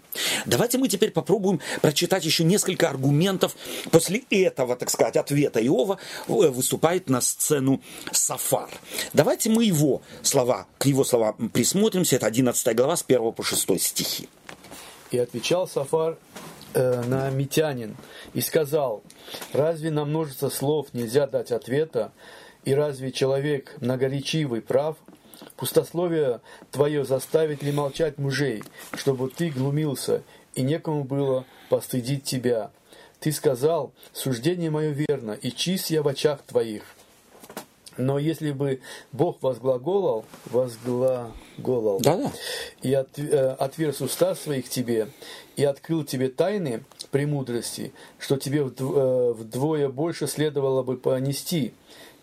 Давайте 0.45 0.77
мы 0.77 0.87
теперь 0.87 1.11
попробуем 1.11 1.59
прочитать 1.81 2.25
еще 2.25 2.43
несколько 2.43 2.89
аргументов. 2.89 3.55
После 3.91 4.23
этого, 4.29 4.75
так 4.75 4.89
сказать, 4.89 5.17
ответа 5.17 5.65
Иова 5.65 5.99
э, 6.27 6.31
выступает 6.31 7.09
на 7.09 7.21
сцену 7.21 7.81
Сафар. 8.11 8.69
Давайте 9.13 9.49
мы 9.49 9.65
его 9.65 10.01
слова, 10.21 10.67
к 10.77 10.85
его 10.85 11.03
словам 11.03 11.49
присмотримся. 11.49 12.15
Это 12.15 12.27
11 12.27 12.75
глава 12.75 12.95
с 12.95 13.03
1 13.07 13.31
по 13.31 13.43
6 13.43 13.81
стихи. 13.81 14.29
И 15.11 15.17
отвечал 15.17 15.67
Сафар 15.67 16.17
э, 16.73 17.03
на 17.03 17.29
Митянин 17.29 17.95
и 18.33 18.41
сказал, 18.41 19.03
разве 19.51 19.91
на 19.91 20.05
множество 20.05 20.49
слов 20.49 20.87
нельзя 20.93 21.27
дать 21.27 21.51
ответа, 21.51 22.11
и 22.65 22.73
разве 22.73 23.11
человек 23.11 23.75
многоречивый 23.81 24.61
прав, 24.61 24.97
Пустословие 25.63 26.41
твое 26.71 27.05
заставит 27.05 27.63
ли 27.63 27.71
молчать 27.71 28.17
мужей, 28.17 28.61
чтобы 28.95 29.29
ты 29.29 29.49
глумился, 29.49 30.21
и 30.55 30.61
некому 30.61 31.05
было 31.05 31.45
постыдить 31.69 32.25
тебя. 32.25 32.69
Ты 33.21 33.31
сказал, 33.31 33.93
суждение 34.11 34.69
мое 34.69 34.89
верно, 34.89 35.31
и 35.31 35.53
чист 35.53 35.89
я 35.89 36.03
в 36.03 36.09
очах 36.09 36.41
твоих. 36.41 36.83
Но 37.95 38.19
если 38.19 38.51
бы 38.51 38.81
Бог 39.13 39.41
возглаголал, 39.41 40.25
возглаголал 40.47 42.01
да 42.01 42.15
-да. 42.15 42.31
и 42.81 42.93
от, 42.93 43.17
э, 43.17 43.55
отверз 43.57 44.01
уста 44.01 44.35
своих 44.35 44.67
тебе, 44.67 45.07
и 45.55 45.63
открыл 45.63 46.03
тебе 46.03 46.27
тайны 46.27 46.83
премудрости, 47.09 47.93
что 48.19 48.35
тебе 48.35 48.63
э, 48.67 49.33
вдвое 49.33 49.87
больше 49.87 50.27
следовало 50.27 50.83
бы 50.83 50.97
понести. 50.97 51.73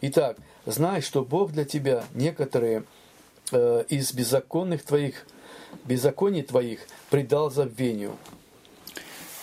Итак, 0.02 0.36
знай, 0.66 1.00
что 1.00 1.24
Бог 1.24 1.52
для 1.52 1.64
тебя 1.64 2.04
некоторые 2.12 2.84
из 3.52 4.12
беззаконных 4.12 4.82
твоих, 4.84 5.26
беззаконий 5.84 6.42
твоих 6.42 6.80
предал 7.10 7.50
забвению. 7.50 8.16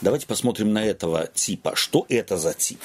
Давайте 0.02 0.28
посмотрим 0.28 0.74
на 0.74 0.84
этого 0.86 1.28
типа. 1.28 1.76
Что 1.76 2.06
это 2.10 2.38
за 2.38 2.54
тип? 2.54 2.80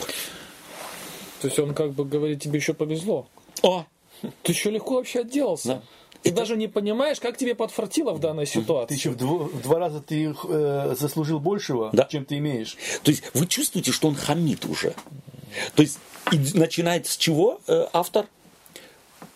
То 1.40 1.48
есть 1.48 1.58
он 1.58 1.74
как 1.74 1.92
бы 1.92 2.04
говорит, 2.04 2.40
тебе 2.42 2.58
еще 2.58 2.72
повезло. 2.74 3.26
О, 3.62 3.84
Ты 4.42 4.52
еще 4.52 4.70
легко 4.70 4.94
вообще 4.94 5.20
отделался. 5.20 5.68
Да. 5.68 5.82
Ты 6.22 6.30
Это- 6.30 6.38
даже 6.38 6.56
не 6.56 6.68
понимаешь, 6.68 7.18
как 7.18 7.36
тебе 7.36 7.54
подфартило 7.56 8.12
в 8.12 8.20
данной 8.20 8.46
Ты 8.46 8.52
ситуации. 8.52 8.94
еще 8.94 9.10
в, 9.10 9.16
дво- 9.16 9.48
в 9.48 9.60
два 9.62 9.80
раза 9.80 10.00
ты 10.00 10.32
э, 10.48 10.94
заслужил 10.96 11.40
большего, 11.40 11.90
Да. 11.92 12.04
чем 12.04 12.24
ты 12.24 12.38
имеешь. 12.38 12.76
То 13.02 13.10
есть 13.10 13.24
вы 13.34 13.46
чувствуете, 13.48 13.90
что 13.90 14.06
он 14.08 14.14
хамит 14.14 14.64
уже. 14.64 14.94
То 15.74 15.82
есть 15.82 15.98
и 16.30 16.38
начинает 16.56 17.08
с 17.08 17.16
чего 17.16 17.60
э, 17.66 17.86
автор? 17.92 18.26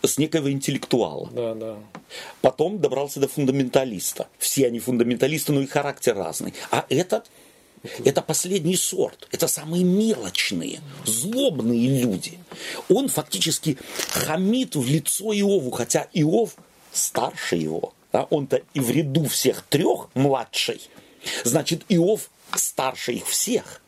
С 0.07 0.17
некого 0.17 0.51
интеллектуала. 0.51 1.29
Да, 1.31 1.53
да. 1.53 1.77
Потом 2.41 2.79
добрался 2.79 3.19
до 3.19 3.27
фундаменталиста. 3.27 4.27
Все 4.37 4.67
они 4.67 4.79
фундаменталисты, 4.79 5.51
но 5.51 5.61
и 5.61 5.67
характер 5.67 6.15
разный. 6.15 6.53
А 6.71 6.85
этот, 6.89 7.29
это 8.05 8.21
последний 8.21 8.75
сорт. 8.75 9.27
Это 9.31 9.47
самые 9.47 9.83
мелочные, 9.83 10.79
злобные 11.05 12.01
люди. 12.01 12.39
Он 12.89 13.09
фактически 13.09 13.77
хамит 14.09 14.75
в 14.75 14.87
лицо 14.87 15.33
Иову, 15.33 15.71
хотя 15.71 16.07
Иов 16.13 16.55
старше 16.91 17.55
его. 17.57 17.93
да, 18.11 18.23
Он-то 18.23 18.61
и 18.73 18.79
в 18.79 18.89
ряду 18.89 19.25
всех 19.25 19.63
трех 19.63 20.09
младший. 20.13 20.81
Значит, 21.43 21.83
Иов 21.89 22.29
старше 22.55 23.13
их 23.13 23.27
всех. 23.27 23.81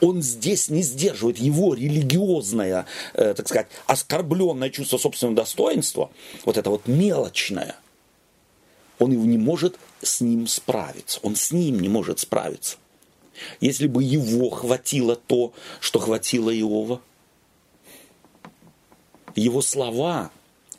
Он 0.00 0.20
здесь 0.22 0.68
не 0.68 0.82
сдерживает 0.82 1.38
его 1.38 1.74
религиозное, 1.74 2.86
э, 3.14 3.34
так 3.34 3.46
сказать, 3.48 3.68
оскорбленное 3.86 4.70
чувство 4.70 4.98
собственного 4.98 5.36
достоинства, 5.36 6.10
вот 6.44 6.56
это 6.56 6.70
вот 6.70 6.88
мелочное, 6.88 7.76
он 8.98 9.12
его 9.12 9.24
не 9.24 9.38
может 9.38 9.78
с 10.02 10.20
ним 10.20 10.46
справиться. 10.46 11.20
Он 11.22 11.36
с 11.36 11.52
ним 11.52 11.80
не 11.80 11.88
может 11.88 12.18
справиться. 12.18 12.76
Если 13.60 13.86
бы 13.86 14.02
его 14.02 14.50
хватило 14.50 15.16
то, 15.16 15.52
что 15.80 15.98
хватило 15.98 16.50
Иова, 16.50 17.00
его 19.34 19.62
слова 19.62 20.30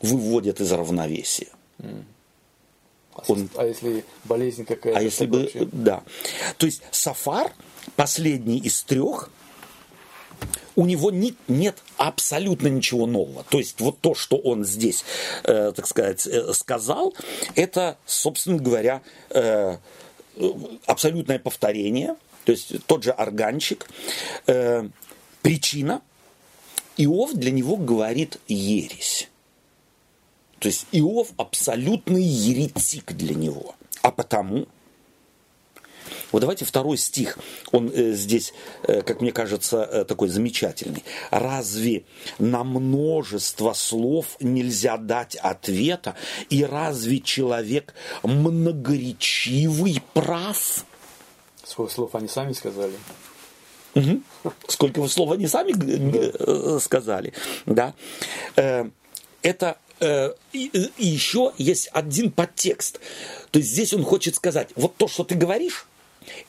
выводят 0.01 0.59
из 0.61 0.71
равновесия. 0.71 1.47
А, 3.13 3.23
Он- 3.27 3.49
а 3.55 3.65
если 3.65 4.05
болезнь 4.25 4.65
какая-то? 4.65 4.99
А 4.99 5.01
если 5.01 5.25
бы, 5.25 5.39
вообще? 5.41 5.65
да. 5.71 6.03
То 6.57 6.65
есть 6.65 6.81
Сафар, 6.91 7.51
последний 7.95 8.59
из 8.59 8.81
трех, 8.83 9.29
у 10.75 10.85
него 10.85 11.11
не- 11.11 11.35
нет 11.47 11.77
абсолютно 11.97 12.67
ничего 12.67 13.05
нового. 13.05 13.43
То 13.49 13.59
есть 13.59 13.79
вот 13.81 13.99
то, 13.99 14.15
что 14.15 14.37
он 14.37 14.65
здесь, 14.65 15.03
э, 15.43 15.73
так 15.75 15.85
сказать, 15.87 16.25
э, 16.25 16.53
сказал, 16.53 17.13
это, 17.55 17.97
собственно 18.05 18.57
говоря, 18.57 19.01
э, 19.29 19.77
абсолютное 20.85 21.39
повторение. 21.39 22.15
То 22.45 22.53
есть 22.53 22.73
тот 22.87 23.03
же 23.03 23.11
органчик. 23.11 23.87
Э, 24.47 24.87
причина. 25.41 26.01
Иов 26.97 27.33
для 27.33 27.51
него 27.51 27.77
говорит 27.77 28.37
ересь. 28.47 29.29
То 30.59 30.67
есть 30.67 30.85
Иов 30.91 31.29
абсолютный 31.37 32.23
еретик 32.23 33.13
для 33.13 33.33
него. 33.33 33.75
А 34.01 34.11
потому, 34.11 34.67
вот 36.31 36.39
давайте 36.39 36.65
второй 36.65 36.97
стих, 36.97 37.37
он 37.71 37.91
э, 37.93 38.13
здесь, 38.13 38.53
э, 38.83 39.01
как 39.01 39.21
мне 39.21 39.31
кажется, 39.31 39.83
э, 39.83 40.05
такой 40.05 40.29
замечательный. 40.29 41.03
Разве 41.29 42.03
на 42.39 42.63
множество 42.63 43.73
слов 43.73 44.37
нельзя 44.39 44.97
дать 44.97 45.35
ответа, 45.35 46.15
и 46.49 46.63
разве 46.63 47.19
человек 47.19 47.93
многоречивый 48.23 50.01
прав? 50.13 50.85
Сколько 51.63 51.93
слов 51.93 52.15
они 52.15 52.27
сами 52.27 52.53
сказали? 52.53 52.93
Сколько 54.67 55.01
вы 55.01 55.09
слов 55.09 55.31
они 55.31 55.47
сами 55.47 56.79
сказали, 56.79 57.33
да. 57.65 57.93
Это 58.55 59.77
и, 60.53 60.89
и 60.97 61.05
еще 61.05 61.51
есть 61.57 61.89
один 61.91 62.31
подтекст. 62.31 62.99
То 63.51 63.59
есть 63.59 63.71
здесь 63.71 63.93
он 63.93 64.03
хочет 64.03 64.35
сказать, 64.35 64.69
вот 64.75 64.95
то, 64.95 65.07
что 65.07 65.23
ты 65.23 65.35
говоришь, 65.35 65.87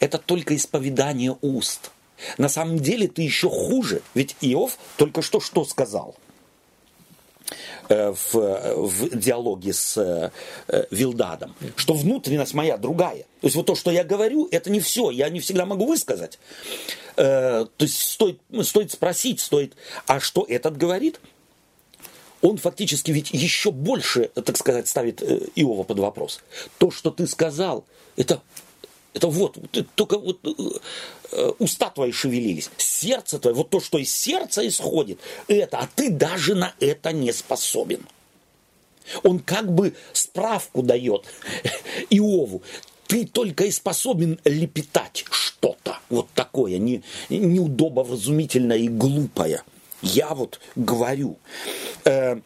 это 0.01 0.19
только 0.19 0.55
исповедание 0.57 1.37
уст. 1.41 1.91
На 2.39 2.49
самом 2.49 2.79
деле 2.79 3.09
ты 3.09 3.23
еще 3.23 3.49
хуже, 3.49 4.03
ведь 4.15 4.37
Иов 4.41 4.79
только 4.97 5.23
что 5.23 5.41
что 5.41 5.65
сказал 5.65 6.15
э, 7.89 8.13
в, 8.13 8.35
в 8.35 9.19
диалоге 9.19 9.73
с 9.73 9.97
э, 9.97 10.31
Вилдадом, 10.91 11.55
что 11.77 11.95
внутренность 11.95 12.55
моя 12.55 12.77
другая. 12.77 13.23
То 13.41 13.47
есть 13.47 13.57
вот 13.57 13.67
то, 13.67 13.75
что 13.75 13.91
я 13.91 14.05
говорю, 14.05 14.49
это 14.51 14.71
не 14.71 14.81
все, 14.81 15.11
я 15.11 15.29
не 15.31 15.41
всегда 15.41 15.67
могу 15.67 15.87
высказать. 15.87 16.39
Э, 17.17 17.67
то 17.77 17.85
есть 17.85 17.99
стоит, 17.99 18.41
ну, 18.51 18.63
стоит 18.63 18.93
спросить, 18.93 19.41
стоит, 19.41 19.75
а 20.07 20.21
что 20.21 20.47
этот 20.49 20.77
говорит? 20.77 21.21
Он 22.41 22.57
фактически 22.57 23.13
ведь 23.13 23.31
еще 23.33 23.71
больше, 23.71 24.31
так 24.35 24.57
сказать, 24.57 24.89
ставит 24.89 25.23
Иова 25.55 25.85
под 25.85 25.99
вопрос. 26.01 26.41
То, 26.79 26.91
что 26.91 27.11
ты 27.13 27.29
сказал, 27.29 27.85
это, 28.17 28.43
это 29.15 29.29
вот, 29.29 29.59
только 29.95 30.19
вот 30.19 30.41
э, 30.45 30.51
э, 31.33 31.53
уста 31.59 31.91
твои 31.91 32.13
шевелились, 32.13 32.71
сердце 32.77 33.39
твое, 33.39 33.55
вот 33.55 33.71
то, 33.71 33.81
что 33.81 33.99
из 33.99 34.13
сердца 34.13 34.67
исходит, 34.67 35.19
это, 35.49 35.79
а 35.79 35.89
ты 35.95 36.11
даже 36.11 36.55
на 36.55 36.75
это 36.81 37.13
не 37.13 37.33
способен. 37.33 38.07
Он 39.23 39.39
как 39.41 39.73
бы 39.73 39.95
справку 40.13 40.83
дает 40.83 41.27
Иову. 42.11 42.63
Ты 43.07 43.27
только 43.27 43.65
и 43.65 43.71
способен 43.71 44.41
лепетать 44.45 45.25
что-то 45.31 45.99
вот 46.09 46.29
такое, 46.35 46.79
не, 46.79 47.03
неудобовразумительное 47.29 48.79
и 48.79 48.89
глупое. 48.89 49.63
Я 50.01 50.35
вот 50.35 50.61
говорю. 50.77 51.37
Э, 52.05 52.41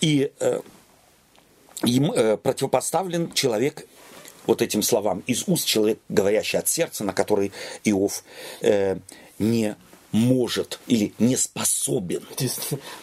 и 0.00 0.30
э, 0.38 0.60
им 1.84 2.12
э, 2.12 2.36
противопоставлен 2.36 3.32
человек 3.32 3.86
вот 4.46 4.62
этим 4.62 4.82
словам 4.82 5.22
из 5.26 5.44
уст 5.46 5.66
человек, 5.66 5.98
говорящий 6.08 6.58
от 6.58 6.68
сердца, 6.68 7.04
на 7.04 7.12
который 7.12 7.52
Иов 7.84 8.24
э, 8.60 8.96
не 9.38 9.76
может 10.12 10.78
или 10.86 11.12
не 11.18 11.36
способен. 11.36 12.22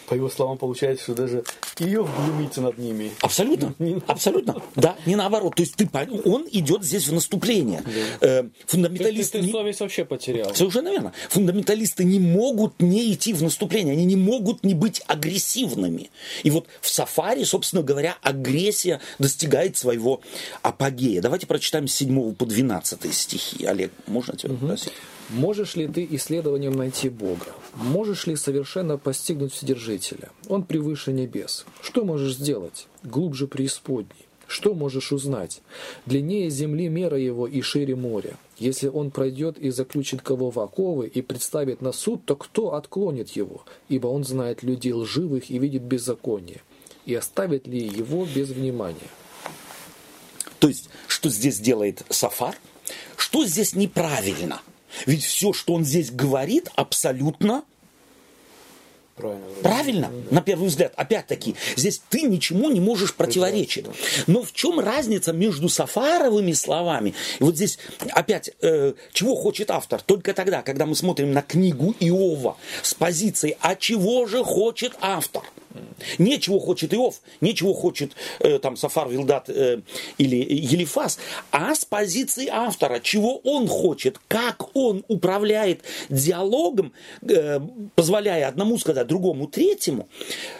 По 0.06 0.14
его 0.14 0.28
словам, 0.30 0.58
получается, 0.58 1.04
что 1.04 1.14
даже 1.14 1.44
Иов 1.78 2.08
глумится 2.16 2.60
над 2.60 2.78
ними. 2.78 3.10
Абсолютно, 3.20 3.74
абсолютно, 4.06 4.62
да, 4.76 4.96
не 5.06 5.16
наоборот. 5.16 5.54
То 5.56 5.62
есть 5.62 5.74
ты, 5.76 5.88
он 6.24 6.46
идет 6.52 6.84
здесь 6.84 7.08
в 7.08 7.12
наступление. 7.12 7.82
Э, 8.20 8.42
Ты, 8.42 8.48
ты, 8.48 8.50
фундаменталисты 8.66 9.40
ты 9.40 9.46
не- 9.46 9.52
совесть 9.52 9.80
вообще 9.80 10.04
потерял. 10.04 10.54
Совершенно 10.54 10.88
верно. 10.88 11.12
Фундаменталисты 11.30 12.04
не 12.04 12.18
могут 12.20 12.80
не 12.80 13.12
идти 13.12 13.32
в 13.32 13.42
наступление, 13.42 13.92
они 13.92 14.04
не 14.04 14.16
могут 14.16 14.64
не 14.64 14.74
быть 14.74 15.02
агрессивными. 15.06 16.10
И 16.42 16.50
вот 16.50 16.66
в 16.80 16.88
сафари, 16.88 17.44
собственно 17.44 17.82
говоря, 17.82 18.16
агрессия 18.22 19.00
достигает 19.18 19.76
своего 19.76 20.20
апогея. 20.62 21.20
Давайте 21.20 21.46
прочитаем 21.46 21.88
с 21.88 21.94
7 21.94 22.34
по 22.34 22.46
12 22.46 23.12
стихи. 23.14 23.64
Олег, 23.64 23.92
можно 24.06 24.36
тебя 24.36 24.54
попросить? 24.54 24.92
Можешь 25.30 25.76
ли 25.76 25.86
ты 25.86 26.06
исследованием 26.10 26.72
найти 26.72 27.08
Бога? 27.08 27.46
Можешь 27.76 28.26
ли 28.26 28.34
совершенно 28.34 28.98
постигнуть 28.98 29.52
Вседержителя? 29.52 30.30
Он 30.48 30.64
превыше 30.64 31.12
небес. 31.12 31.66
Что 31.80 32.04
можешь 32.04 32.34
сделать? 32.34 32.88
Глубже 33.04 33.46
преисподней. 33.46 34.26
Что 34.48 34.74
можешь 34.74 35.12
узнать? 35.12 35.62
Длиннее 36.06 36.50
земли 36.50 36.88
мера 36.88 37.16
его 37.16 37.46
и 37.46 37.60
шире 37.60 37.94
моря. 37.94 38.36
Если 38.58 38.88
он 38.88 39.12
пройдет 39.12 39.56
и 39.56 39.70
заключит 39.70 40.22
кого 40.22 40.50
в 40.50 40.58
оковы 40.58 41.06
и 41.06 41.22
представит 41.22 41.80
на 41.80 41.92
суд, 41.92 42.24
то 42.24 42.34
кто 42.34 42.74
отклонит 42.74 43.30
его? 43.30 43.64
Ибо 43.88 44.08
он 44.08 44.24
знает 44.24 44.64
людей 44.64 44.92
лживых 44.92 45.48
и 45.48 45.60
видит 45.60 45.82
беззаконие. 45.82 46.60
И 47.06 47.14
оставит 47.14 47.68
ли 47.68 47.78
его 47.78 48.26
без 48.26 48.48
внимания? 48.48 48.98
То 50.58 50.66
есть, 50.66 50.90
что 51.06 51.28
здесь 51.28 51.60
делает 51.60 52.02
Сафар? 52.08 52.56
Что 53.16 53.46
здесь 53.46 53.76
неправильно? 53.76 54.60
Ведь 55.06 55.24
все, 55.24 55.52
что 55.52 55.74
он 55.74 55.84
здесь 55.84 56.10
говорит, 56.10 56.70
абсолютно 56.74 57.64
Правильно. 59.20 59.46
Правильно, 59.62 60.10
на 60.30 60.40
первый 60.40 60.68
взгляд. 60.68 60.92
Опять-таки, 60.96 61.54
здесь 61.76 62.00
ты 62.08 62.22
ничему 62.22 62.70
не 62.70 62.80
можешь 62.80 63.14
противоречить. 63.14 63.86
Но 64.26 64.42
в 64.42 64.52
чем 64.52 64.80
разница 64.80 65.32
между 65.32 65.68
сафаровыми 65.68 66.52
словами? 66.52 67.14
И 67.38 67.44
вот 67.44 67.56
здесь 67.56 67.78
опять, 68.12 68.50
э, 68.62 68.94
чего 69.12 69.34
хочет 69.34 69.70
автор? 69.70 70.00
Только 70.00 70.32
тогда, 70.32 70.62
когда 70.62 70.86
мы 70.86 70.94
смотрим 70.94 71.32
на 71.32 71.42
книгу 71.42 71.94
Иова 72.00 72.56
с 72.82 72.94
позиции, 72.94 73.56
а 73.60 73.76
чего 73.76 74.26
же 74.26 74.42
хочет 74.42 74.94
автор? 75.00 75.42
Нечего 76.18 76.58
хочет 76.58 76.92
Иов, 76.94 77.20
нечего 77.40 77.74
хочет 77.74 78.12
э, 78.40 78.58
там 78.58 78.76
Сафар 78.76 79.08
Вилдат 79.08 79.48
э, 79.48 79.82
или 80.18 80.36
Елифас, 80.36 81.18
а 81.52 81.74
с 81.74 81.84
позиции 81.84 82.48
автора, 82.48 82.98
чего 83.00 83.38
он 83.38 83.68
хочет, 83.68 84.18
как 84.26 84.74
он 84.74 85.04
управляет 85.08 85.82
диалогом, 86.08 86.92
э, 87.22 87.60
позволяя 87.94 88.48
одному 88.48 88.78
сказать 88.78 89.06
другому, 89.06 89.46
третьему, 89.46 90.08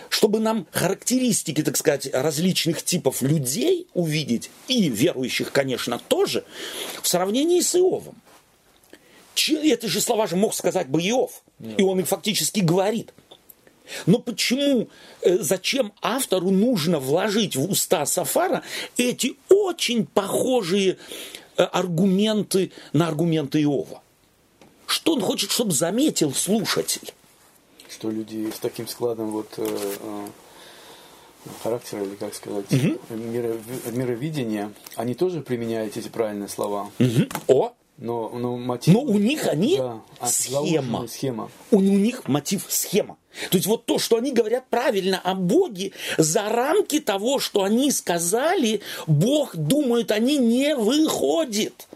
чтобы 0.08 0.38
нам 0.38 0.66
характеристики, 0.70 1.62
так 1.62 1.76
сказать, 1.76 2.08
различных 2.12 2.82
типов 2.82 3.22
людей 3.22 3.88
увидеть, 3.94 4.50
и 4.68 4.88
верующих, 4.88 5.50
конечно, 5.50 5.98
тоже, 5.98 6.44
в 7.02 7.08
сравнении 7.08 7.61
с 7.61 7.74
Иовом. 7.74 8.14
Это 9.48 9.88
же 9.88 10.00
слова 10.00 10.26
же 10.26 10.36
мог 10.36 10.54
сказать 10.54 10.88
бы 10.88 11.00
Иов, 11.00 11.42
и 11.61 11.82
он 11.82 12.00
их 12.00 12.08
фактически 12.08 12.61
говорит. 12.61 13.12
Но 14.07 14.18
почему, 14.18 14.88
э, 15.22 15.38
зачем 15.38 15.93
автору 16.03 16.51
нужно 16.51 16.99
вложить 16.99 17.57
в 17.57 17.70
уста 17.70 18.07
Сафара 18.07 18.62
эти 18.97 19.36
очень 19.49 20.07
похожие 20.07 20.97
э, 21.57 21.62
аргументы 21.62 22.72
на 22.93 23.09
аргументы 23.09 23.62
Иова? 23.62 24.03
Что 24.86 25.14
он 25.14 25.20
хочет, 25.20 25.51
чтобы 25.51 25.72
заметил 25.72 26.32
слушатель? 26.34 27.12
Что 27.88 28.11
люди 28.11 28.51
с 28.55 28.59
таким 28.59 28.88
складом 28.88 29.30
вот 29.30 29.55
э, 29.57 30.26
характера, 31.62 32.03
или 32.03 32.14
как 32.14 32.34
сказать, 32.34 32.66
угу. 32.72 32.99
миро, 33.14 33.57
мировидения, 33.93 34.72
они 34.97 35.14
тоже 35.14 35.41
применяют 35.41 35.97
эти 35.97 36.09
правильные 36.09 36.49
слова. 36.49 36.91
Угу. 36.99 37.28
О, 37.49 37.72
но, 38.01 38.30
но, 38.30 38.57
мотив... 38.57 38.94
но 38.94 39.01
у 39.03 39.18
них 39.18 39.46
они 39.46 39.76
да, 39.76 40.01
а, 40.18 40.26
схема. 40.26 41.07
схема. 41.07 41.51
У, 41.70 41.76
у 41.76 41.80
них 41.80 42.26
мотив 42.26 42.64
схема. 42.68 43.18
То 43.51 43.59
есть 43.59 43.66
вот 43.66 43.84
то, 43.84 43.98
что 43.98 44.16
они 44.16 44.32
говорят 44.32 44.64
правильно 44.70 45.20
о 45.22 45.34
Боге, 45.34 45.92
за 46.16 46.48
рамки 46.48 46.98
того, 46.98 47.38
что 47.38 47.62
они 47.62 47.90
сказали, 47.92 48.80
Бог, 49.07 49.55
думают, 49.55 50.11
они 50.11 50.38
не 50.38 50.74
выходит. 50.74 51.88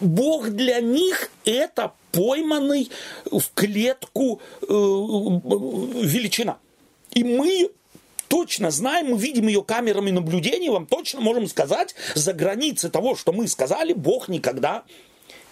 Бог 0.00 0.48
для 0.48 0.80
них 0.80 1.30
это 1.44 1.92
пойманный 2.12 2.90
в 3.30 3.42
клетку 3.54 4.40
э, 4.62 4.64
величина. 4.66 6.58
И 7.12 7.24
мы 7.24 7.70
точно 8.28 8.70
знаем, 8.70 9.08
мы 9.08 9.18
видим 9.18 9.48
ее 9.48 9.62
камерами 9.62 10.10
наблюдения, 10.10 10.70
вам 10.70 10.86
точно 10.86 11.20
можем 11.20 11.46
сказать, 11.46 11.94
за 12.14 12.32
границы 12.32 12.88
того, 12.88 13.16
что 13.16 13.32
мы 13.32 13.46
сказали, 13.46 13.92
Бог 13.92 14.28
никогда 14.28 14.84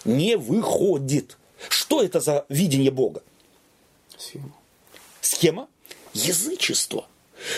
не 0.05 0.37
выходит. 0.37 1.37
Что 1.69 2.01
это 2.01 2.19
за 2.19 2.45
видение 2.49 2.91
Бога? 2.91 3.21
Схема. 4.17 4.53
Схема? 5.21 5.67
Язычество. 6.13 7.05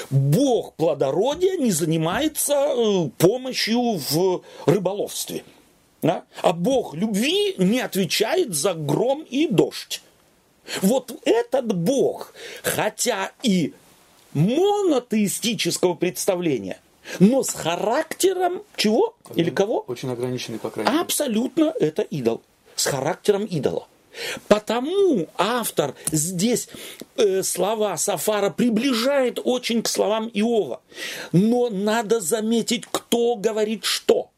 Бог 0.09 0.73
плодородия 0.75 1.57
не 1.57 1.71
занимается 1.71 2.53
э, 2.53 3.09
помощью 3.17 3.97
в 3.97 4.43
рыболовстве. 4.65 5.43
Да? 6.01 6.25
А 6.41 6.53
Бог 6.53 6.93
любви 6.93 7.55
не 7.57 7.79
отвечает 7.79 8.53
за 8.53 8.73
гром 8.73 9.23
и 9.23 9.47
дождь. 9.47 10.01
Вот 10.81 11.19
этот 11.25 11.75
Бог, 11.75 12.33
хотя 12.61 13.31
и 13.41 13.73
монотеистического 14.33 15.95
представления, 15.95 16.79
но 17.19 17.43
с 17.43 17.51
характером 17.51 18.63
чего? 18.75 19.15
Или 19.35 19.49
кого? 19.49 19.83
Очень 19.87 20.11
ограниченный, 20.11 20.59
по 20.59 20.69
крайней 20.69 20.91
мере. 20.91 21.01
Абсолютно 21.01 21.73
это 21.79 22.01
идол. 22.03 22.41
С 22.75 22.85
характером 22.85 23.45
идола. 23.45 23.87
Потому 24.47 25.27
автор 25.37 25.95
здесь 26.11 26.69
э, 27.17 27.41
слова 27.43 27.97
Сафара 27.97 28.49
приближает 28.49 29.39
очень 29.43 29.81
к 29.81 29.87
словам 29.87 30.29
Иова. 30.33 30.81
Но 31.31 31.69
надо 31.69 32.19
заметить, 32.19 32.85
кто 32.91 33.35
говорит 33.35 33.85
что. 33.85 34.29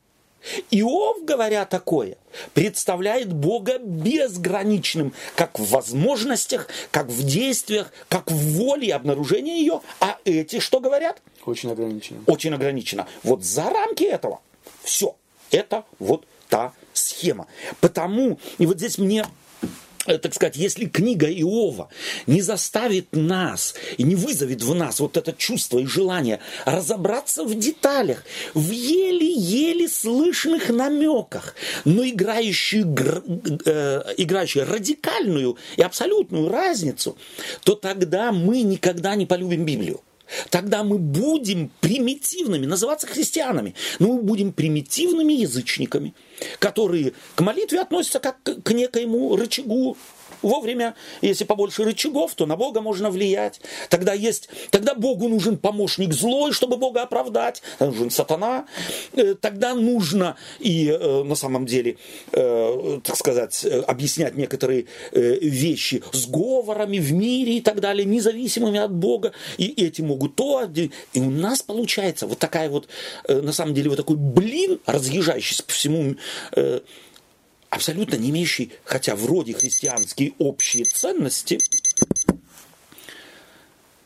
Иов, 0.71 1.23
говоря 1.23 1.65
такое, 1.65 2.17
представляет 2.53 3.31
Бога 3.31 3.77
безграничным, 3.79 5.13
как 5.35 5.59
в 5.59 5.69
возможностях, 5.69 6.67
как 6.91 7.07
в 7.07 7.23
действиях, 7.23 7.91
как 8.09 8.31
в 8.31 8.57
воле 8.57 8.87
и 8.87 8.91
обнаружении 8.91 9.59
ее. 9.59 9.81
А 9.99 10.17
эти 10.25 10.59
что 10.59 10.79
говорят? 10.79 11.21
Очень 11.45 11.71
ограничено. 11.71 12.23
Очень 12.27 12.53
ограничено. 12.53 13.07
Вот 13.23 13.43
за 13.43 13.69
рамки 13.69 14.03
этого 14.03 14.41
все. 14.83 15.15
Это 15.51 15.85
вот 15.99 16.25
та 16.49 16.73
схема. 16.93 17.47
Потому, 17.81 18.39
и 18.57 18.65
вот 18.65 18.77
здесь 18.77 18.97
мне 18.97 19.25
так 20.05 20.33
сказать, 20.33 20.55
если 20.55 20.85
книга 20.85 21.27
Иова 21.27 21.89
не 22.27 22.41
заставит 22.41 23.07
нас 23.11 23.75
и 23.97 24.03
не 24.03 24.15
вызовет 24.15 24.61
в 24.61 24.73
нас 24.75 24.99
вот 24.99 25.17
это 25.17 25.33
чувство 25.33 25.79
и 25.79 25.85
желание 25.85 26.39
разобраться 26.65 27.43
в 27.43 27.57
деталях, 27.57 28.23
в 28.53 28.71
еле-еле 28.71 29.87
слышных 29.87 30.69
намеках, 30.69 31.55
но 31.85 32.07
играющую, 32.07 32.85
э, 33.65 34.65
радикальную 34.65 35.57
и 35.77 35.81
абсолютную 35.81 36.49
разницу, 36.49 37.17
то 37.63 37.75
тогда 37.75 38.31
мы 38.31 38.61
никогда 38.61 39.15
не 39.15 39.25
полюбим 39.25 39.65
Библию. 39.65 40.01
Тогда 40.49 40.83
мы 40.83 40.97
будем 40.97 41.71
примитивными, 41.81 42.65
называться 42.65 43.07
христианами, 43.07 43.75
но 43.99 44.13
мы 44.13 44.21
будем 44.21 44.53
примитивными 44.53 45.33
язычниками, 45.33 46.13
которые 46.59 47.13
к 47.35 47.41
молитве 47.41 47.81
относятся 47.81 48.19
как 48.19 48.37
к 48.43 48.71
некоему 48.71 49.35
рычагу 49.35 49.97
вовремя, 50.41 50.95
если 51.21 51.43
побольше 51.43 51.83
рычагов, 51.83 52.33
то 52.35 52.45
на 52.45 52.55
Бога 52.55 52.81
можно 52.81 53.09
влиять. 53.09 53.61
Тогда 53.89 54.13
есть, 54.13 54.49
тогда 54.71 54.95
Богу 54.95 55.27
нужен 55.27 55.57
помощник 55.57 56.13
злой, 56.13 56.51
чтобы 56.53 56.77
Бога 56.77 57.03
оправдать. 57.03 57.61
Тогда 57.77 57.93
нужен 57.93 58.09
сатана. 58.09 58.65
Э, 59.13 59.35
тогда 59.35 59.73
нужно 59.73 60.35
и 60.59 60.89
э, 60.89 61.23
на 61.23 61.35
самом 61.35 61.65
деле, 61.65 61.97
э, 62.31 62.99
так 63.03 63.15
сказать, 63.15 63.65
объяснять 63.87 64.35
некоторые 64.35 64.85
вещи 65.11 66.03
с 66.11 66.27
говорами 66.27 66.97
в 66.97 67.11
мире 67.13 67.57
и 67.57 67.61
так 67.61 67.79
далее, 67.79 68.05
независимыми 68.05 68.79
от 68.79 68.91
Бога. 68.91 69.33
И 69.57 69.73
эти 69.85 70.01
могут 70.01 70.35
то. 70.35 70.69
И 71.13 71.19
у 71.19 71.29
нас 71.29 71.61
получается 71.61 72.27
вот 72.27 72.39
такая 72.39 72.69
вот, 72.69 72.87
на 73.27 73.51
самом 73.51 73.73
деле, 73.73 73.89
вот 73.89 73.97
такой 73.97 74.15
блин, 74.15 74.79
разъезжающийся 74.85 75.63
по 75.63 75.71
всему 75.71 76.15
абсолютно 77.75 78.15
не 78.15 78.29
имеющий, 78.29 78.71
хотя 78.85 79.15
вроде 79.15 79.53
христианские 79.53 80.31
общие 80.39 80.85
ценности, 80.85 81.59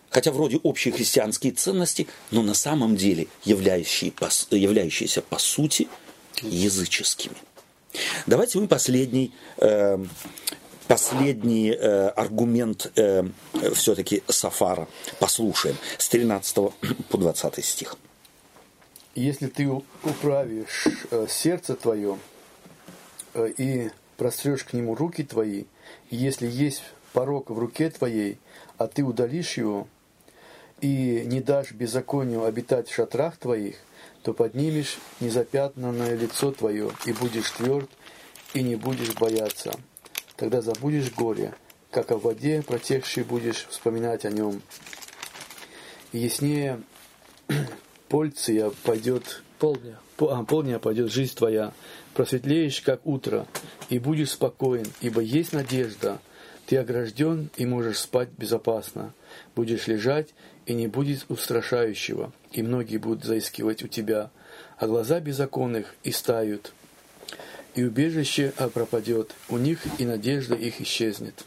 хотя 0.10 0.32
вроде 0.32 0.58
общие 0.58 0.92
христианские 0.92 1.54
ценности, 1.54 2.08
но 2.32 2.42
на 2.42 2.56
самом 2.56 2.96
деле 2.96 3.28
являющие, 3.46 4.12
являющиеся 4.50 5.22
по 5.22 5.38
сути 5.38 5.88
языческими. 6.42 7.36
Давайте 8.26 8.58
мы 8.58 8.68
последний, 8.68 9.34
э, 9.58 10.04
последний 10.88 11.70
э, 11.70 12.08
аргумент 12.10 12.92
э, 12.96 13.24
все-таки 13.76 14.24
Сафара 14.28 14.88
послушаем 15.20 15.78
с 16.00 16.10
13 16.10 16.56
по 17.10 17.18
20 17.18 17.64
стих. 17.64 17.98
Если 19.14 19.46
ты 19.46 19.68
управишь 19.68 20.88
э, 21.12 21.28
сердце 21.30 21.76
твое 21.76 22.18
и 23.36 23.90
прострешь 24.18 24.64
к 24.64 24.74
нему 24.74 24.96
руки 24.96 25.24
твои, 25.24 25.66
и 26.10 26.16
если 26.16 26.48
есть 26.48 26.84
порог 27.14 27.50
в 27.50 27.58
руке 27.58 27.90
твоей, 27.90 28.38
а 28.78 28.88
ты 28.88 29.04
удалишь 29.04 29.58
его, 29.58 29.88
и 30.82 31.24
не 31.26 31.42
дашь 31.42 31.72
беззаконию 31.72 32.46
обитать 32.46 32.90
в 32.90 32.94
шатрах 32.94 33.38
твоих, 33.38 33.78
то 34.24 34.34
поднимешь 34.34 34.98
незапятнанное 35.20 36.16
лицо 36.16 36.52
твое, 36.52 36.92
и 37.06 37.14
будешь 37.14 37.52
тверд, 37.52 37.90
и 38.54 38.62
не 38.62 38.76
будешь 38.76 39.14
бояться. 39.14 39.74
Тогда 40.36 40.62
забудешь 40.62 41.12
горе, 41.12 41.54
как 41.92 42.12
о 42.12 42.18
воде 42.18 42.62
протекшей 42.62 43.24
будешь 43.24 43.68
вспоминать 43.70 44.26
о 44.26 44.32
нем. 44.32 44.62
И 46.12 46.20
яснее 46.20 46.82
польция 48.10 48.72
пойдет... 48.84 49.44
Полдня. 49.60 49.99
А, 50.20 50.43
полдня 50.45 50.80
пойдет 50.80 51.12
жизнь 51.12 51.36
твоя, 51.36 51.74
просветлеешь, 52.14 52.80
как 52.82 53.05
утро, 53.05 53.45
и 53.89 53.99
будешь 53.99 54.32
спокоен, 54.32 54.88
ибо 55.01 55.22
есть 55.22 55.51
надежда. 55.51 56.20
Ты 56.66 56.78
огражден 56.78 57.49
и 57.57 57.66
можешь 57.66 57.99
спать 57.99 58.30
безопасно. 58.38 59.14
Будешь 59.55 59.88
лежать, 59.88 60.30
и 60.66 60.74
не 60.74 60.88
будет 60.88 61.26
устрашающего, 61.30 62.32
и 62.51 62.64
многие 62.64 62.97
будут 62.97 63.26
заискивать 63.26 63.84
у 63.84 63.88
тебя, 63.88 64.32
а 64.78 64.88
глаза 64.88 65.20
беззаконных 65.20 65.93
истают, 66.03 66.74
и 67.76 67.84
убежище 67.84 68.53
пропадет, 68.74 69.36
у 69.49 69.57
них 69.57 69.82
и 69.97 70.05
надежда 70.05 70.55
их 70.55 70.80
исчезнет. 70.80 71.43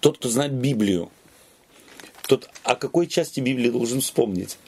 Тот, 0.00 0.18
кто 0.18 0.28
знает 0.28 0.52
Библию, 0.52 1.10
тот 2.26 2.48
о 2.62 2.76
какой 2.76 3.06
части 3.06 3.40
Библии 3.40 3.70
должен 3.70 4.00
вспомнить? 4.00 4.58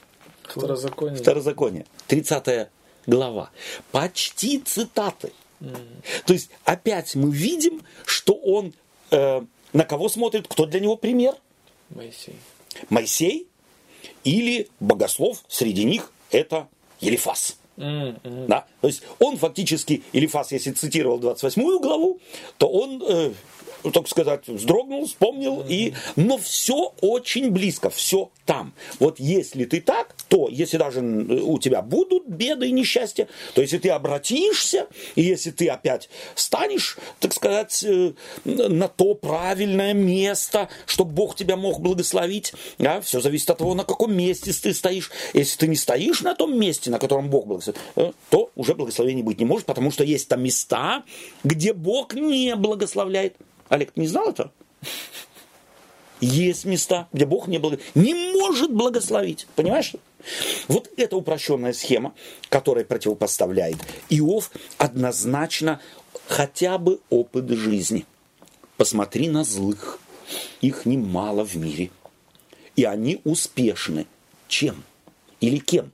Второзаконие. 0.43 1.17
Второзаконие. 1.17 1.85
30 2.07 2.69
глава. 3.05 3.51
Почти 3.91 4.59
цитаты. 4.59 5.31
Mm. 5.59 5.75
То 6.25 6.33
есть 6.33 6.49
опять 6.63 7.15
мы 7.15 7.31
видим, 7.31 7.81
что 8.05 8.33
он 8.33 8.73
э, 9.11 9.41
на 9.73 9.83
кого 9.83 10.09
смотрит, 10.09 10.47
кто 10.47 10.65
для 10.65 10.79
него 10.79 10.95
пример? 10.95 11.35
Моисей. 11.89 12.35
Моисей 12.89 13.47
или 14.23 14.69
богослов 14.79 15.43
среди 15.47 15.83
них 15.83 16.11
это 16.31 16.67
Елифас. 17.01 17.57
Mm-hmm. 17.77 18.47
Да? 18.47 18.65
То 18.81 18.87
есть 18.87 19.03
он 19.19 19.37
фактически, 19.37 20.03
Елифас, 20.11 20.51
если 20.51 20.71
цитировал 20.71 21.17
28 21.17 21.79
главу, 21.79 22.19
то 22.57 22.67
он 22.67 23.01
э, 23.07 23.31
так 23.93 24.07
сказать, 24.07 24.47
вздрогнул, 24.47 25.05
вспомнил, 25.05 25.63
и... 25.67 25.93
но 26.15 26.37
все 26.37 26.93
очень 27.01 27.49
близко, 27.51 27.89
все 27.89 28.29
там. 28.45 28.73
Вот 28.99 29.19
если 29.19 29.65
ты 29.65 29.79
так, 29.79 30.15
то 30.27 30.47
если 30.49 30.77
даже 30.77 31.01
у 31.01 31.59
тебя 31.59 31.83
будут 31.83 32.27
беды 32.27 32.67
и 32.67 32.71
несчастья, 32.71 33.27
то 33.53 33.61
если 33.61 33.77
ты 33.77 33.89
обратишься, 33.89 34.87
и 35.15 35.21
если 35.21 35.51
ты 35.51 35.69
опять 35.69 36.09
станешь, 36.35 36.97
так 37.19 37.33
сказать, 37.33 37.83
э, 37.83 38.13
на 38.45 38.87
то 38.87 39.13
правильное 39.13 39.93
место, 39.93 40.69
чтобы 40.87 41.11
Бог 41.11 41.35
тебя 41.35 41.57
мог 41.57 41.79
благословить, 41.79 42.53
да, 42.79 43.01
все 43.01 43.21
зависит 43.21 43.49
от 43.51 43.59
того, 43.59 43.75
на 43.75 43.83
каком 43.83 44.15
месте 44.15 44.51
ты 44.51 44.73
стоишь. 44.73 45.11
Если 45.33 45.57
ты 45.57 45.67
не 45.67 45.75
стоишь 45.75 46.21
на 46.21 46.33
том 46.33 46.59
месте, 46.59 46.89
на 46.89 46.97
котором 46.97 47.29
Бог 47.29 47.45
благословит, 47.45 47.79
э, 47.95 48.11
то 48.31 48.49
уже 48.55 48.73
благословения 48.73 49.23
быть 49.23 49.39
не 49.39 49.45
может, 49.45 49.67
потому 49.67 49.91
что 49.91 50.03
есть 50.03 50.27
там 50.27 50.41
места, 50.41 51.03
где 51.43 51.73
Бог 51.73 52.15
не 52.15 52.55
благословляет. 52.55 53.35
Олег, 53.69 53.91
ты 53.91 54.01
не 54.01 54.07
знал 54.07 54.29
это? 54.29 54.51
Есть 56.19 56.65
места, 56.65 57.07
где 57.13 57.25
Бог 57.25 57.47
не, 57.47 57.59
благо... 57.59 57.79
не 57.95 58.13
может 58.33 58.73
благословить. 58.73 59.47
Понимаешь? 59.55 59.93
Вот 60.67 60.89
эта 60.97 61.15
упрощенная 61.15 61.71
схема, 61.71 62.13
которая 62.49 62.83
противопоставляет 62.83 63.77
Иов, 64.09 64.51
однозначно 64.77 65.79
хотя 66.27 66.77
бы 66.77 66.99
опыт 67.09 67.49
жизни. 67.49 68.05
Посмотри 68.75 69.29
на 69.29 69.45
злых. 69.45 69.99
Их 70.61 70.85
немало 70.85 71.45
в 71.45 71.55
мире. 71.55 71.89
И 72.75 72.83
они 72.83 73.21
успешны. 73.23 74.05
Чем? 74.47 74.83
Или 75.39 75.59
кем? 75.59 75.91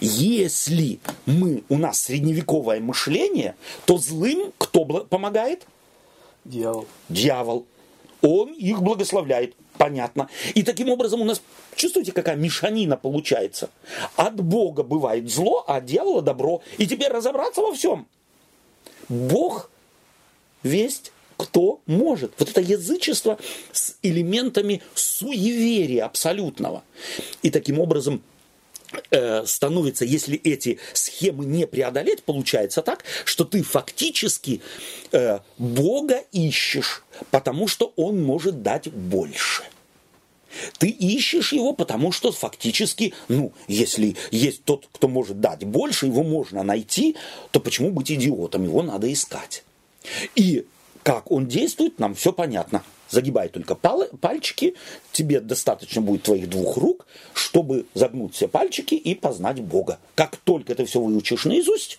Если 0.00 1.00
мы, 1.26 1.64
у 1.68 1.76
нас 1.76 2.00
средневековое 2.02 2.80
мышление, 2.80 3.56
то 3.84 3.98
злым 3.98 4.52
кто 4.58 4.84
помогает? 4.84 5.66
Дьявол. 6.50 6.86
Дьявол. 7.08 7.66
Он 8.22 8.52
их 8.52 8.82
благословляет. 8.82 9.54
Понятно. 9.78 10.28
И 10.54 10.62
таким 10.62 10.90
образом 10.90 11.22
у 11.22 11.24
нас, 11.24 11.40
чувствуете, 11.74 12.12
какая 12.12 12.36
мешанина 12.36 12.96
получается? 12.96 13.70
От 14.16 14.40
Бога 14.42 14.82
бывает 14.82 15.30
зло, 15.30 15.64
а 15.66 15.76
от 15.76 15.86
дьявола 15.86 16.20
добро. 16.20 16.60
И 16.76 16.86
теперь 16.86 17.08
разобраться 17.08 17.62
во 17.62 17.72
всем. 17.72 18.06
Бог 19.08 19.70
весть 20.62 21.12
кто 21.38 21.80
может. 21.86 22.32
Вот 22.38 22.50
это 22.50 22.60
язычество 22.60 23.38
с 23.72 23.96
элементами 24.02 24.82
суеверия 24.94 26.04
абсолютного. 26.04 26.82
И 27.42 27.50
таким 27.50 27.78
образом 27.78 28.22
становится, 29.46 30.04
если 30.04 30.36
эти 30.36 30.78
схемы 30.92 31.44
не 31.44 31.66
преодолеть, 31.66 32.22
получается 32.22 32.82
так, 32.82 33.04
что 33.24 33.44
ты 33.44 33.62
фактически 33.62 34.60
э, 35.12 35.40
Бога 35.58 36.24
ищешь, 36.32 37.02
потому 37.30 37.68
что 37.68 37.92
Он 37.96 38.22
может 38.22 38.62
дать 38.62 38.88
больше. 38.88 39.64
Ты 40.78 40.88
ищешь 40.88 41.52
его, 41.52 41.72
потому 41.72 42.10
что 42.10 42.32
фактически, 42.32 43.14
ну, 43.28 43.52
если 43.68 44.16
есть 44.32 44.64
тот, 44.64 44.88
кто 44.90 45.06
может 45.06 45.40
дать 45.40 45.64
больше, 45.64 46.06
его 46.06 46.24
можно 46.24 46.62
найти, 46.62 47.16
то 47.52 47.60
почему 47.60 47.92
быть 47.92 48.10
идиотом? 48.10 48.64
Его 48.64 48.82
надо 48.82 49.12
искать. 49.12 49.64
И 50.34 50.66
как 51.04 51.30
он 51.30 51.46
действует, 51.46 51.98
нам 51.98 52.14
все 52.14 52.32
понятно 52.32 52.82
загибай 53.10 53.48
только 53.48 53.74
пал, 53.74 54.04
пальчики, 54.20 54.74
тебе 55.12 55.40
достаточно 55.40 56.00
будет 56.00 56.22
твоих 56.22 56.48
двух 56.48 56.76
рук, 56.76 57.06
чтобы 57.34 57.86
загнуть 57.94 58.34
все 58.34 58.48
пальчики 58.48 58.94
и 58.94 59.14
познать 59.14 59.60
Бога. 59.60 59.98
Как 60.14 60.36
только 60.36 60.74
ты 60.74 60.84
все 60.84 61.00
выучишь 61.00 61.44
наизусть, 61.44 61.98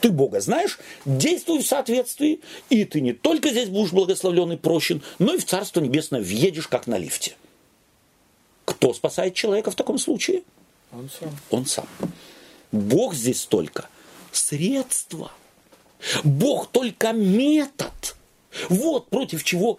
ты 0.00 0.10
Бога 0.10 0.40
знаешь, 0.40 0.78
действуй 1.04 1.62
в 1.62 1.66
соответствии, 1.66 2.40
и 2.68 2.84
ты 2.84 3.00
не 3.00 3.12
только 3.12 3.50
здесь 3.50 3.68
будешь 3.68 3.92
благословлен 3.92 4.52
и 4.52 4.56
прощен, 4.56 5.02
но 5.18 5.34
и 5.34 5.38
в 5.38 5.46
Царство 5.46 5.80
Небесное 5.80 6.20
въедешь, 6.20 6.68
как 6.68 6.86
на 6.86 6.98
лифте. 6.98 7.34
Кто 8.64 8.92
спасает 8.92 9.34
человека 9.34 9.70
в 9.70 9.74
таком 9.74 9.98
случае? 9.98 10.42
Он 10.92 11.08
сам. 11.08 11.36
Он 11.50 11.66
сам. 11.66 11.86
Бог 12.72 13.14
здесь 13.14 13.44
только 13.44 13.88
средство. 14.32 15.32
Бог 16.24 16.68
только 16.68 17.12
метод. 17.12 18.16
Вот 18.68 19.08
против 19.08 19.44
чего 19.44 19.78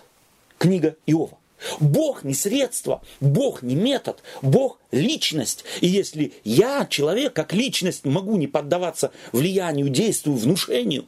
книга 0.62 0.96
Иова. 1.08 1.40
Бог 1.80 2.24
не 2.24 2.34
средство, 2.36 3.02
Бог 3.20 3.64
не 3.64 3.76
метод, 3.76 4.22
Бог 4.44 4.80
личность. 4.92 5.66
И 5.80 5.88
если 5.88 6.34
я, 6.44 6.86
человек, 6.86 7.34
как 7.34 7.54
личность, 7.54 8.06
могу 8.06 8.38
не 8.38 8.48
поддаваться 8.48 9.12
влиянию, 9.32 9.90
действию, 9.90 10.36
внушению, 10.36 11.06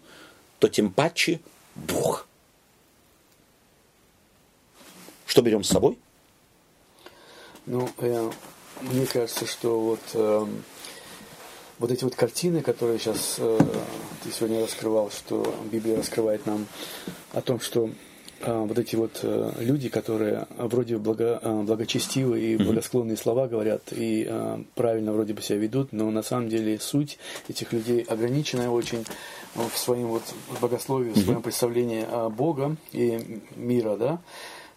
то 0.59 0.69
тем 0.69 0.91
паче 0.91 1.39
Бог. 1.75 2.27
Что 5.27 5.41
берем 5.41 5.63
с 5.63 5.69
собой? 5.69 5.97
Ну, 7.65 7.89
э, 7.99 8.31
мне 8.81 9.05
кажется, 9.05 9.45
что 9.45 9.79
вот, 9.79 10.01
э, 10.13 10.45
вот 11.79 11.91
эти 11.91 12.03
вот 12.03 12.15
картины, 12.15 12.61
которые 12.61 12.99
сейчас 12.99 13.35
э, 13.37 13.59
ты 14.23 14.31
сегодня 14.31 14.61
раскрывал, 14.61 15.11
что 15.11 15.55
Библия 15.71 15.97
раскрывает 15.97 16.45
нам 16.45 16.67
о 17.31 17.41
том, 17.41 17.59
что 17.59 17.89
вот 18.45 18.77
эти 18.77 18.95
вот 18.95 19.19
э, 19.23 19.51
люди, 19.59 19.89
которые 19.89 20.47
вроде 20.57 20.97
благо, 20.97 21.39
а, 21.41 21.63
благочестивые 21.63 22.53
и 22.53 22.57
благосклонные 22.57 23.17
слова 23.17 23.47
говорят 23.47 23.91
и 23.91 24.25
а, 24.29 24.61
правильно 24.75 25.13
вроде 25.13 25.33
бы 25.33 25.41
себя 25.41 25.59
ведут, 25.59 25.91
но 25.93 26.09
на 26.11 26.23
самом 26.23 26.49
деле 26.49 26.79
суть 26.79 27.17
этих 27.47 27.73
людей 27.73 28.01
ограниченная 28.01 28.69
очень 28.69 29.05
в 29.55 29.77
своем 29.77 30.07
вот 30.07 30.23
богословии, 30.61 31.11
в 31.11 31.17
своем 31.17 31.41
представлении 31.41 32.05
Бога 32.29 32.75
и 32.91 33.41
мира, 33.55 33.95
да, 33.97 34.19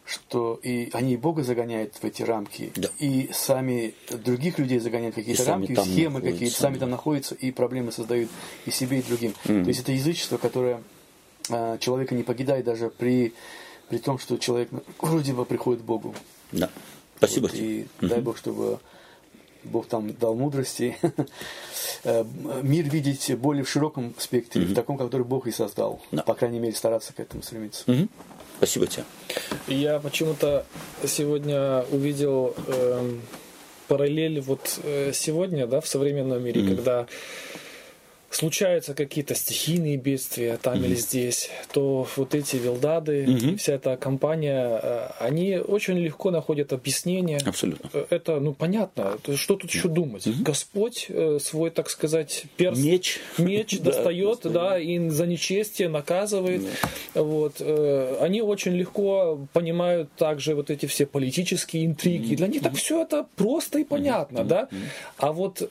что 0.06 0.58
и 0.62 0.88
они 0.92 1.14
и 1.14 1.16
Бога 1.16 1.42
загоняют 1.42 1.94
в 1.94 2.04
эти 2.04 2.22
рамки, 2.22 2.72
да. 2.76 2.88
и 2.98 3.28
сами 3.32 3.94
других 4.10 4.58
людей 4.58 4.78
загоняют 4.78 5.14
в 5.14 5.18
какие-то 5.18 5.44
рамки, 5.44 5.74
схемы 5.74 6.20
какие-то, 6.20 6.54
сами 6.54 6.78
там 6.78 6.90
находятся 6.90 7.34
и 7.34 7.50
проблемы 7.50 7.90
создают 7.90 8.30
и 8.66 8.70
себе, 8.70 9.00
и 9.00 9.02
другим. 9.02 9.34
Mm-hmm. 9.44 9.62
То 9.62 9.68
есть 9.68 9.80
это 9.80 9.92
язычество, 9.92 10.36
которое 10.38 10.76
а, 10.76 10.95
человека 11.48 12.14
не 12.14 12.22
покидает 12.22 12.64
даже 12.64 12.90
при, 12.90 13.34
при 13.88 13.98
том, 13.98 14.18
что 14.18 14.36
человек 14.36 14.68
вроде 15.00 15.32
бы 15.32 15.44
приходит 15.44 15.82
к 15.82 15.84
Богу. 15.84 16.14
Да. 16.52 16.70
Спасибо. 17.16 17.46
Вот, 17.46 17.54
и 17.54 17.86
угу. 18.00 18.08
дай 18.08 18.20
Бог, 18.20 18.36
чтобы 18.36 18.78
Бог 19.64 19.86
там 19.86 20.12
дал 20.14 20.34
мудрости, 20.34 20.96
э, 22.04 22.24
мир 22.62 22.88
видеть 22.88 23.34
более 23.36 23.64
в 23.64 23.70
широком 23.70 24.14
спектре, 24.18 24.62
угу. 24.62 24.72
в 24.72 24.74
таком, 24.74 24.98
который 24.98 25.24
Бог 25.24 25.46
и 25.46 25.50
создал. 25.50 26.00
Да. 26.12 26.22
По 26.22 26.34
крайней 26.34 26.58
мере, 26.58 26.74
стараться 26.74 27.12
к 27.12 27.20
этому 27.20 27.42
стремиться. 27.42 27.90
Угу. 27.90 28.08
Спасибо 28.58 28.86
тебе. 28.86 29.04
Я 29.66 29.98
почему-то 29.98 30.64
сегодня 31.04 31.82
увидел 31.90 32.54
э, 32.66 33.18
параллель 33.88 34.40
вот 34.40 34.78
э, 34.82 35.12
сегодня, 35.12 35.66
да, 35.66 35.80
в 35.80 35.86
современном 35.86 36.42
мире, 36.42 36.62
mm 36.62 36.76
когда 36.76 37.06
случаются 38.36 38.94
какие-то 38.94 39.34
стихийные 39.34 39.96
бедствия 39.96 40.58
там 40.58 40.74
mm-hmm. 40.74 40.84
или 40.84 40.94
здесь, 40.94 41.50
то 41.72 42.06
вот 42.16 42.34
эти 42.34 42.56
вилдады, 42.56 43.24
mm-hmm. 43.24 43.56
вся 43.56 43.74
эта 43.74 43.96
компания, 43.96 44.78
э, 44.82 45.08
они 45.20 45.56
очень 45.56 45.98
легко 45.98 46.30
находят 46.30 46.72
объяснение. 46.74 47.38
Абсолютно. 47.46 47.88
Э, 47.94 48.06
это, 48.10 48.38
ну, 48.38 48.52
понятно. 48.52 49.18
Что 49.34 49.56
тут 49.56 49.70
еще 49.70 49.88
думать? 49.88 50.26
Mm-hmm. 50.26 50.42
Господь 50.42 51.06
э, 51.08 51.38
свой, 51.40 51.70
так 51.70 51.88
сказать, 51.88 52.44
перст... 52.58 52.82
Меч. 52.82 53.20
Меч 53.38 53.78
достает, 53.80 54.40
да, 54.44 54.78
и 54.78 55.08
за 55.08 55.26
нечестие 55.26 55.88
наказывает. 55.88 56.62
Вот. 57.14 57.62
Они 58.20 58.42
очень 58.42 58.72
легко 58.72 59.46
понимают 59.54 60.10
также 60.16 60.54
вот 60.54 60.70
эти 60.70 60.84
все 60.86 61.06
политические 61.06 61.86
интриги. 61.86 62.34
Для 62.34 62.48
них 62.48 62.62
так 62.62 62.74
все 62.74 63.02
это 63.02 63.26
просто 63.36 63.78
и 63.78 63.84
понятно, 63.84 64.44
да? 64.44 64.68
А 65.16 65.32
вот 65.32 65.62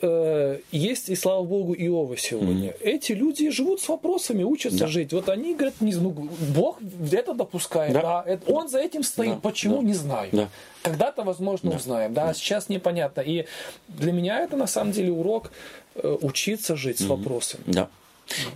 есть, 0.71 1.09
и 1.09 1.15
слава 1.15 1.43
Богу, 1.43 1.75
Иова 1.75 2.17
сегодня 2.17 2.54
уровне. 2.55 2.73
Эти 2.81 3.11
люди 3.11 3.49
живут 3.49 3.81
с 3.81 3.87
вопросами, 3.89 4.43
учатся 4.43 4.79
да. 4.79 4.87
жить. 4.87 5.13
Вот 5.13 5.29
они 5.29 5.53
говорят, 5.53 5.81
не, 5.81 5.93
ну, 5.93 6.09
Бог 6.09 6.79
это 7.11 7.33
допускает, 7.33 7.93
да. 7.93 8.01
Да, 8.01 8.23
это, 8.25 8.51
он 8.51 8.67
за 8.69 8.79
этим 8.79 9.03
стоит. 9.03 9.35
Да. 9.35 9.39
Почему, 9.39 9.77
да. 9.77 9.83
не 9.83 9.93
знаю. 9.93 10.29
Да. 10.31 10.49
Когда-то, 10.83 11.23
возможно, 11.23 11.71
да. 11.71 11.77
узнаем, 11.77 12.13
да, 12.13 12.27
да, 12.27 12.33
сейчас 12.33 12.69
непонятно. 12.69 13.21
И 13.21 13.45
для 13.87 14.11
меня 14.11 14.39
это 14.39 14.55
на 14.57 14.67
самом 14.67 14.91
деле 14.91 15.11
урок 15.11 15.51
э, 15.95 16.17
учиться 16.21 16.75
жить 16.75 16.99
с 16.99 17.05
вопросами. 17.05 17.63
Да. 17.65 17.89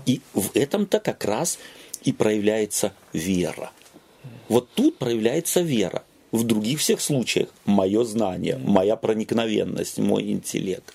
И 0.05 0.21
в 0.33 0.55
этом-то 0.55 0.99
как 0.99 1.25
раз 1.25 1.59
и 2.03 2.11
проявляется 2.11 2.93
вера. 3.13 3.71
Вот 4.47 4.69
тут 4.73 4.97
проявляется 4.97 5.61
вера. 5.61 6.03
В 6.31 6.43
других 6.43 6.79
всех 6.79 7.01
случаях 7.01 7.49
мое 7.65 8.03
знание, 8.03 8.59
моя 8.63 8.95
проникновенность, 8.95 9.97
мой 9.97 10.31
интеллект. 10.31 10.93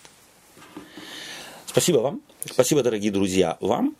Спасибо 1.66 1.98
вам. 1.98 2.20
Спасибо, 2.50 2.82
дорогие 2.82 3.10
друзья, 3.10 3.56
вам. 3.60 3.96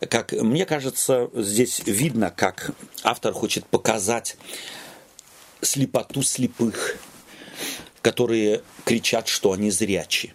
Как 0.00 0.32
мне 0.32 0.66
кажется, 0.66 1.30
здесь 1.34 1.82
видно, 1.86 2.30
как 2.30 2.72
автор 3.04 3.32
хочет 3.32 3.66
показать 3.66 4.36
слепоту 5.60 6.22
слепых, 6.22 6.96
которые 8.02 8.62
кричат, 8.84 9.28
что 9.28 9.52
они 9.52 9.70
зрячи. 9.70 10.34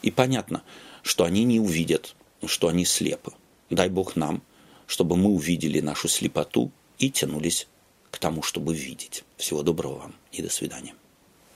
И 0.00 0.10
понятно, 0.10 0.62
что 1.02 1.24
они 1.24 1.44
не 1.44 1.60
увидят, 1.60 2.16
что 2.46 2.68
они 2.68 2.86
слепы. 2.86 3.32
Дай 3.68 3.90
Бог 3.90 4.16
нам, 4.16 4.42
чтобы 4.86 5.16
мы 5.16 5.30
увидели 5.30 5.80
нашу 5.80 6.08
слепоту 6.08 6.72
и 6.98 7.10
тянулись 7.10 7.68
к 8.10 8.18
тому, 8.18 8.42
чтобы 8.42 8.74
видеть. 8.74 9.22
Всего 9.36 9.62
доброго 9.62 9.98
вам 9.98 10.14
и 10.32 10.40
до 10.40 10.48
свидания. 10.48 10.94